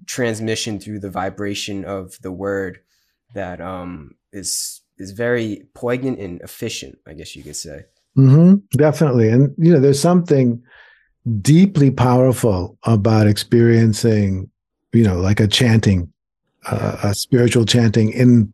transmission 0.06 0.78
through 0.78 1.00
the 1.00 1.10
vibration 1.10 1.84
of 1.84 2.20
the 2.22 2.32
word 2.32 2.80
that 3.34 3.60
um, 3.60 4.14
is 4.32 4.82
is 4.98 5.10
very 5.10 5.66
poignant 5.74 6.18
and 6.18 6.40
efficient. 6.40 6.98
I 7.06 7.14
guess 7.14 7.36
you 7.36 7.42
could 7.42 7.56
say. 7.56 7.84
Mm-hmm, 8.16 8.56
definitely, 8.76 9.28
and 9.28 9.54
you 9.58 9.72
know, 9.72 9.80
there's 9.80 10.00
something 10.00 10.62
deeply 11.40 11.90
powerful 11.90 12.78
about 12.84 13.26
experiencing, 13.26 14.50
you 14.92 15.02
know, 15.02 15.18
like 15.18 15.40
a 15.40 15.48
chanting, 15.48 16.12
uh, 16.66 16.96
a 17.02 17.14
spiritual 17.14 17.64
chanting 17.64 18.10
in 18.12 18.52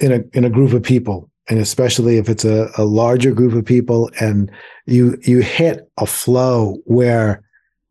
in 0.00 0.12
a 0.12 0.36
in 0.36 0.44
a 0.44 0.50
group 0.50 0.72
of 0.72 0.82
people 0.82 1.30
and 1.48 1.58
especially 1.58 2.18
if 2.18 2.28
it's 2.28 2.44
a, 2.44 2.70
a 2.76 2.84
larger 2.84 3.32
group 3.32 3.54
of 3.54 3.64
people 3.64 4.10
and 4.20 4.50
you 4.86 5.18
you 5.22 5.40
hit 5.40 5.88
a 5.98 6.06
flow 6.06 6.78
where 6.84 7.42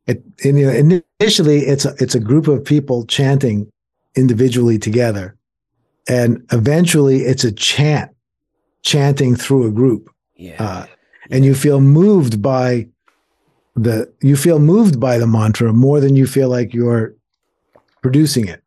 it 0.06 0.24
in, 0.44 0.58
initially 0.58 1.60
it's 1.60 1.86
a, 1.86 1.94
it's 2.00 2.16
a 2.16 2.20
group 2.20 2.48
of 2.48 2.64
people 2.64 3.06
chanting 3.06 3.70
individually 4.16 4.78
together 4.78 5.37
and 6.08 6.46
eventually 6.52 7.22
it's 7.22 7.44
a 7.44 7.52
chant 7.52 8.12
chanting 8.84 9.36
through 9.36 9.68
a 9.68 9.72
group 9.72 10.10
Yeah. 10.36 10.56
uh, 10.64 10.86
and 11.30 11.44
you 11.46 11.54
feel 11.56 11.82
moved 11.82 12.42
by 12.42 12.88
the 13.76 14.12
you 14.22 14.36
feel 14.36 14.60
moved 14.60 15.00
by 15.00 15.18
the 15.18 15.28
mantra 15.28 15.74
more 15.74 16.00
than 16.00 16.16
you 16.16 16.26
feel 16.28 16.50
like 16.50 16.74
you're 16.74 17.14
producing 18.02 18.48
it 18.48 18.64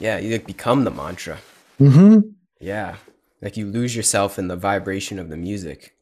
yeah, 0.00 0.18
you 0.18 0.32
like 0.32 0.46
become 0.46 0.82
the 0.84 0.90
mantra. 0.90 1.38
mm-hmm 1.78 2.20
Yeah. 2.58 2.96
Like 3.40 3.56
you 3.56 3.66
lose 3.66 3.94
yourself 3.94 4.36
in 4.38 4.48
the 4.48 4.56
vibration 4.56 5.18
of 5.20 5.28
the 5.28 5.36
music. 5.36 5.94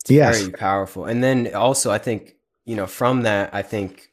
It's 0.00 0.10
Yes. 0.10 0.40
very 0.40 0.52
powerful. 0.52 1.04
And 1.04 1.22
then 1.22 1.54
also 1.54 1.92
I 1.92 1.98
think, 1.98 2.34
you 2.64 2.74
know, 2.76 2.86
from 2.88 3.22
that 3.22 3.50
I 3.54 3.62
think 3.62 4.10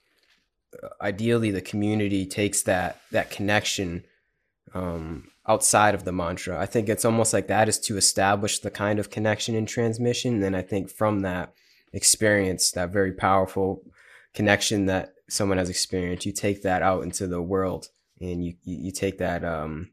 uh, 0.82 0.90
ideally 1.02 1.50
the 1.52 1.62
community 1.62 2.26
takes 2.28 2.62
that 2.64 3.02
that 3.12 3.32
connection 3.32 4.04
um 4.76 5.28
outside 5.48 5.94
of 5.94 6.06
the 6.06 6.12
mantra. 6.12 6.60
I 6.60 6.66
think 6.66 6.90
it's 6.90 7.06
almost 7.06 7.34
like 7.34 7.48
that 7.48 7.70
is 7.70 7.80
to 7.82 7.98
establish 7.98 8.60
the 8.60 8.72
kind 8.72 9.00
of 9.00 9.10
connection 9.10 9.56
and 9.56 9.68
transmission. 9.68 10.42
And 10.42 10.56
I 10.56 10.62
think 10.62 10.90
from 10.90 11.22
that 11.22 11.54
experience, 11.94 12.72
that 12.72 12.92
very 12.92 13.14
powerful 13.14 13.84
connection 14.34 14.86
that 14.88 15.14
someone 15.30 15.58
has 15.58 15.70
experienced, 15.70 16.26
you 16.26 16.32
take 16.32 16.64
that 16.64 16.82
out 16.82 17.04
into 17.04 17.28
the 17.28 17.42
world 17.42 17.90
and 18.20 18.44
you 18.44 18.56
you, 18.64 18.92
take 18.92 19.18
that 19.18 19.44
um 19.44 19.90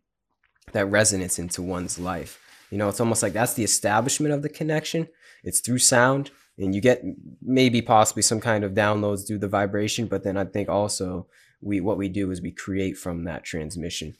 that 0.72 0.86
resonance 0.86 1.38
into 1.38 1.62
one's 1.62 1.98
life. 1.98 2.38
You 2.70 2.78
know, 2.78 2.88
it's 2.88 3.00
almost 3.00 3.22
like 3.22 3.32
that's 3.32 3.54
the 3.54 3.64
establishment 3.64 4.32
of 4.32 4.42
the 4.42 4.48
connection. 4.48 5.08
It's 5.44 5.60
through 5.60 5.78
sound, 5.78 6.30
and 6.56 6.74
you 6.74 6.80
get 6.80 7.02
maybe 7.42 7.82
possibly 7.82 8.22
some 8.22 8.40
kind 8.40 8.64
of 8.64 8.72
downloads 8.72 9.26
through 9.26 9.38
the 9.38 9.48
vibration. 9.48 10.06
But 10.06 10.22
then 10.24 10.36
I 10.36 10.44
think 10.44 10.68
also 10.68 11.26
we 11.60 11.80
what 11.80 11.98
we 11.98 12.08
do 12.08 12.30
is 12.30 12.40
we 12.40 12.52
create 12.52 12.96
from 12.96 13.24
that 13.24 13.44
transmission. 13.44 14.16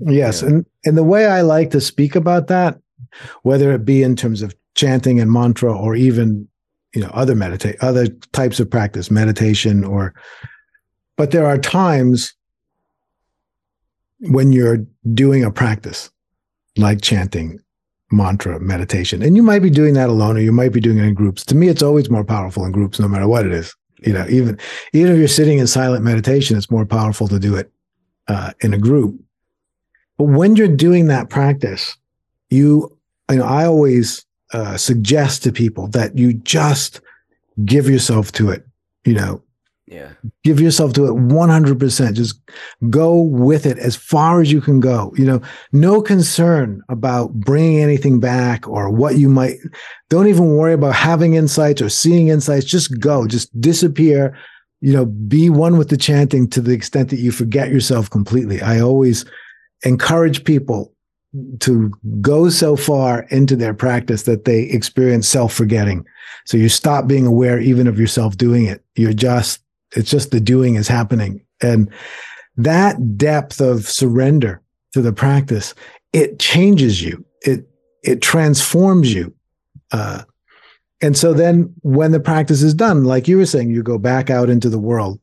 Yes, 0.00 0.42
Yeah. 0.42 0.48
and 0.48 0.66
and 0.84 0.96
the 0.96 1.04
way 1.04 1.26
I 1.26 1.42
like 1.42 1.70
to 1.70 1.80
speak 1.80 2.14
about 2.16 2.46
that, 2.48 2.78
whether 3.42 3.72
it 3.72 3.84
be 3.84 4.02
in 4.02 4.16
terms 4.16 4.42
of 4.42 4.54
chanting 4.74 5.20
and 5.20 5.30
mantra, 5.30 5.76
or 5.76 5.94
even 5.94 6.48
you 6.94 7.02
know 7.02 7.10
other 7.12 7.34
meditate 7.34 7.76
other 7.80 8.08
types 8.32 8.60
of 8.60 8.70
practice, 8.70 9.10
meditation, 9.10 9.84
or 9.84 10.14
but 11.16 11.30
there 11.32 11.46
are 11.46 11.58
times 11.58 12.34
when 14.20 14.52
you're 14.52 14.84
doing 15.14 15.44
a 15.44 15.50
practice 15.50 16.10
like 16.76 17.00
chanting, 17.00 17.58
mantra, 18.12 18.60
meditation, 18.60 19.22
and 19.22 19.36
you 19.36 19.42
might 19.42 19.60
be 19.62 19.70
doing 19.70 19.94
that 19.94 20.08
alone, 20.08 20.36
or 20.36 20.40
you 20.40 20.52
might 20.52 20.72
be 20.72 20.80
doing 20.80 20.98
it 20.98 21.04
in 21.04 21.14
groups. 21.14 21.44
To 21.46 21.54
me, 21.54 21.68
it's 21.68 21.82
always 21.82 22.08
more 22.10 22.24
powerful 22.24 22.64
in 22.64 22.72
groups, 22.72 22.98
no 23.00 23.08
matter 23.08 23.28
what 23.28 23.44
it 23.46 23.52
is. 23.52 23.74
You 23.98 24.14
know, 24.14 24.26
even 24.30 24.58
even 24.94 25.12
if 25.12 25.18
you're 25.18 25.28
sitting 25.28 25.58
in 25.58 25.66
silent 25.66 26.04
meditation, 26.04 26.56
it's 26.56 26.70
more 26.70 26.86
powerful 26.86 27.28
to 27.28 27.38
do 27.38 27.54
it 27.56 27.70
uh, 28.28 28.52
in 28.60 28.72
a 28.72 28.78
group. 28.78 29.20
But 30.20 30.26
when 30.26 30.54
you're 30.54 30.68
doing 30.68 31.06
that 31.06 31.30
practice, 31.30 31.96
you, 32.50 32.94
you 33.30 33.38
know, 33.38 33.44
I 33.46 33.64
always 33.64 34.22
uh, 34.52 34.76
suggest 34.76 35.42
to 35.44 35.50
people 35.50 35.88
that 35.88 36.18
you 36.18 36.34
just 36.34 37.00
give 37.64 37.88
yourself 37.88 38.30
to 38.32 38.50
it. 38.50 38.66
You 39.06 39.14
know, 39.14 39.42
Yeah. 39.86 40.10
give 40.44 40.60
yourself 40.60 40.92
to 40.92 41.06
it 41.06 41.14
100%. 41.14 42.16
Just 42.16 42.38
go 42.90 43.18
with 43.18 43.64
it 43.64 43.78
as 43.78 43.96
far 43.96 44.42
as 44.42 44.52
you 44.52 44.60
can 44.60 44.78
go. 44.78 45.10
You 45.16 45.24
know, 45.24 45.40
no 45.72 46.02
concern 46.02 46.82
about 46.90 47.32
bringing 47.32 47.80
anything 47.80 48.20
back 48.20 48.68
or 48.68 48.90
what 48.90 49.16
you 49.16 49.30
might. 49.30 49.56
Don't 50.10 50.26
even 50.26 50.54
worry 50.54 50.74
about 50.74 50.96
having 50.96 51.32
insights 51.32 51.80
or 51.80 51.88
seeing 51.88 52.28
insights. 52.28 52.66
Just 52.66 53.00
go. 53.00 53.26
Just 53.26 53.58
disappear. 53.58 54.36
You 54.82 54.92
know, 54.92 55.06
be 55.06 55.48
one 55.48 55.78
with 55.78 55.88
the 55.88 55.96
chanting 55.96 56.46
to 56.50 56.60
the 56.60 56.72
extent 56.72 57.08
that 57.08 57.20
you 57.20 57.32
forget 57.32 57.70
yourself 57.70 58.10
completely. 58.10 58.60
I 58.60 58.80
always 58.80 59.24
encourage 59.84 60.44
people 60.44 60.92
to 61.60 61.92
go 62.20 62.48
so 62.48 62.76
far 62.76 63.22
into 63.30 63.54
their 63.54 63.74
practice 63.74 64.24
that 64.24 64.44
they 64.44 64.62
experience 64.62 65.28
self-forgetting. 65.28 66.04
So 66.44 66.56
you 66.56 66.68
stop 66.68 67.06
being 67.06 67.26
aware 67.26 67.60
even 67.60 67.86
of 67.86 68.00
yourself 68.00 68.36
doing 68.36 68.66
it. 68.66 68.84
You're 68.96 69.12
just 69.12 69.62
it's 69.96 70.10
just 70.10 70.30
the 70.30 70.40
doing 70.40 70.76
is 70.76 70.88
happening. 70.88 71.44
And 71.60 71.90
that 72.56 73.16
depth 73.16 73.60
of 73.60 73.88
surrender 73.88 74.60
to 74.92 75.02
the 75.02 75.12
practice, 75.12 75.74
it 76.12 76.38
changes 76.38 77.02
you. 77.02 77.24
It 77.42 77.68
it 78.02 78.22
transforms 78.22 79.12
you. 79.12 79.34
Uh, 79.92 80.22
and 81.00 81.16
so 81.16 81.32
then 81.32 81.72
when 81.82 82.12
the 82.12 82.20
practice 82.20 82.62
is 82.62 82.74
done, 82.74 83.04
like 83.04 83.28
you 83.28 83.38
were 83.38 83.46
saying, 83.46 83.70
you 83.70 83.82
go 83.82 83.98
back 83.98 84.30
out 84.30 84.50
into 84.50 84.68
the 84.68 84.78
world. 84.78 85.18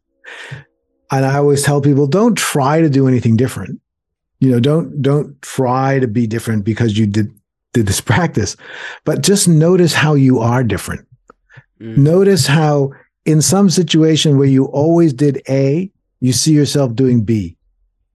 And 1.11 1.25
I 1.25 1.35
always 1.37 1.63
tell 1.63 1.81
people, 1.81 2.07
don't 2.07 2.35
try 2.35 2.81
to 2.81 2.89
do 2.89 3.07
anything 3.07 3.37
different. 3.37 3.79
You 4.39 4.51
know, 4.51 4.59
don't 4.59 5.01
don't 5.01 5.41
try 5.41 5.99
to 5.99 6.07
be 6.07 6.27
different 6.27 6.63
because 6.63 6.97
you 6.97 7.07
did 7.07 7.31
did 7.73 7.87
this 7.87 8.01
practice, 8.13 8.55
but 9.03 9.21
just 9.21 9.47
notice 9.47 9.93
how 9.93 10.13
you 10.13 10.39
are 10.39 10.63
different. 10.63 11.07
Mm. 11.79 11.97
Notice 11.97 12.47
how 12.47 12.91
in 13.25 13.41
some 13.41 13.69
situation 13.69 14.37
where 14.37 14.47
you 14.47 14.65
always 14.65 15.13
did 15.13 15.41
A, 15.49 15.91
you 16.19 16.33
see 16.33 16.53
yourself 16.53 16.95
doing 16.95 17.23
B. 17.23 17.55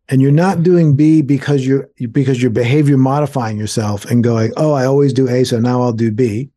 And 0.09 0.21
you're 0.21 0.33
not 0.33 0.63
doing 0.63 0.97
B 0.97 1.23
because 1.23 1.67
you're 1.67 1.89
because 2.11 2.43
your 2.43 2.51
behavior 2.51 2.97
modifying 2.97 3.57
yourself 3.57 4.05
and 4.07 4.23
going, 4.23 4.53
oh, 4.57 4.73
I 4.73 4.85
always 4.85 5.13
do 5.13 5.29
A, 5.29 5.45
so 5.45 5.59
now 5.59 5.81
I'll 5.81 5.93
do 5.93 6.11
B. 6.11 6.51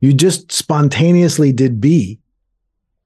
You 0.00 0.12
just 0.12 0.52
spontaneously 0.52 1.52
did 1.52 1.80
B 1.80 2.18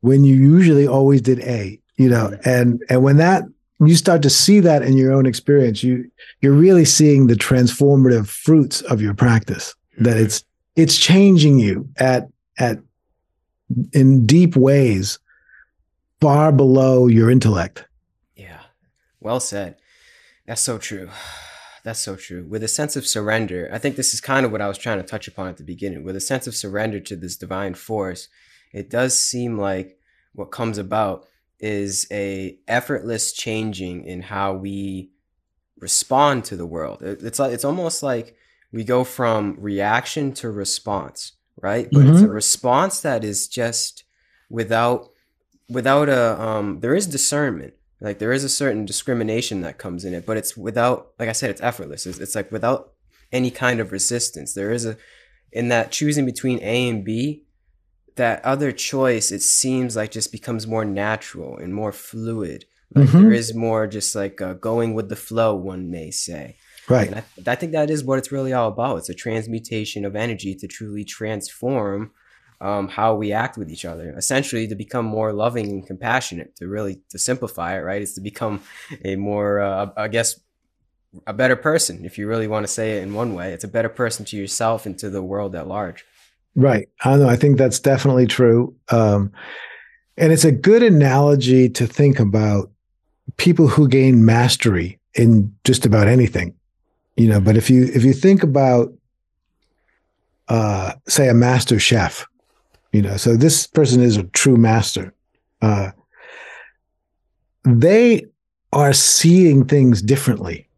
when 0.01 0.25
you 0.25 0.35
usually 0.35 0.87
always 0.87 1.21
did 1.21 1.41
A, 1.41 1.81
you 1.97 2.09
know, 2.09 2.37
and 2.45 2.83
and 2.89 3.03
when 3.03 3.19
that 3.19 3.45
you 3.89 3.97
start 3.97 4.22
to 4.22 4.30
see 4.30 4.61
that 4.61 4.83
in 4.83 4.97
your 4.97 5.12
own 5.12 5.26
experience, 5.26 5.83
you 5.83 6.11
you're 6.41 6.53
really 6.53 6.85
seeing 6.85 7.26
the 7.26 7.35
transformative 7.35 8.28
fruits 8.28 8.80
of 8.83 9.01
your 9.01 9.14
practice. 9.14 9.74
That 9.99 10.16
mm-hmm. 10.16 10.24
it's 10.24 10.45
it's 10.76 10.97
changing 10.99 11.59
you 11.59 11.89
at 11.97 12.28
at 12.59 12.78
in 13.93 14.26
deep 14.26 14.57
ways 14.57 15.18
far 16.20 16.53
below 16.53 17.07
your 17.07 17.30
intellect. 17.30 17.87
Yeah. 18.37 18.61
Well 19.20 19.41
said. 19.41 19.76
That's 20.47 20.62
so 20.62 20.78
true. 20.78 21.09
That's 21.85 21.99
so 21.99 22.14
true. 22.14 22.47
With 22.49 22.62
a 22.62 22.68
sense 22.68 22.95
of 22.95 23.09
surrender, 23.09 23.68
I 23.72 23.78
think 23.78 23.97
this 23.97 24.14
is 24.14 24.20
kind 24.20 24.47
of 24.47 24.53
what 24.53 24.61
I 24.61 24.68
was 24.68 24.78
trying 24.78 24.99
to 24.99 25.03
touch 25.03 25.26
upon 25.26 25.49
at 25.49 25.57
the 25.57 25.64
beginning. 25.64 26.05
With 26.05 26.14
a 26.14 26.20
sense 26.20 26.47
of 26.47 26.55
surrender 26.55 27.01
to 27.01 27.16
this 27.16 27.37
divine 27.37 27.74
force, 27.74 28.28
it 28.72 28.89
does 28.89 29.18
seem 29.18 29.59
like 29.59 29.99
what 30.33 30.53
comes 30.53 30.78
about 30.78 31.26
is 31.63 32.07
a 32.11 32.59
effortless 32.69 33.33
changing 33.33 34.05
in 34.05 34.23
how 34.23 34.53
we 34.53 35.11
respond 35.79 36.45
to 36.47 36.57
the 36.57 36.67
world. 36.67 37.03
It's 37.03 37.39
like 37.39 37.53
it's 37.53 37.65
almost 37.65 38.03
like 38.03 38.37
we 38.73 38.85
go 38.85 39.05
from 39.05 39.57
reaction 39.59 40.33
to 40.35 40.51
response, 40.51 41.33
right? 41.57 41.89
But 41.91 42.07
it's 42.07 42.21
a 42.21 42.29
response 42.29 43.01
that 43.01 43.25
is 43.25 43.49
just 43.49 44.05
without 44.51 45.11
without 45.69 46.09
a 46.09 46.41
um 46.41 46.81
there 46.81 46.95
is 46.95 47.07
discernment 47.07 47.75
like 48.01 48.19
there 48.19 48.33
is 48.33 48.45
a 48.45 48.49
certain 48.49 48.85
discrimination 48.85 49.63
that 49.63 49.79
comes 49.79 50.05
in 50.05 50.13
it 50.13 50.27
but 50.27 50.37
it's 50.37 50.57
without 50.57 51.13
like 51.19 51.29
i 51.29 51.33
said 51.33 51.49
it's 51.49 51.63
effortless 51.63 52.07
it's, 52.07 52.19
it's 52.19 52.35
like 52.35 52.53
without 52.53 52.93
any 53.33 53.51
kind 53.51 53.81
of 53.81 53.93
resistance 53.93 54.53
there 54.53 54.71
is 54.71 54.85
a 54.85 54.97
in 55.51 55.69
that 55.69 55.91
choosing 55.91 56.27
between 56.27 56.59
a 56.61 56.89
and 56.89 57.05
b 57.05 57.45
that 58.17 58.45
other 58.45 58.73
choice 58.73 59.31
it 59.33 59.43
seems 59.43 59.97
like 59.97 60.11
just 60.11 60.33
becomes 60.33 60.67
more 60.67 60.85
natural 60.85 61.57
and 61.57 61.75
more 61.75 61.93
fluid 61.93 62.65
like 62.95 63.09
Mhm. 63.09 63.13
there 63.23 63.33
is 63.33 63.55
more 63.55 63.87
just 63.87 64.15
like 64.15 64.41
uh, 64.43 64.55
going 64.55 64.93
with 64.95 65.09
the 65.09 65.17
flow 65.17 65.55
one 65.55 65.91
may 65.91 66.11
say 66.11 66.57
Right. 66.89 67.07
And 67.07 67.17
I, 67.47 67.53
I 67.53 67.55
think 67.55 67.71
that 67.73 67.91
is 67.91 68.03
what 68.03 68.19
it's 68.19 68.33
really 68.33 68.53
all 68.53 68.67
about. 68.67 68.99
It's 68.99 69.09
a 69.09 69.15
transmutation 69.15 70.05
of 70.05 70.17
energy 70.17 70.53
to 70.57 70.67
truly 70.67 71.05
transform 71.05 72.11
um, 72.61 72.89
how 72.89 73.15
we 73.15 73.33
act 73.33 73.57
with 73.57 73.71
each 73.71 73.85
other. 73.85 74.13
Essentially, 74.17 74.67
to 74.67 74.75
become 74.75 75.05
more 75.07 75.33
loving 75.33 75.69
and 75.71 75.87
compassionate. 75.87 76.57
To 76.57 76.67
really 76.67 77.01
to 77.11 77.19
simplify 77.21 77.77
it, 77.77 77.83
right? 77.83 78.03
Is 78.03 78.15
to 78.15 78.21
become 78.21 78.63
a 79.05 79.15
more, 79.15 79.61
uh, 79.61 79.91
I 79.97 80.09
guess, 80.09 80.41
a 81.25 81.33
better 81.33 81.55
person. 81.57 82.05
If 82.05 82.19
you 82.19 82.27
really 82.27 82.49
want 82.49 82.65
to 82.67 82.73
say 82.73 82.99
it 82.99 83.05
in 83.05 83.15
one 83.15 83.33
way, 83.35 83.53
it's 83.53 83.65
a 83.65 83.69
better 83.69 83.89
person 83.89 84.25
to 84.27 84.37
yourself 84.37 84.85
and 84.85 84.99
to 84.99 85.09
the 85.09 85.23
world 85.23 85.55
at 85.55 85.69
large. 85.69 86.05
Right. 86.55 86.88
I 87.05 87.16
know. 87.16 87.28
I 87.28 87.36
think 87.36 87.57
that's 87.57 87.80
definitely 87.80 88.26
true. 88.26 88.74
Um, 88.90 89.32
and 90.16 90.32
it's 90.32 90.44
a 90.44 90.53
good 90.53 90.82
analogy 90.82 91.68
to 91.70 91.86
think 91.86 92.20
about 92.20 92.70
people 93.38 93.68
who 93.68 93.88
gain 93.88 94.24
mastery 94.24 94.98
in 95.14 95.55
just 95.64 95.86
about 95.86 96.09
anything 96.09 96.55
you 97.16 97.28
know 97.28 97.40
but 97.40 97.57
if 97.57 97.68
you 97.70 97.84
if 97.94 98.05
you 98.05 98.12
think 98.12 98.42
about 98.42 98.92
uh 100.48 100.92
say 101.07 101.28
a 101.28 101.34
master 101.34 101.78
chef 101.78 102.26
you 102.92 103.03
know 103.03 103.16
so 103.16 103.36
this 103.36 103.66
person 103.66 104.03
is 104.03 104.16
a 104.16 104.24
true 104.24 104.57
master 104.57 105.14
uh 105.61 105.90
they 107.64 108.24
are 108.72 108.92
seeing 108.92 109.64
things 109.64 110.03
differently 110.03 110.68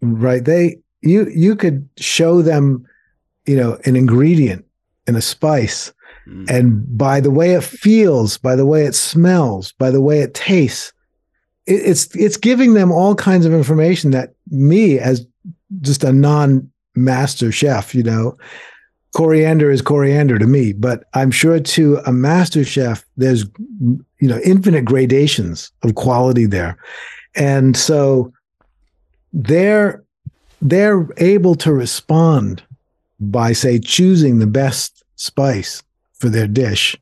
right 0.00 0.44
they 0.44 0.78
you 1.02 1.28
you 1.34 1.56
could 1.56 1.88
show 1.98 2.42
them 2.42 2.86
you 3.46 3.56
know 3.56 3.78
an 3.84 3.96
ingredient 3.96 4.64
and 5.08 5.16
a 5.16 5.22
spice 5.22 5.92
mm. 6.28 6.48
and 6.48 6.96
by 6.96 7.20
the 7.20 7.30
way 7.30 7.54
it 7.54 7.64
feels 7.64 8.38
by 8.38 8.54
the 8.54 8.66
way 8.66 8.84
it 8.84 8.94
smells 8.94 9.72
by 9.72 9.90
the 9.90 10.00
way 10.00 10.20
it 10.20 10.34
tastes 10.34 10.92
it, 11.66 11.82
it's 11.84 12.14
it's 12.14 12.36
giving 12.36 12.74
them 12.74 12.92
all 12.92 13.14
kinds 13.14 13.44
of 13.44 13.52
information 13.52 14.12
that 14.12 14.34
me 14.50 14.98
as 14.98 15.26
just 15.80 16.04
a 16.04 16.12
non 16.12 16.70
master 16.94 17.52
chef, 17.52 17.94
you 17.94 18.02
know. 18.02 18.36
Coriander 19.14 19.70
is 19.70 19.80
coriander 19.80 20.38
to 20.38 20.46
me, 20.46 20.72
but 20.72 21.04
I'm 21.14 21.30
sure 21.30 21.58
to 21.58 21.96
a 22.06 22.12
master 22.12 22.62
chef, 22.62 23.04
there's 23.16 23.46
you 23.80 24.28
know 24.28 24.38
infinite 24.44 24.84
gradations 24.84 25.72
of 25.82 25.94
quality 25.94 26.44
there, 26.44 26.76
and 27.34 27.76
so 27.76 28.32
they're 29.32 30.04
they're 30.60 31.08
able 31.16 31.54
to 31.54 31.72
respond 31.72 32.62
by 33.20 33.52
say 33.52 33.78
choosing 33.78 34.38
the 34.38 34.46
best 34.46 35.04
spice 35.16 35.82
for 36.14 36.28
their 36.28 36.46
dish, 36.46 36.96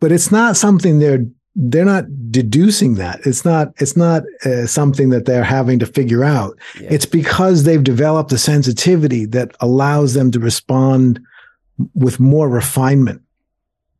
but 0.00 0.12
it's 0.12 0.30
not 0.30 0.56
something 0.56 0.98
they're 0.98 1.24
they're 1.56 1.84
not 1.84 2.04
deducing 2.30 2.94
that. 2.94 3.20
It's 3.26 3.44
not 3.44 3.72
it's 3.78 3.96
not 3.96 4.22
uh, 4.44 4.66
something 4.66 5.10
that 5.10 5.26
they're 5.26 5.44
having 5.44 5.78
to 5.80 5.86
figure 5.86 6.24
out. 6.24 6.56
Yeah. 6.80 6.88
it's 6.90 7.06
because 7.06 7.64
they've 7.64 7.82
developed 7.82 8.32
a 8.32 8.38
sensitivity 8.38 9.26
that 9.26 9.54
allows 9.60 10.14
them 10.14 10.30
to 10.30 10.40
respond 10.40 11.20
with 11.94 12.20
more 12.20 12.48
refinement 12.48 13.22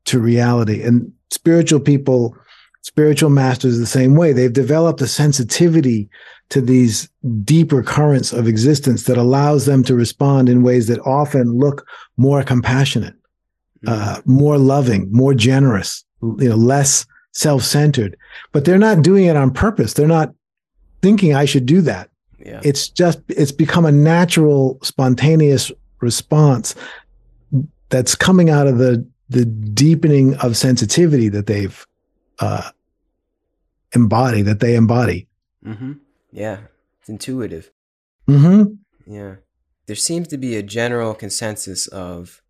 to 0.06 0.20
reality. 0.20 0.82
And 0.82 1.12
spiritual 1.30 1.80
people 1.80 2.36
spiritual 2.82 3.30
masters 3.30 3.78
the 3.78 3.86
same 3.86 4.14
way 4.14 4.32
they've 4.32 4.52
developed 4.52 5.00
a 5.00 5.06
sensitivity 5.06 6.08
to 6.48 6.60
these 6.60 7.08
deeper 7.44 7.82
currents 7.82 8.32
of 8.32 8.48
existence 8.48 9.04
that 9.04 9.18
allows 9.18 9.66
them 9.66 9.82
to 9.84 9.94
respond 9.94 10.48
in 10.48 10.62
ways 10.62 10.86
that 10.86 10.98
often 11.00 11.58
look 11.58 11.86
more 12.16 12.42
compassionate 12.42 13.14
mm-hmm. 13.84 13.88
uh, 13.88 14.20
more 14.24 14.58
loving 14.58 15.08
more 15.12 15.34
generous 15.34 16.04
you 16.22 16.48
know 16.48 16.56
less 16.56 17.06
self-centered, 17.32 18.16
but 18.52 18.64
they're 18.64 18.78
not 18.78 19.02
doing 19.02 19.26
it 19.26 19.36
on 19.36 19.52
purpose. 19.52 19.94
They're 19.94 20.06
not 20.08 20.34
thinking 21.02 21.34
I 21.34 21.44
should 21.44 21.66
do 21.66 21.80
that. 21.82 22.10
Yeah. 22.44 22.60
It's 22.64 22.88
just 22.88 23.20
it's 23.28 23.52
become 23.52 23.84
a 23.84 23.92
natural, 23.92 24.78
spontaneous 24.82 25.70
response 26.00 26.74
that's 27.90 28.14
coming 28.14 28.50
out 28.50 28.66
of 28.66 28.78
the 28.78 29.06
the 29.28 29.44
deepening 29.44 30.34
of 30.36 30.56
sensitivity 30.56 31.28
that 31.28 31.46
they've 31.46 31.86
uh, 32.40 32.70
embodied, 33.94 34.46
that 34.46 34.60
they 34.60 34.74
embody. 34.74 35.28
Mm-hmm. 35.64 35.92
Yeah, 36.32 36.60
it's 37.00 37.08
intuitive. 37.08 37.70
Mm-hmm. 38.28 38.74
Yeah, 39.12 39.36
there 39.86 39.96
seems 39.96 40.28
to 40.28 40.38
be 40.38 40.56
a 40.56 40.62
general 40.62 41.14
consensus 41.14 41.86
of 41.88 42.42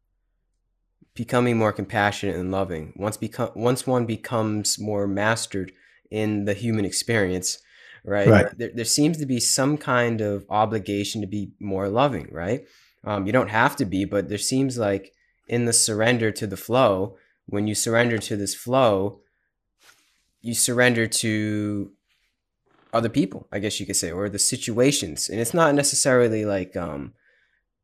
becoming 1.15 1.57
more 1.57 1.73
compassionate 1.73 2.37
and 2.37 2.51
loving. 2.51 2.93
Once 2.97 3.17
become 3.17 3.51
once 3.55 3.87
one 3.87 4.07
becomes 4.07 4.79
more 4.79 5.07
mastered 5.07 5.73
in 6.11 6.45
the 6.45 6.55
human 6.55 6.85
experience, 6.85 7.59
right? 8.05 8.29
right. 8.29 8.59
There, 8.59 8.71
there 8.75 8.85
seems 8.85 9.19
to 9.19 9.27
be 9.27 9.41
some 9.41 9.77
kind 9.77 10.21
of 10.21 10.45
obligation 10.51 11.21
to 11.21 11.27
be 11.27 11.53
more 11.61 11.89
loving, 11.89 12.29
right? 12.31 12.65
Um, 13.05 13.27
you 13.27 13.33
don't 13.33 13.51
have 13.51 13.77
to 13.77 13.85
be, 13.85 14.05
but 14.05 14.29
there 14.29 14.39
seems 14.39 14.77
like 14.77 15.13
in 15.49 15.65
the 15.65 15.73
surrender 15.73 16.31
to 16.33 16.47
the 16.47 16.57
flow, 16.57 17.17
when 17.47 17.67
you 17.67 17.75
surrender 17.75 18.19
to 18.19 18.37
this 18.37 18.55
flow, 18.55 19.21
you 20.41 20.55
surrender 20.55 21.07
to 21.07 21.93
other 22.93 23.09
people, 23.09 23.47
I 23.53 23.59
guess 23.59 23.79
you 23.79 23.87
could 23.87 23.97
say, 23.97 24.11
or 24.11 24.29
the 24.29 24.39
situations. 24.39 25.29
And 25.29 25.41
it's 25.41 25.55
not 25.55 25.75
necessarily 25.75 26.45
like 26.45 26.77
um, 26.77 27.15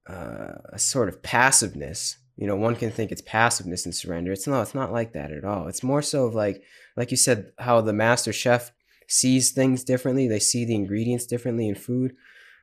uh, 0.09 0.55
a 0.73 0.79
sort 0.79 1.09
of 1.09 1.23
passiveness, 1.23 2.17
you 2.37 2.47
know 2.47 2.57
one 2.57 2.77
can 2.77 2.91
think 2.91 3.11
it's 3.11 3.23
passiveness 3.23 3.87
and 3.87 3.95
surrender. 3.95 4.31
It's 4.31 4.47
not 4.47 4.63
it's 4.63 4.75
not 4.75 4.93
like 4.93 5.15
that 5.15 5.33
at 5.33 5.45
all. 5.45 5.69
It's 5.69 5.83
more 5.83 6.03
so 6.03 6.27
of 6.27 6.35
like 6.35 6.63
like 6.97 7.11
you 7.11 7.17
said 7.17 7.53
how 7.59 7.81
the 7.81 7.95
master 7.95 8.33
chef 8.33 8.73
sees 9.09 9.53
things 9.53 9.85
differently. 9.85 10.29
They 10.29 10.39
see 10.39 10.65
the 10.67 10.75
ingredients 10.75 11.25
differently 11.27 11.69
in 11.69 11.77
food. 11.77 12.15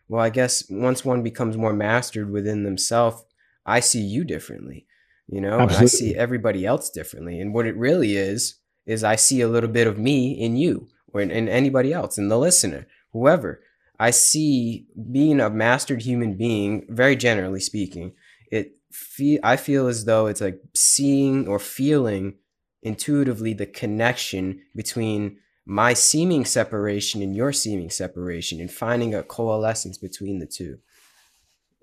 Well 0.09 0.21
i 0.21 0.29
guess 0.29 0.63
once 0.69 1.03
one 1.03 1.23
becomes 1.23 1.57
more 1.57 1.73
mastered 1.73 2.29
within 2.29 2.63
themselves 2.63 3.23
i 3.65 3.79
see 3.79 4.01
you 4.01 4.25
differently 4.25 4.85
you 5.27 5.41
know? 5.41 5.59
I 5.59 5.85
see 5.85 6.15
everybody 6.15 6.65
else 6.65 6.89
differently. 6.89 7.39
And 7.39 7.53
what 7.53 7.65
it 7.65 7.77
really 7.77 8.15
is 8.15 8.55
is 8.85 9.03
i 9.03 9.15
see 9.15 9.41
a 9.41 9.47
little 9.47 9.69
bit 9.69 9.87
of 9.87 9.97
me 9.97 10.31
in 10.31 10.55
you 10.55 10.87
or 11.13 11.21
in, 11.21 11.31
in 11.31 11.47
anybody 11.47 11.93
else 11.93 12.17
in 12.17 12.29
the 12.29 12.37
listener 12.37 12.87
whoever 13.11 13.61
i 13.99 14.09
see 14.09 14.85
being 15.11 15.39
a 15.39 15.49
mastered 15.49 16.01
human 16.01 16.35
being 16.35 16.85
very 16.89 17.15
generally 17.15 17.59
speaking 17.59 18.13
it 18.51 18.77
feel 18.93 19.39
I 19.43 19.57
feel 19.57 19.87
as 19.87 20.05
though 20.05 20.27
it's 20.27 20.41
like 20.41 20.59
seeing 20.75 21.47
or 21.47 21.59
feeling 21.59 22.35
intuitively 22.81 23.53
the 23.53 23.65
connection 23.65 24.61
between 24.75 25.37
my 25.65 25.93
seeming 25.93 26.45
separation 26.45 27.21
and 27.21 27.35
your 27.35 27.53
seeming 27.53 27.89
separation 27.89 28.59
and 28.59 28.69
finding 28.71 29.15
a 29.15 29.23
coalescence 29.23 29.97
between 29.97 30.39
the 30.39 30.45
two. 30.45 30.77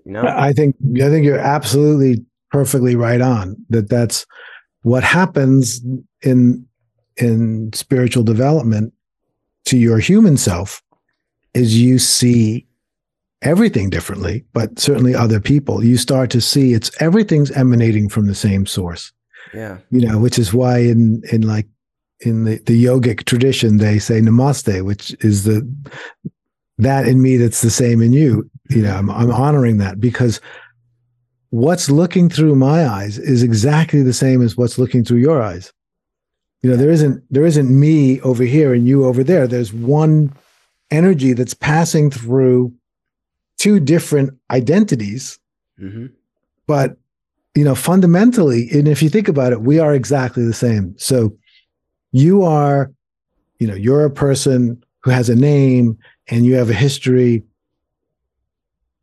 You 0.05 0.13
know? 0.13 0.23
I 0.23 0.53
think 0.53 0.77
I 0.97 1.09
think 1.09 1.25
you're 1.25 1.39
absolutely 1.39 2.25
perfectly 2.51 2.97
right 2.97 3.21
on 3.21 3.57
that 3.71 3.89
that's 3.89 4.27
what 4.83 5.05
happens 5.05 5.81
in 6.23 6.67
in 7.21 7.73
spiritual 7.73 8.23
development 8.23 8.93
to 9.67 9.77
your 9.77 9.99
human 9.99 10.37
self 10.37 10.83
is 11.55 11.81
you 11.81 11.99
see 11.99 12.67
everything 13.43 13.91
differently, 13.91 14.45
but 14.53 14.79
certainly 14.79 15.15
other 15.15 15.41
people, 15.41 15.85
you 15.85 15.97
start 15.97 16.31
to 16.31 16.41
see 16.41 16.73
it's 16.73 16.91
everything's 17.01 17.51
emanating 17.53 18.09
from 18.09 18.27
the 18.27 18.35
same 18.35 18.67
source. 18.67 19.13
Yeah. 19.55 19.79
You 19.91 20.07
know, 20.07 20.19
which 20.19 20.39
is 20.39 20.53
why 20.53 20.79
in 20.79 21.23
in 21.33 21.43
like 21.43 21.67
in 22.21 22.45
the, 22.45 22.59
the 22.67 22.85
yogic 22.85 23.25
tradition 23.25 23.79
they 23.79 23.99
say 23.99 24.21
namaste, 24.21 24.85
which 24.85 25.17
is 25.21 25.45
the 25.45 25.69
that 26.79 27.07
in 27.07 27.23
me 27.23 27.37
that's 27.37 27.63
the 27.63 27.71
same 27.71 28.03
in 28.03 28.13
you. 28.13 28.49
You 28.69 28.83
know, 28.83 28.95
I'm, 28.95 29.11
I'm 29.11 29.31
honoring 29.31 29.79
that 29.79 30.01
because 30.01 30.41
what's 31.51 31.91
looking 31.91 32.29
through 32.29 32.55
my 32.55 32.87
eyes 32.87 33.19
is 33.19 33.43
exactly 33.43 34.03
the 34.03 34.13
same 34.13 34.43
as 34.43 34.57
what's 34.57 34.79
looking 34.79 35.05
through 35.05 35.19
your 35.19 35.43
eyes. 35.43 35.73
You 36.63 36.71
know, 36.71 36.77
there 36.77 36.91
isn't 36.91 37.23
there 37.31 37.47
isn't 37.47 37.71
me 37.71 38.21
over 38.21 38.45
here 38.45 38.75
and 38.75 38.87
you 38.87 39.07
over 39.07 39.25
there. 39.25 39.47
There's 39.47 39.73
one 39.73 40.33
energy 40.91 41.33
that's 41.33 41.55
passing 41.55 42.11
through 42.11 42.75
two 43.57 43.81
different 43.81 44.39
identities, 44.51 45.39
mm-hmm. 45.81 46.07
but 46.67 46.97
you 47.55 47.65
know, 47.65 47.75
fundamentally, 47.75 48.69
and 48.71 48.87
if 48.87 49.03
you 49.03 49.09
think 49.09 49.29
about 49.29 49.53
it, 49.53 49.63
we 49.63 49.79
are 49.79 49.95
exactly 49.95 50.45
the 50.45 50.53
same. 50.53 50.95
So 50.99 51.37
you 52.13 52.45
are, 52.45 52.93
you 53.59 53.67
know, 53.67 53.75
you're 53.75 54.05
a 54.05 54.11
person 54.11 54.83
who 55.01 55.11
has 55.11 55.29
a 55.29 55.37
name 55.37 55.99
and 56.29 56.45
you 56.45 56.55
have 56.55 56.71
a 56.71 56.75
history, 56.75 57.43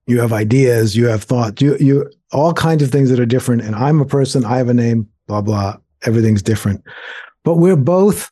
you 0.05 0.19
have 0.21 0.31
ideas, 0.31 0.95
you 0.95 1.07
have 1.07 1.23
thought, 1.23 1.61
you 1.61 1.75
you 1.77 2.09
all 2.31 2.53
kinds 2.53 2.83
of 2.83 2.89
things 2.89 3.09
that 3.09 3.19
are 3.19 3.25
different. 3.25 3.61
And 3.63 3.75
I'm 3.75 3.99
a 3.99 4.05
person, 4.05 4.45
I 4.45 4.57
have 4.57 4.69
a 4.69 4.73
name, 4.73 5.07
blah 5.27 5.41
blah. 5.41 5.77
Everything's 6.03 6.43
different, 6.43 6.83
but 7.47 7.59
we're 7.59 7.77
both 7.77 8.29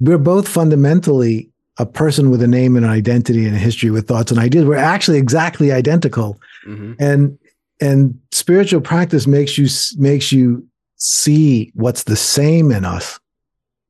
we're 0.00 0.16
both 0.16 0.48
fundamentally 0.48 1.50
a 1.76 1.84
person 1.84 2.30
with 2.30 2.40
a 2.40 2.46
name 2.48 2.74
and 2.74 2.86
an 2.86 2.90
identity 2.90 3.44
and 3.44 3.54
a 3.54 3.58
history 3.58 3.90
with 3.90 4.08
thoughts 4.08 4.30
and 4.30 4.40
ideas. 4.40 4.64
We're 4.64 4.76
actually 4.76 5.18
exactly 5.18 5.72
identical. 5.72 6.40
Mm-hmm. 6.66 6.94
And 6.98 7.38
and 7.82 8.18
spiritual 8.32 8.80
practice 8.80 9.26
makes 9.26 9.58
you 9.58 9.68
makes 9.98 10.32
you 10.32 10.66
see 10.96 11.70
what's 11.74 12.04
the 12.04 12.16
same 12.16 12.72
in 12.72 12.86
us 12.86 13.20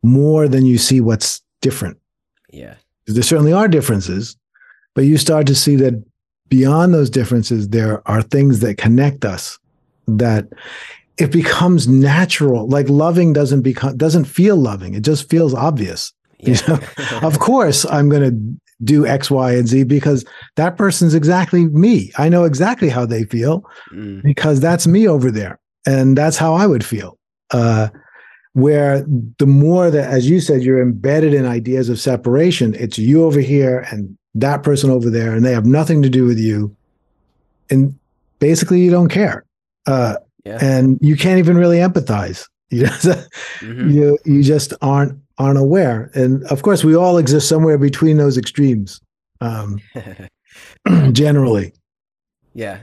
more 0.03 0.49
than 0.49 0.67
you 0.67 0.79
see 0.79 1.01
what's 1.01 1.41
different. 1.61 1.97
Yeah. 2.51 2.75
There 3.07 3.23
certainly 3.23 3.53
are 3.53 3.69
differences, 3.69 4.37
but 4.97 5.05
you 5.05 5.17
start 5.17 5.47
to 5.47 5.55
see 5.55 5.77
that 5.77 5.95
beyond 6.49 6.93
those 6.93 7.09
differences, 7.09 7.69
there 7.69 8.03
are 8.09 8.23
things 8.23 8.59
that 8.61 8.79
connect 8.79 9.25
us 9.25 9.61
that 10.09 10.49
it 11.19 11.33
becomes 11.33 11.89
natural. 11.89 12.69
Like 12.69 12.89
loving 12.89 13.33
doesn't 13.33 13.63
become 13.63 13.97
doesn't 13.97 14.25
feel 14.25 14.57
loving. 14.57 14.95
It 14.95 15.03
just 15.03 15.29
feels 15.29 15.55
obvious. 15.55 16.13
Yeah. 16.41 16.51
You 16.51 16.69
know? 16.69 16.81
of 17.27 17.41
course, 17.41 17.85
I'm 17.87 18.09
going 18.09 18.23
to 18.23 18.61
do 18.85 19.05
X, 19.05 19.29
Y, 19.29 19.55
and 19.55 19.67
Z 19.67 19.83
because 19.83 20.25
that 20.55 20.77
person's 20.77 21.13
exactly 21.13 21.67
me. 21.67 22.13
I 22.17 22.29
know 22.29 22.45
exactly 22.45 22.89
how 22.89 23.05
they 23.05 23.25
feel 23.25 23.65
mm. 23.93 24.23
because 24.23 24.61
that's 24.61 24.87
me 24.87 25.09
over 25.09 25.33
there. 25.33 25.59
And 25.85 26.17
that's 26.17 26.37
how 26.37 26.55
I 26.55 26.69
would 26.69 26.85
feel. 26.85 27.19
Uh, 27.51 27.89
where 28.53 29.05
the 29.39 29.49
more 29.49 29.91
that, 29.91 30.09
as 30.09 30.31
you 30.31 30.41
said, 30.41 30.63
you're 30.63 30.81
embedded 30.81 31.35
in 31.35 31.45
ideas 31.45 31.89
of 31.89 31.99
separation, 31.99 32.73
it's 32.75 32.99
you 32.99 33.25
over 33.25 33.41
here 33.41 33.85
and 33.91 34.17
that 34.35 34.63
person 34.63 34.91
over 34.91 35.11
there, 35.11 35.35
and 35.35 35.45
they 35.45 35.53
have 35.53 35.67
nothing 35.67 36.03
to 36.03 36.09
do 36.09 36.25
with 36.25 36.39
you. 36.39 36.73
And 37.69 37.99
basically, 38.39 38.81
you 38.81 38.93
don't 38.93 39.09
care. 39.09 39.45
Uh, 39.87 40.19
yeah. 40.45 40.59
And 40.63 40.99
you 41.01 41.17
can't 41.17 41.39
even 41.39 41.57
really 41.57 41.79
empathize. 41.79 42.47
You 42.71 42.83
know, 42.83 42.91
mm-hmm. 42.91 43.89
you 43.89 44.19
you 44.27 44.43
just 44.43 44.75
aren't 44.83 45.19
aren't 45.39 45.59
aware. 45.59 46.11
And 46.13 46.45
of 46.49 46.61
course, 46.61 46.85
we 46.85 46.95
all 46.95 47.17
exist 47.17 47.49
somewhere 47.49 47.79
between 47.79 48.19
those 48.19 48.37
extremes. 48.37 49.01
Um, 49.41 49.81
generally. 51.13 51.73
Yeah, 52.53 52.81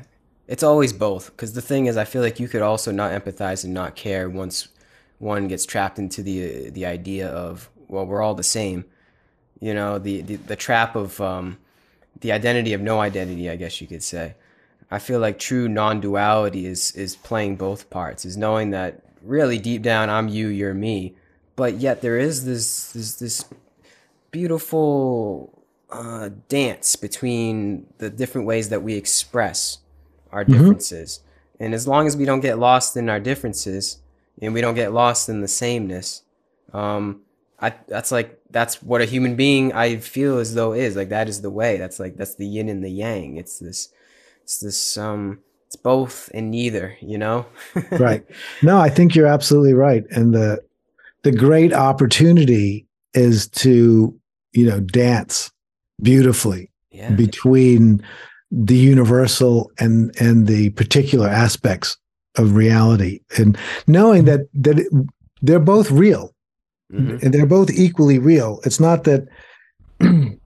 it's 0.47 0.63
always 0.63 0.91
both. 0.91 1.27
Because 1.27 1.53
the 1.53 1.61
thing 1.61 1.85
is, 1.85 1.97
I 1.97 2.03
feel 2.03 2.23
like 2.23 2.39
you 2.39 2.47
could 2.47 2.63
also 2.63 2.91
not 2.91 3.11
empathize 3.11 3.63
and 3.63 3.75
not 3.75 3.95
care 3.95 4.27
once 4.27 4.69
one 5.19 5.47
gets 5.47 5.67
trapped 5.67 5.99
into 5.99 6.23
the 6.23 6.71
the 6.71 6.87
idea 6.87 7.27
of 7.29 7.69
well, 7.87 8.07
we're 8.07 8.23
all 8.23 8.33
the 8.33 8.43
same. 8.43 8.85
You 9.59 9.75
know, 9.75 9.99
the 9.99 10.21
the, 10.21 10.35
the 10.37 10.55
trap 10.55 10.95
of 10.95 11.21
um, 11.21 11.59
the 12.21 12.31
identity 12.31 12.73
of 12.73 12.81
no 12.81 12.99
identity, 13.01 13.51
I 13.51 13.55
guess 13.55 13.79
you 13.81 13.87
could 13.87 14.01
say. 14.03 14.33
I 14.91 14.99
feel 14.99 15.19
like 15.19 15.39
true 15.39 15.67
non-duality 15.67 16.65
is 16.65 16.91
is 16.91 17.15
playing 17.15 17.55
both 17.57 17.89
parts, 17.89 18.25
is 18.25 18.37
knowing 18.37 18.71
that 18.71 19.01
really 19.21 19.57
deep 19.57 19.81
down 19.81 20.09
I'm 20.09 20.27
you, 20.27 20.47
you're 20.47 20.73
me, 20.73 21.15
but 21.55 21.75
yet 21.75 22.01
there 22.01 22.17
is 22.17 22.45
this 22.45 22.91
this 22.91 23.15
this 23.15 23.45
beautiful 24.31 25.63
uh, 25.89 26.29
dance 26.49 26.95
between 26.95 27.87
the 27.97 28.09
different 28.09 28.45
ways 28.47 28.69
that 28.69 28.83
we 28.83 28.95
express 28.95 29.79
our 30.31 30.43
mm-hmm. 30.43 30.53
differences. 30.53 31.19
Mm-hmm. 31.19 31.63
And 31.63 31.73
as 31.73 31.87
long 31.87 32.05
as 32.05 32.17
we 32.17 32.25
don't 32.25 32.41
get 32.41 32.59
lost 32.59 32.97
in 32.97 33.09
our 33.09 33.19
differences 33.19 33.99
and 34.41 34.53
we 34.53 34.61
don't 34.61 34.75
get 34.75 34.93
lost 34.93 35.29
in 35.29 35.41
the 35.41 35.47
sameness, 35.47 36.23
um, 36.73 37.21
I, 37.59 37.73
that's 37.87 38.11
like 38.11 38.41
that's 38.49 38.83
what 38.83 39.01
a 39.01 39.05
human 39.05 39.35
being 39.35 39.71
I 39.71 39.97
feel 39.97 40.39
as 40.39 40.53
though 40.53 40.73
is 40.73 40.95
like 40.95 41.09
that 41.09 41.29
is 41.29 41.41
the 41.41 41.49
way. 41.49 41.77
That's 41.77 41.99
like 41.99 42.17
that's 42.17 42.35
the 42.35 42.45
yin 42.45 42.67
and 42.67 42.83
the 42.83 42.89
yang. 42.89 43.37
It's 43.37 43.59
this 43.59 43.89
it's 44.45 44.59
this 44.59 44.95
um 44.95 45.39
it's 45.65 45.75
both 45.75 46.29
and 46.35 46.51
neither, 46.51 46.95
you 47.01 47.17
know? 47.17 47.47
right. 47.91 48.23
No, 48.61 48.77
I 48.77 48.89
think 48.89 49.15
you're 49.15 49.25
absolutely 49.25 49.73
right. 49.73 50.03
And 50.11 50.35
the 50.35 50.63
the 51.23 51.31
great 51.31 51.73
opportunity 51.73 52.85
is 53.15 53.47
to, 53.47 54.13
you 54.53 54.65
know, 54.69 54.79
dance 54.79 55.51
beautifully 55.99 56.69
yeah. 56.91 57.09
between 57.09 58.05
the 58.51 58.75
universal 58.75 59.71
and 59.79 60.15
and 60.21 60.45
the 60.45 60.69
particular 60.71 61.27
aspects 61.27 61.97
of 62.35 62.55
reality 62.55 63.21
and 63.39 63.57
knowing 63.87 64.25
that 64.25 64.41
that 64.53 64.77
it, 64.77 64.87
they're 65.41 65.59
both 65.59 65.89
real 65.89 66.35
mm-hmm. 66.93 67.17
and 67.23 67.33
they're 67.33 67.47
both 67.47 67.71
equally 67.71 68.19
real 68.19 68.59
it's 68.63 68.79
not 68.79 69.05
that 69.05 69.27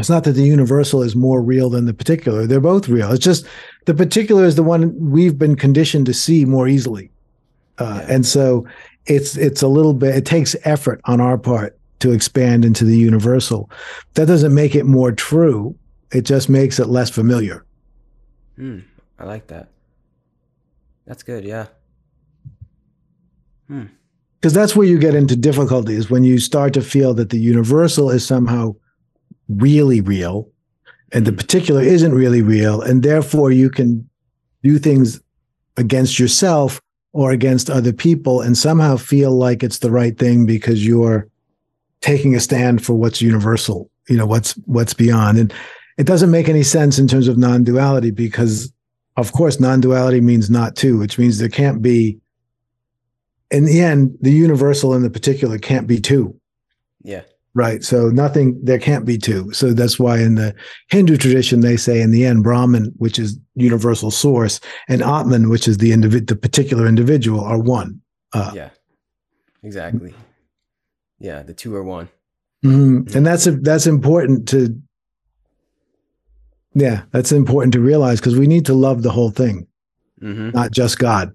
it's 0.00 0.10
not 0.10 0.24
that 0.24 0.32
the 0.32 0.42
universal 0.42 1.02
is 1.02 1.14
more 1.14 1.42
real 1.42 1.70
than 1.70 1.86
the 1.86 1.94
particular 1.94 2.46
they're 2.46 2.60
both 2.60 2.88
real 2.88 3.12
it's 3.12 3.24
just 3.24 3.46
the 3.86 3.94
particular 3.94 4.44
is 4.44 4.56
the 4.56 4.62
one 4.62 5.10
we've 5.10 5.38
been 5.38 5.56
conditioned 5.56 6.06
to 6.06 6.14
see 6.14 6.44
more 6.44 6.66
easily 6.66 7.10
uh, 7.78 8.02
yeah. 8.02 8.14
and 8.14 8.26
so 8.26 8.66
it's 9.06 9.36
it's 9.36 9.62
a 9.62 9.68
little 9.68 9.94
bit 9.94 10.14
it 10.14 10.26
takes 10.26 10.56
effort 10.64 11.00
on 11.04 11.20
our 11.20 11.38
part 11.38 11.78
to 11.98 12.12
expand 12.12 12.64
into 12.64 12.84
the 12.84 12.96
universal 12.96 13.70
that 14.14 14.26
doesn't 14.26 14.54
make 14.54 14.74
it 14.74 14.84
more 14.84 15.12
true 15.12 15.74
it 16.12 16.22
just 16.22 16.48
makes 16.48 16.78
it 16.78 16.88
less 16.88 17.10
familiar. 17.10 17.64
Hmm. 18.56 18.80
I 19.18 19.24
like 19.24 19.46
that. 19.48 19.68
That's 21.06 21.22
good. 21.22 21.44
Yeah. 21.44 21.66
Hmm. 23.68 23.86
Because 24.40 24.54
that's 24.54 24.74
where 24.74 24.86
you 24.86 24.98
get 24.98 25.14
into 25.14 25.36
difficulties 25.36 26.10
when 26.10 26.24
you 26.24 26.38
start 26.38 26.72
to 26.74 26.80
feel 26.80 27.12
that 27.14 27.30
the 27.30 27.38
universal 27.38 28.10
is 28.10 28.26
somehow 28.26 28.74
really 29.56 30.00
real 30.00 30.48
and 31.12 31.26
the 31.26 31.32
particular 31.32 31.82
isn't 31.82 32.14
really 32.14 32.42
real. 32.42 32.80
And 32.80 33.02
therefore 33.02 33.50
you 33.50 33.70
can 33.70 34.08
do 34.62 34.78
things 34.78 35.20
against 35.76 36.18
yourself 36.18 36.80
or 37.12 37.32
against 37.32 37.70
other 37.70 37.92
people 37.92 38.40
and 38.40 38.56
somehow 38.56 38.96
feel 38.96 39.32
like 39.32 39.62
it's 39.62 39.78
the 39.78 39.90
right 39.90 40.16
thing 40.16 40.46
because 40.46 40.86
you're 40.86 41.28
taking 42.00 42.34
a 42.34 42.40
stand 42.40 42.84
for 42.84 42.94
what's 42.94 43.20
universal, 43.20 43.90
you 44.08 44.16
know, 44.16 44.26
what's 44.26 44.52
what's 44.66 44.94
beyond. 44.94 45.38
And 45.38 45.52
it 45.98 46.06
doesn't 46.06 46.30
make 46.30 46.48
any 46.48 46.62
sense 46.62 46.98
in 46.98 47.08
terms 47.08 47.28
of 47.28 47.36
non-duality 47.36 48.10
because 48.10 48.72
of 49.16 49.32
course 49.32 49.60
non-duality 49.60 50.20
means 50.20 50.48
not 50.48 50.74
two 50.74 50.98
which 50.98 51.18
means 51.18 51.38
there 51.38 51.48
can't 51.48 51.82
be 51.82 52.18
in 53.50 53.66
the 53.66 53.80
end 53.80 54.16
the 54.22 54.30
universal 54.30 54.94
and 54.94 55.04
the 55.04 55.10
particular 55.10 55.58
can't 55.58 55.86
be 55.86 56.00
two 56.00 56.34
yeah 57.02 57.20
right. 57.54 57.82
So 57.82 58.08
nothing 58.08 58.58
there 58.62 58.78
can't 58.78 59.04
be 59.04 59.18
two. 59.18 59.52
So 59.52 59.72
that's 59.72 59.98
why 59.98 60.18
in 60.18 60.36
the 60.36 60.54
hindu 60.88 61.16
tradition 61.16 61.60
they 61.60 61.76
say 61.76 62.00
in 62.00 62.10
the 62.10 62.24
end 62.24 62.42
brahman 62.42 62.92
which 62.96 63.18
is 63.18 63.38
universal 63.54 64.10
source 64.10 64.60
and 64.88 65.02
atman 65.02 65.48
which 65.48 65.66
is 65.68 65.78
the 65.78 65.90
individ 65.90 66.28
the 66.28 66.36
particular 66.36 66.86
individual 66.86 67.40
are 67.40 67.58
one. 67.58 68.00
Uh, 68.32 68.52
yeah. 68.54 68.70
Exactly. 69.62 70.14
Yeah 71.18 71.42
the 71.42 71.54
two 71.54 71.74
are 71.74 71.84
one. 71.84 72.08
Mm-hmm. 72.64 73.16
and 73.16 73.26
that's 73.26 73.46
a, 73.46 73.52
that's 73.52 73.86
important 73.86 74.46
to 74.48 74.78
yeah, 76.74 77.02
that's 77.10 77.32
important 77.32 77.72
to 77.72 77.80
realize 77.80 78.20
because 78.20 78.38
we 78.38 78.46
need 78.46 78.66
to 78.66 78.74
love 78.74 79.02
the 79.02 79.10
whole 79.10 79.30
thing, 79.30 79.66
mm-hmm. 80.22 80.50
not 80.50 80.70
just 80.70 80.98
God. 80.98 81.32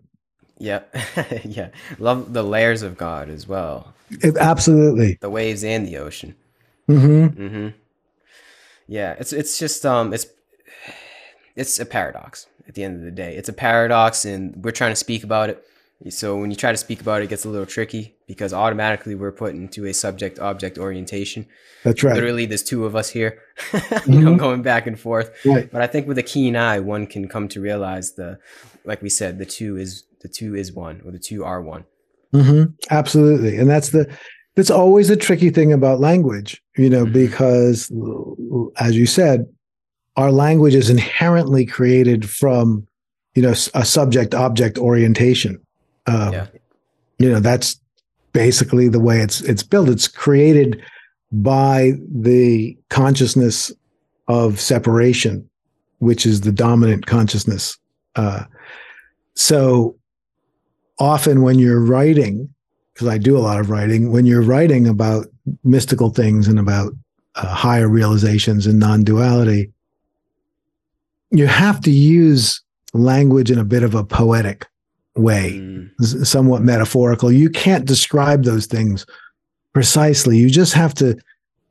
Yeah, 0.58 0.82
yeah. 1.44 1.70
Love 2.00 2.34
the 2.34 2.44
layers 2.44 2.82
of 2.82 2.98
God 2.98 3.30
as 3.30 3.48
well. 3.48 3.94
It, 4.10 4.38
absolutely. 4.38 5.18
The 5.20 5.30
waves 5.30 5.64
and 5.64 5.86
the 5.86 5.98
ocean. 5.98 6.36
Mm-hmm. 6.88 7.42
Mm-hmm. 7.42 7.68
Yeah, 8.88 9.16
it's 9.20 9.34
it's 9.34 9.58
just 9.58 9.86
um 9.86 10.14
it's 10.14 10.28
it's 11.56 11.80
a 11.80 11.86
paradox 11.86 12.48
at 12.68 12.76
the 12.76 12.84
end 12.84 12.98
of 12.98 13.02
the 13.04 13.12
day. 13.12 13.36
It's 13.36 13.50
a 13.50 13.54
paradox, 13.54 14.26
and 14.26 14.64
we're 14.64 14.72
trying 14.72 14.92
to 14.92 14.96
speak 14.96 15.24
about 15.24 15.50
it 15.50 15.66
so 16.10 16.38
when 16.38 16.52
you 16.52 16.58
try 16.58 16.72
to 16.72 16.78
speak 16.78 17.02
about 17.02 17.22
it, 17.22 17.26
it 17.26 17.30
gets 17.30 17.46
a 17.46 17.50
little 17.50 17.66
tricky 17.66 18.16
because 18.28 18.54
automatically 18.54 19.16
we're 19.16 19.32
put 19.32 19.56
into 19.56 19.86
a 19.86 19.94
subject 19.94 20.40
object 20.40 20.78
orientation. 20.78 21.48
That's 21.84 22.04
right. 22.04 22.14
Literally, 22.14 22.46
there's 22.46 22.64
two 22.64 22.86
of 22.86 22.96
us 22.96 23.10
here, 23.10 23.40
mm-hmm. 23.72 24.24
know, 24.24 24.36
going 24.36 24.62
back 24.62 24.88
and 24.88 25.00
forth. 25.00 25.32
Right. 25.46 25.72
But 25.72 25.82
I 25.82 25.88
think 25.88 26.08
with 26.08 26.18
a 26.18 26.24
keen 26.24 26.56
eye, 26.56 26.80
one 26.80 27.08
can 27.08 27.28
come 27.28 27.48
to 27.50 27.62
realize 27.62 28.14
the, 28.14 28.40
like 28.84 29.02
we 29.02 29.10
said, 29.10 29.40
the 29.40 29.46
two 29.46 29.78
is 29.78 30.04
the 30.26 30.34
two 30.34 30.56
is 30.56 30.74
one, 30.74 31.02
or 31.06 31.12
the 31.12 31.20
two 31.20 31.44
are 31.44 31.62
one. 31.62 31.86
Mm-hmm. 32.34 32.74
Absolutely, 32.90 33.58
and 33.58 33.70
that's 33.70 33.90
the 33.90 34.14
that's 34.56 34.72
always 34.72 35.10
a 35.10 35.16
tricky 35.16 35.50
thing 35.50 35.74
about 35.74 36.00
language, 36.00 36.62
you 36.78 36.90
know, 36.90 37.04
mm-hmm. 37.04 37.14
because 37.14 37.92
as 38.80 38.96
you 38.96 39.06
said, 39.06 39.46
our 40.16 40.32
language 40.32 40.76
is 40.76 40.90
inherently 40.90 41.66
created 41.66 42.30
from 42.30 42.88
you 43.36 43.42
know 43.42 43.54
a 43.74 43.86
subject 43.86 44.34
object 44.34 44.78
orientation 44.78 45.60
um, 46.08 46.34
yeah. 46.34 46.48
You 47.18 47.30
know, 47.32 47.40
that's 47.40 47.80
basically 48.34 48.88
the 48.88 49.00
way 49.00 49.20
it's 49.20 49.42
it's 49.42 49.64
built. 49.64 49.90
It's 49.90 50.08
created 50.08 50.82
by 51.32 51.94
the 52.10 52.78
consciousness 52.90 53.72
of 54.28 54.60
separation, 54.60 55.50
which 56.00 56.26
is 56.26 56.42
the 56.42 56.52
dominant 56.52 57.06
consciousness. 57.06 57.78
Uh, 58.16 58.44
so 59.36 59.96
often 61.00 61.42
when 61.42 61.60
you're 61.60 61.84
writing, 61.84 62.54
because 62.94 63.08
I 63.08 63.18
do 63.18 63.38
a 63.38 63.40
lot 63.40 63.60
of 63.60 63.70
writing, 63.70 64.12
when 64.12 64.26
you're 64.26 64.42
writing 64.42 64.88
about 64.88 65.28
mystical 65.64 66.10
things 66.10 66.48
and 66.48 66.60
about 66.60 66.94
uh, 67.36 67.48
higher 67.48 67.88
realizations 67.88 68.66
and 68.66 68.80
non-duality, 68.80 69.72
you 71.32 71.48
have 71.48 71.82
to 71.82 71.92
use 71.92 72.62
language 72.94 73.52
in 73.52 73.60
a 73.60 73.66
bit 73.66 73.84
of 73.84 73.94
a 73.94 74.04
poetic 74.04 74.68
way, 75.16 75.54
mm. 75.54 76.26
somewhat 76.26 76.62
metaphorical. 76.62 77.32
You 77.32 77.50
can't 77.50 77.86
describe 77.86 78.44
those 78.44 78.66
things 78.66 79.06
precisely. 79.74 80.38
You 80.38 80.50
just 80.50 80.74
have 80.74 80.94
to 80.96 81.18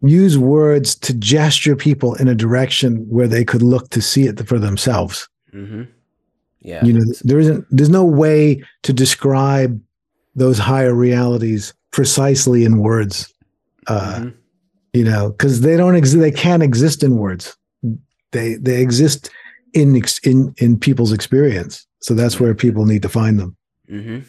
use 0.02 0.36
words 0.36 0.94
to 0.96 1.14
gesture 1.14 1.76
people 1.76 2.14
in 2.14 2.28
a 2.28 2.34
direction 2.34 3.06
where 3.08 3.28
they 3.28 3.44
could 3.44 3.62
look 3.62 3.88
to 3.90 4.02
see 4.02 4.26
it 4.26 4.46
for 4.46 4.58
themselves. 4.58 5.28
Mm-hmm. 5.54 5.84
Yeah. 6.64 6.84
You 6.84 6.94
know, 6.94 7.04
there 7.22 7.38
isn't, 7.38 7.66
there's 7.70 7.90
no 7.90 8.04
way 8.04 8.64
to 8.82 8.92
describe 8.92 9.80
those 10.34 10.58
higher 10.58 10.94
realities 10.94 11.72
precisely 11.92 12.64
in 12.64 12.78
words. 12.78 13.32
Uh, 13.86 14.14
mm-hmm. 14.16 14.28
You 14.94 15.04
know, 15.04 15.30
because 15.30 15.60
they 15.60 15.76
don't 15.76 15.94
exist, 15.94 16.20
they 16.20 16.30
can't 16.30 16.62
exist 16.62 17.02
in 17.02 17.16
words. 17.16 17.56
They 18.32 18.54
they 18.54 18.80
exist 18.80 19.30
in 19.74 20.00
in 20.22 20.54
in 20.58 20.78
people's 20.78 21.12
experience. 21.12 21.86
So 22.00 22.14
that's 22.14 22.40
where 22.40 22.54
people 22.54 22.86
need 22.86 23.02
to 23.02 23.08
find 23.08 23.38
them. 23.38 23.56
Mm-hmm. 23.90 24.20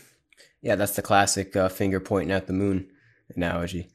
Yeah, 0.62 0.76
that's 0.76 0.96
the 0.96 1.02
classic 1.02 1.56
uh, 1.56 1.70
finger 1.70 2.00
pointing 2.00 2.32
at 2.32 2.48
the 2.48 2.54
moon 2.54 2.88
analogy. 3.36 3.88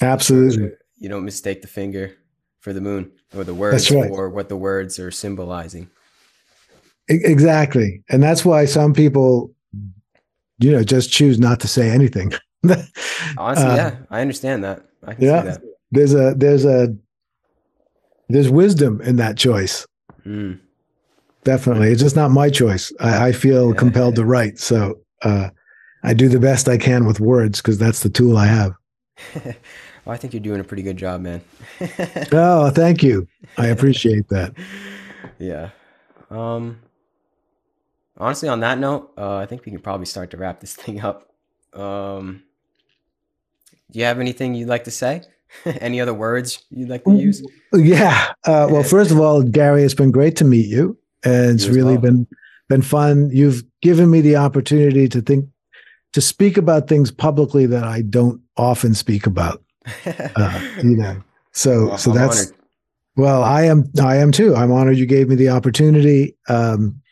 Absolutely. 0.00 0.70
You 0.96 1.08
don't 1.08 1.24
mistake 1.24 1.60
the 1.60 1.68
finger 1.68 2.16
for 2.60 2.72
the 2.72 2.80
moon 2.80 3.12
or 3.36 3.44
the 3.44 3.54
words 3.54 3.90
right. 3.90 4.08
for 4.08 4.30
what 4.30 4.48
the 4.48 4.56
words 4.56 4.98
are 4.98 5.10
symbolizing. 5.10 5.90
Exactly. 7.08 8.02
And 8.08 8.22
that's 8.22 8.44
why 8.44 8.64
some 8.64 8.94
people, 8.94 9.52
you 10.58 10.72
know, 10.72 10.82
just 10.82 11.10
choose 11.10 11.38
not 11.38 11.60
to 11.60 11.68
say 11.68 11.90
anything. 11.90 12.32
Honestly, 13.36 13.66
uh, 13.66 13.76
yeah, 13.76 13.96
I 14.10 14.20
understand 14.20 14.64
that. 14.64 14.84
I 15.06 15.14
can 15.14 15.24
yeah, 15.24 15.42
that. 15.42 15.62
There's 15.90 16.14
a, 16.14 16.34
there's 16.36 16.64
a, 16.64 16.94
there's 18.28 18.48
wisdom 18.48 19.00
in 19.02 19.16
that 19.16 19.36
choice. 19.36 19.86
Mm. 20.24 20.58
Definitely. 21.44 21.88
It's 21.90 22.00
just 22.00 22.16
not 22.16 22.30
my 22.30 22.48
choice. 22.48 22.90
I, 23.00 23.28
I 23.28 23.32
feel 23.32 23.68
yeah, 23.68 23.76
compelled 23.76 24.14
yeah. 24.14 24.22
to 24.22 24.26
write. 24.26 24.58
So, 24.58 24.98
uh, 25.22 25.50
I 26.04 26.12
do 26.12 26.28
the 26.28 26.38
best 26.38 26.68
I 26.68 26.76
can 26.76 27.06
with 27.06 27.18
words 27.18 27.60
because 27.60 27.78
that's 27.78 28.02
the 28.02 28.10
tool 28.10 28.36
I 28.36 28.46
have. 28.46 28.74
well, 29.44 29.54
I 30.06 30.18
think 30.18 30.34
you're 30.34 30.40
doing 30.40 30.60
a 30.60 30.64
pretty 30.64 30.82
good 30.82 30.98
job, 30.98 31.22
man. 31.22 31.42
oh, 32.32 32.70
thank 32.70 33.02
you. 33.02 33.26
I 33.56 33.68
appreciate 33.68 34.28
that. 34.28 34.54
Yeah. 35.38 35.70
Um, 36.30 36.78
honestly, 38.16 38.48
on 38.48 38.60
that 38.60 38.78
note, 38.78 39.12
uh, 39.16 39.36
I 39.36 39.46
think 39.46 39.64
we 39.64 39.72
can 39.72 39.80
probably 39.80 40.06
start 40.06 40.30
to 40.30 40.36
wrap 40.36 40.60
this 40.60 40.74
thing 40.76 41.00
up. 41.00 41.30
Um, 41.72 42.42
do 43.90 43.98
you 43.98 44.04
have 44.04 44.20
anything 44.20 44.54
you'd 44.54 44.68
like 44.68 44.84
to 44.84 44.90
say? 44.90 45.22
Any 45.64 46.00
other 46.00 46.14
words 46.14 46.64
you'd 46.70 46.88
like 46.88 47.04
to 47.04 47.12
use? 47.12 47.44
Yeah. 47.72 48.32
Uh, 48.44 48.66
well, 48.70 48.82
first 48.82 49.12
of 49.12 49.20
all, 49.20 49.42
Gary, 49.42 49.84
it's 49.84 49.94
been 49.94 50.10
great 50.10 50.36
to 50.36 50.44
meet 50.44 50.66
you, 50.66 50.98
and 51.24 51.54
it's 51.54 51.68
really 51.68 51.94
well. 51.94 52.02
been 52.02 52.26
been 52.68 52.82
fun. 52.82 53.30
You've 53.32 53.62
given 53.80 54.10
me 54.10 54.20
the 54.20 54.36
opportunity 54.36 55.08
to 55.08 55.20
think 55.20 55.48
to 56.12 56.20
speak 56.20 56.56
about 56.56 56.88
things 56.88 57.10
publicly 57.10 57.66
that 57.66 57.84
I 57.84 58.02
don't 58.02 58.40
often 58.56 58.94
speak 58.94 59.26
about. 59.26 59.62
Uh, 60.36 60.60
you 60.82 60.96
know, 60.96 61.22
so 61.52 61.88
well, 61.88 61.98
so 61.98 62.10
I'm 62.10 62.16
that's 62.16 62.46
honored. 62.46 62.56
well, 63.16 63.44
I 63.44 63.62
am 63.64 63.84
I 64.02 64.16
am 64.16 64.32
too. 64.32 64.56
I'm 64.56 64.72
honored 64.72 64.96
you 64.96 65.06
gave 65.06 65.28
me 65.28 65.34
the 65.34 65.50
opportunity. 65.50 66.36
Um, 66.48 67.02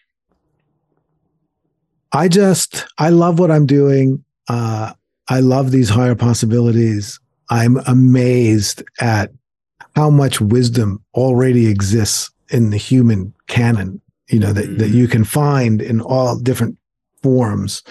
I 2.13 2.29
just 2.29 2.87
I 2.99 3.09
love 3.11 3.39
what 3.39 3.51
I'm 3.51 3.67
doing. 3.67 4.25
Uh, 4.49 4.93
I 5.29 5.41
love 5.41 5.71
these 5.71 5.89
higher 5.89 6.15
possibilities. 6.15 7.19
I'm 7.51 7.79
amazed 7.87 8.83
at 9.01 9.31
how 9.97 10.11
much 10.11 10.41
wisdom 10.41 11.03
already 11.15 11.69
exists 11.69 12.31
in 12.51 12.71
the 12.71 12.77
human 12.77 13.35
canon. 13.47 14.01
You 14.29 14.41
know 14.41 14.53
that 14.53 14.65
mm-hmm. 14.65 14.79
that 14.79 14.91
you 14.91 15.09
can 15.09 15.25
find 15.25 15.83
in 15.83 16.01
all 16.01 16.39
different 16.39 16.79
forms 17.23 17.83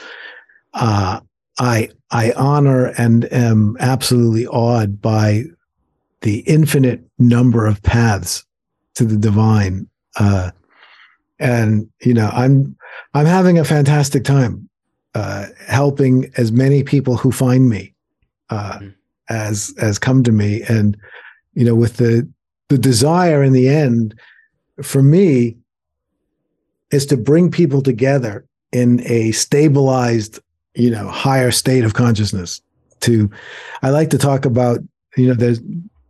uh, 0.73 1.19
I 1.59 1.89
I 2.11 2.33
honor 2.33 2.87
and 2.97 3.31
am 3.31 3.77
absolutely 3.79 4.47
awed 4.47 5.01
by 5.01 5.45
the 6.21 6.39
infinite 6.41 7.01
number 7.17 7.65
of 7.65 7.81
paths 7.83 8.45
to 8.95 9.05
the 9.05 9.17
divine. 9.17 9.87
Uh, 10.17 10.51
and 11.39 11.89
you 12.01 12.13
know, 12.13 12.29
I'm 12.33 12.75
I'm 13.13 13.25
having 13.25 13.59
a 13.59 13.65
fantastic 13.65 14.23
time 14.23 14.69
uh, 15.15 15.47
helping 15.67 16.31
as 16.37 16.51
many 16.51 16.83
people 16.83 17.17
who 17.17 17.31
find 17.31 17.69
me 17.69 17.93
uh, 18.49 18.79
mm-hmm. 18.79 18.89
as 19.29 19.73
as 19.77 19.99
come 19.99 20.23
to 20.23 20.31
me, 20.31 20.61
and 20.69 20.97
you 21.53 21.65
know, 21.65 21.75
with 21.75 21.97
the 21.97 22.27
the 22.69 22.77
desire 22.77 23.43
in 23.43 23.53
the 23.53 23.67
end 23.67 24.15
for 24.81 25.03
me 25.03 25.57
is 26.91 27.05
to 27.07 27.17
bring 27.17 27.51
people 27.51 27.81
together 27.81 28.45
in 28.71 29.01
a 29.05 29.31
stabilized 29.31 30.39
you 30.75 30.89
know 30.89 31.07
higher 31.09 31.51
state 31.51 31.83
of 31.83 31.93
consciousness 31.93 32.61
to 33.01 33.29
i 33.83 33.89
like 33.89 34.09
to 34.09 34.17
talk 34.17 34.45
about 34.45 34.79
you 35.17 35.27
know 35.27 35.33
there's 35.33 35.59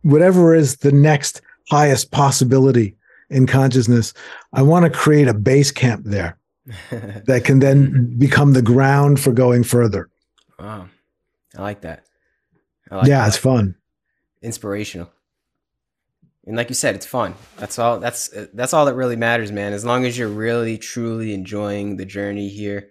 whatever 0.02 0.54
is 0.54 0.76
the 0.76 0.92
next 0.92 1.40
highest 1.70 2.10
possibility 2.12 2.94
in 3.30 3.46
consciousness 3.46 4.14
i 4.52 4.62
want 4.62 4.84
to 4.84 4.98
create 4.98 5.26
a 5.26 5.34
base 5.34 5.72
camp 5.72 6.02
there 6.04 6.38
that 6.90 7.42
can 7.44 7.58
then 7.58 8.16
become 8.18 8.52
the 8.52 8.62
ground 8.62 9.20
for 9.20 9.32
going 9.32 9.64
further. 9.64 10.08
Wow. 10.58 10.88
I 11.56 11.62
like 11.62 11.80
that. 11.82 12.04
I 12.90 12.96
like 12.96 13.06
yeah 13.06 13.20
that. 13.20 13.28
it's 13.28 13.36
fun. 13.36 13.74
Inspirational. 14.42 15.10
And 16.46 16.56
like 16.56 16.68
you 16.68 16.74
said 16.74 16.94
it's 16.94 17.06
fun. 17.06 17.34
That's 17.56 17.78
all 17.78 17.98
that's 17.98 18.30
that's 18.54 18.72
all 18.72 18.86
that 18.86 18.94
really 18.94 19.16
matters 19.16 19.50
man. 19.50 19.72
As 19.72 19.84
long 19.84 20.04
as 20.04 20.16
you're 20.16 20.28
really 20.28 20.78
truly 20.78 21.34
enjoying 21.34 21.96
the 21.96 22.04
journey 22.04 22.48
here. 22.48 22.90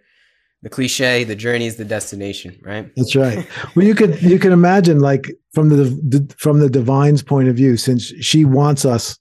The 0.64 0.70
cliche 0.70 1.24
the 1.24 1.36
journey 1.36 1.66
is 1.66 1.78
the 1.78 1.86
destination 1.86 2.60
right? 2.62 2.92
That's 2.96 3.16
right. 3.16 3.48
Well 3.76 3.86
you 3.86 3.96
could 3.96 4.22
you 4.22 4.38
can 4.38 4.52
imagine 4.52 5.00
like 5.00 5.32
from 5.54 5.70
the, 5.70 5.76
the, 5.86 6.36
from 6.38 6.60
the 6.60 6.70
divine's 6.70 7.24
point 7.24 7.48
of 7.48 7.56
view 7.56 7.78
since 7.78 8.04
she 8.04 8.46
wants 8.46 8.86
us 8.86 9.18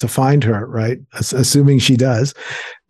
to 0.00 0.08
find 0.08 0.44
her 0.44 0.66
right? 0.66 0.98
Assuming 1.14 1.78
she 1.78 1.96
does 1.96 2.34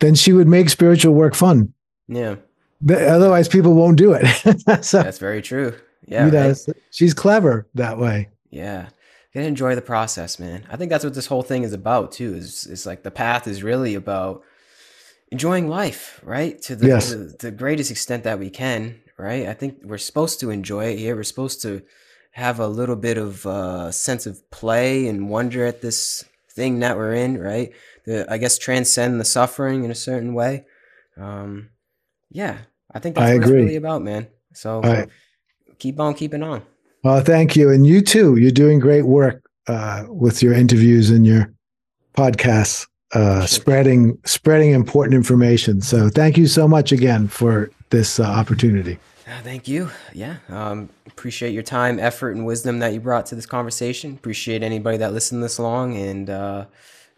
then 0.00 0.14
she 0.14 0.32
would 0.32 0.48
make 0.48 0.68
spiritual 0.68 1.14
work 1.14 1.34
fun 1.34 1.72
yeah 2.08 2.36
but 2.80 3.02
otherwise 3.02 3.48
people 3.48 3.74
won't 3.74 3.96
do 3.96 4.12
it 4.12 4.26
so 4.84 5.02
that's 5.02 5.18
very 5.18 5.42
true 5.42 5.74
yeah 6.06 6.26
you 6.26 6.32
know, 6.32 6.48
right? 6.48 6.58
she's 6.90 7.14
clever 7.14 7.66
that 7.74 7.98
way 7.98 8.28
yeah 8.50 8.82
you 8.84 9.40
gotta 9.40 9.46
enjoy 9.46 9.74
the 9.74 9.82
process 9.82 10.38
man 10.38 10.64
i 10.70 10.76
think 10.76 10.90
that's 10.90 11.04
what 11.04 11.14
this 11.14 11.26
whole 11.26 11.42
thing 11.42 11.62
is 11.62 11.72
about 11.72 12.12
too 12.12 12.34
is 12.34 12.66
it's 12.66 12.86
like 12.86 13.02
the 13.02 13.10
path 13.10 13.46
is 13.46 13.62
really 13.62 13.94
about 13.94 14.42
enjoying 15.30 15.68
life, 15.68 16.20
right? 16.22 16.60
To 16.62 16.76
the, 16.76 16.86
yes. 16.86 17.10
to 17.10 17.16
the 17.38 17.50
greatest 17.50 17.90
extent 17.90 18.24
that 18.24 18.38
we 18.38 18.50
can, 18.50 19.00
right? 19.18 19.46
I 19.46 19.54
think 19.54 19.80
we're 19.82 19.98
supposed 19.98 20.40
to 20.40 20.50
enjoy 20.50 20.86
it 20.86 20.98
here. 20.98 21.16
We're 21.16 21.24
supposed 21.24 21.62
to 21.62 21.82
have 22.32 22.60
a 22.60 22.68
little 22.68 22.96
bit 22.96 23.18
of 23.18 23.46
uh, 23.46 23.90
sense 23.90 24.26
of 24.26 24.48
play 24.50 25.06
and 25.08 25.30
wonder 25.30 25.64
at 25.64 25.80
this 25.80 26.24
thing 26.50 26.80
that 26.80 26.96
we're 26.96 27.14
in, 27.14 27.38
right? 27.38 27.72
The, 28.06 28.30
I 28.32 28.38
guess 28.38 28.56
transcend 28.56 29.20
the 29.20 29.24
suffering 29.24 29.84
in 29.84 29.90
a 29.90 29.94
certain 29.94 30.32
way. 30.32 30.64
Um, 31.16 31.70
yeah, 32.30 32.58
I 32.92 32.98
think 32.98 33.16
that's 33.16 33.30
I 33.30 33.34
what 33.34 33.44
agree. 33.44 33.58
it's 33.58 33.64
really 33.64 33.76
about, 33.76 34.02
man. 34.02 34.28
So 34.54 35.06
keep 35.78 36.00
on 36.00 36.14
keeping 36.14 36.42
on. 36.42 36.62
Well, 37.04 37.20
thank 37.20 37.56
you, 37.56 37.70
and 37.70 37.86
you 37.86 38.00
too. 38.00 38.36
You're 38.36 38.50
doing 38.50 38.78
great 38.78 39.06
work 39.06 39.42
uh, 39.68 40.04
with 40.08 40.42
your 40.42 40.54
interviews 40.54 41.10
and 41.10 41.26
your 41.26 41.52
podcasts 42.14 42.86
uh, 43.12 43.46
spreading 43.46 44.18
spreading 44.24 44.72
important 44.72 45.14
information. 45.14 45.80
So 45.80 46.08
thank 46.08 46.36
you 46.36 46.46
so 46.46 46.66
much 46.66 46.92
again 46.92 47.28
for 47.28 47.70
this 47.90 48.18
uh, 48.18 48.24
opportunity. 48.24 48.98
Uh, 49.26 49.40
thank 49.42 49.68
you. 49.68 49.90
Yeah, 50.12 50.36
um, 50.48 50.88
appreciate 51.06 51.52
your 51.52 51.62
time, 51.62 51.98
effort, 51.98 52.36
and 52.36 52.46
wisdom 52.46 52.78
that 52.80 52.92
you 52.92 53.00
brought 53.00 53.26
to 53.26 53.34
this 53.34 53.46
conversation. 53.46 54.14
Appreciate 54.14 54.62
anybody 54.62 54.96
that 54.98 55.12
listened 55.12 55.42
this 55.42 55.58
long, 55.58 55.96
and 55.96 56.30
uh, 56.30 56.66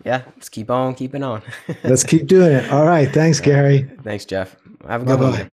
yeah, 0.05 0.23
let's 0.37 0.49
keep 0.49 0.71
on 0.71 0.95
keeping 0.95 1.23
on. 1.23 1.43
let's 1.85 2.05
keep 2.05 2.27
doing 2.27 2.53
it. 2.53 2.71
All 2.71 2.85
right. 2.85 3.09
Thanks, 3.09 3.41
Gary. 3.41 3.91
Thanks, 4.03 4.25
Jeff. 4.25 4.57
Have 4.87 5.03
a 5.03 5.05
good 5.05 5.19
Bye-bye. 5.19 5.39
one. 5.43 5.51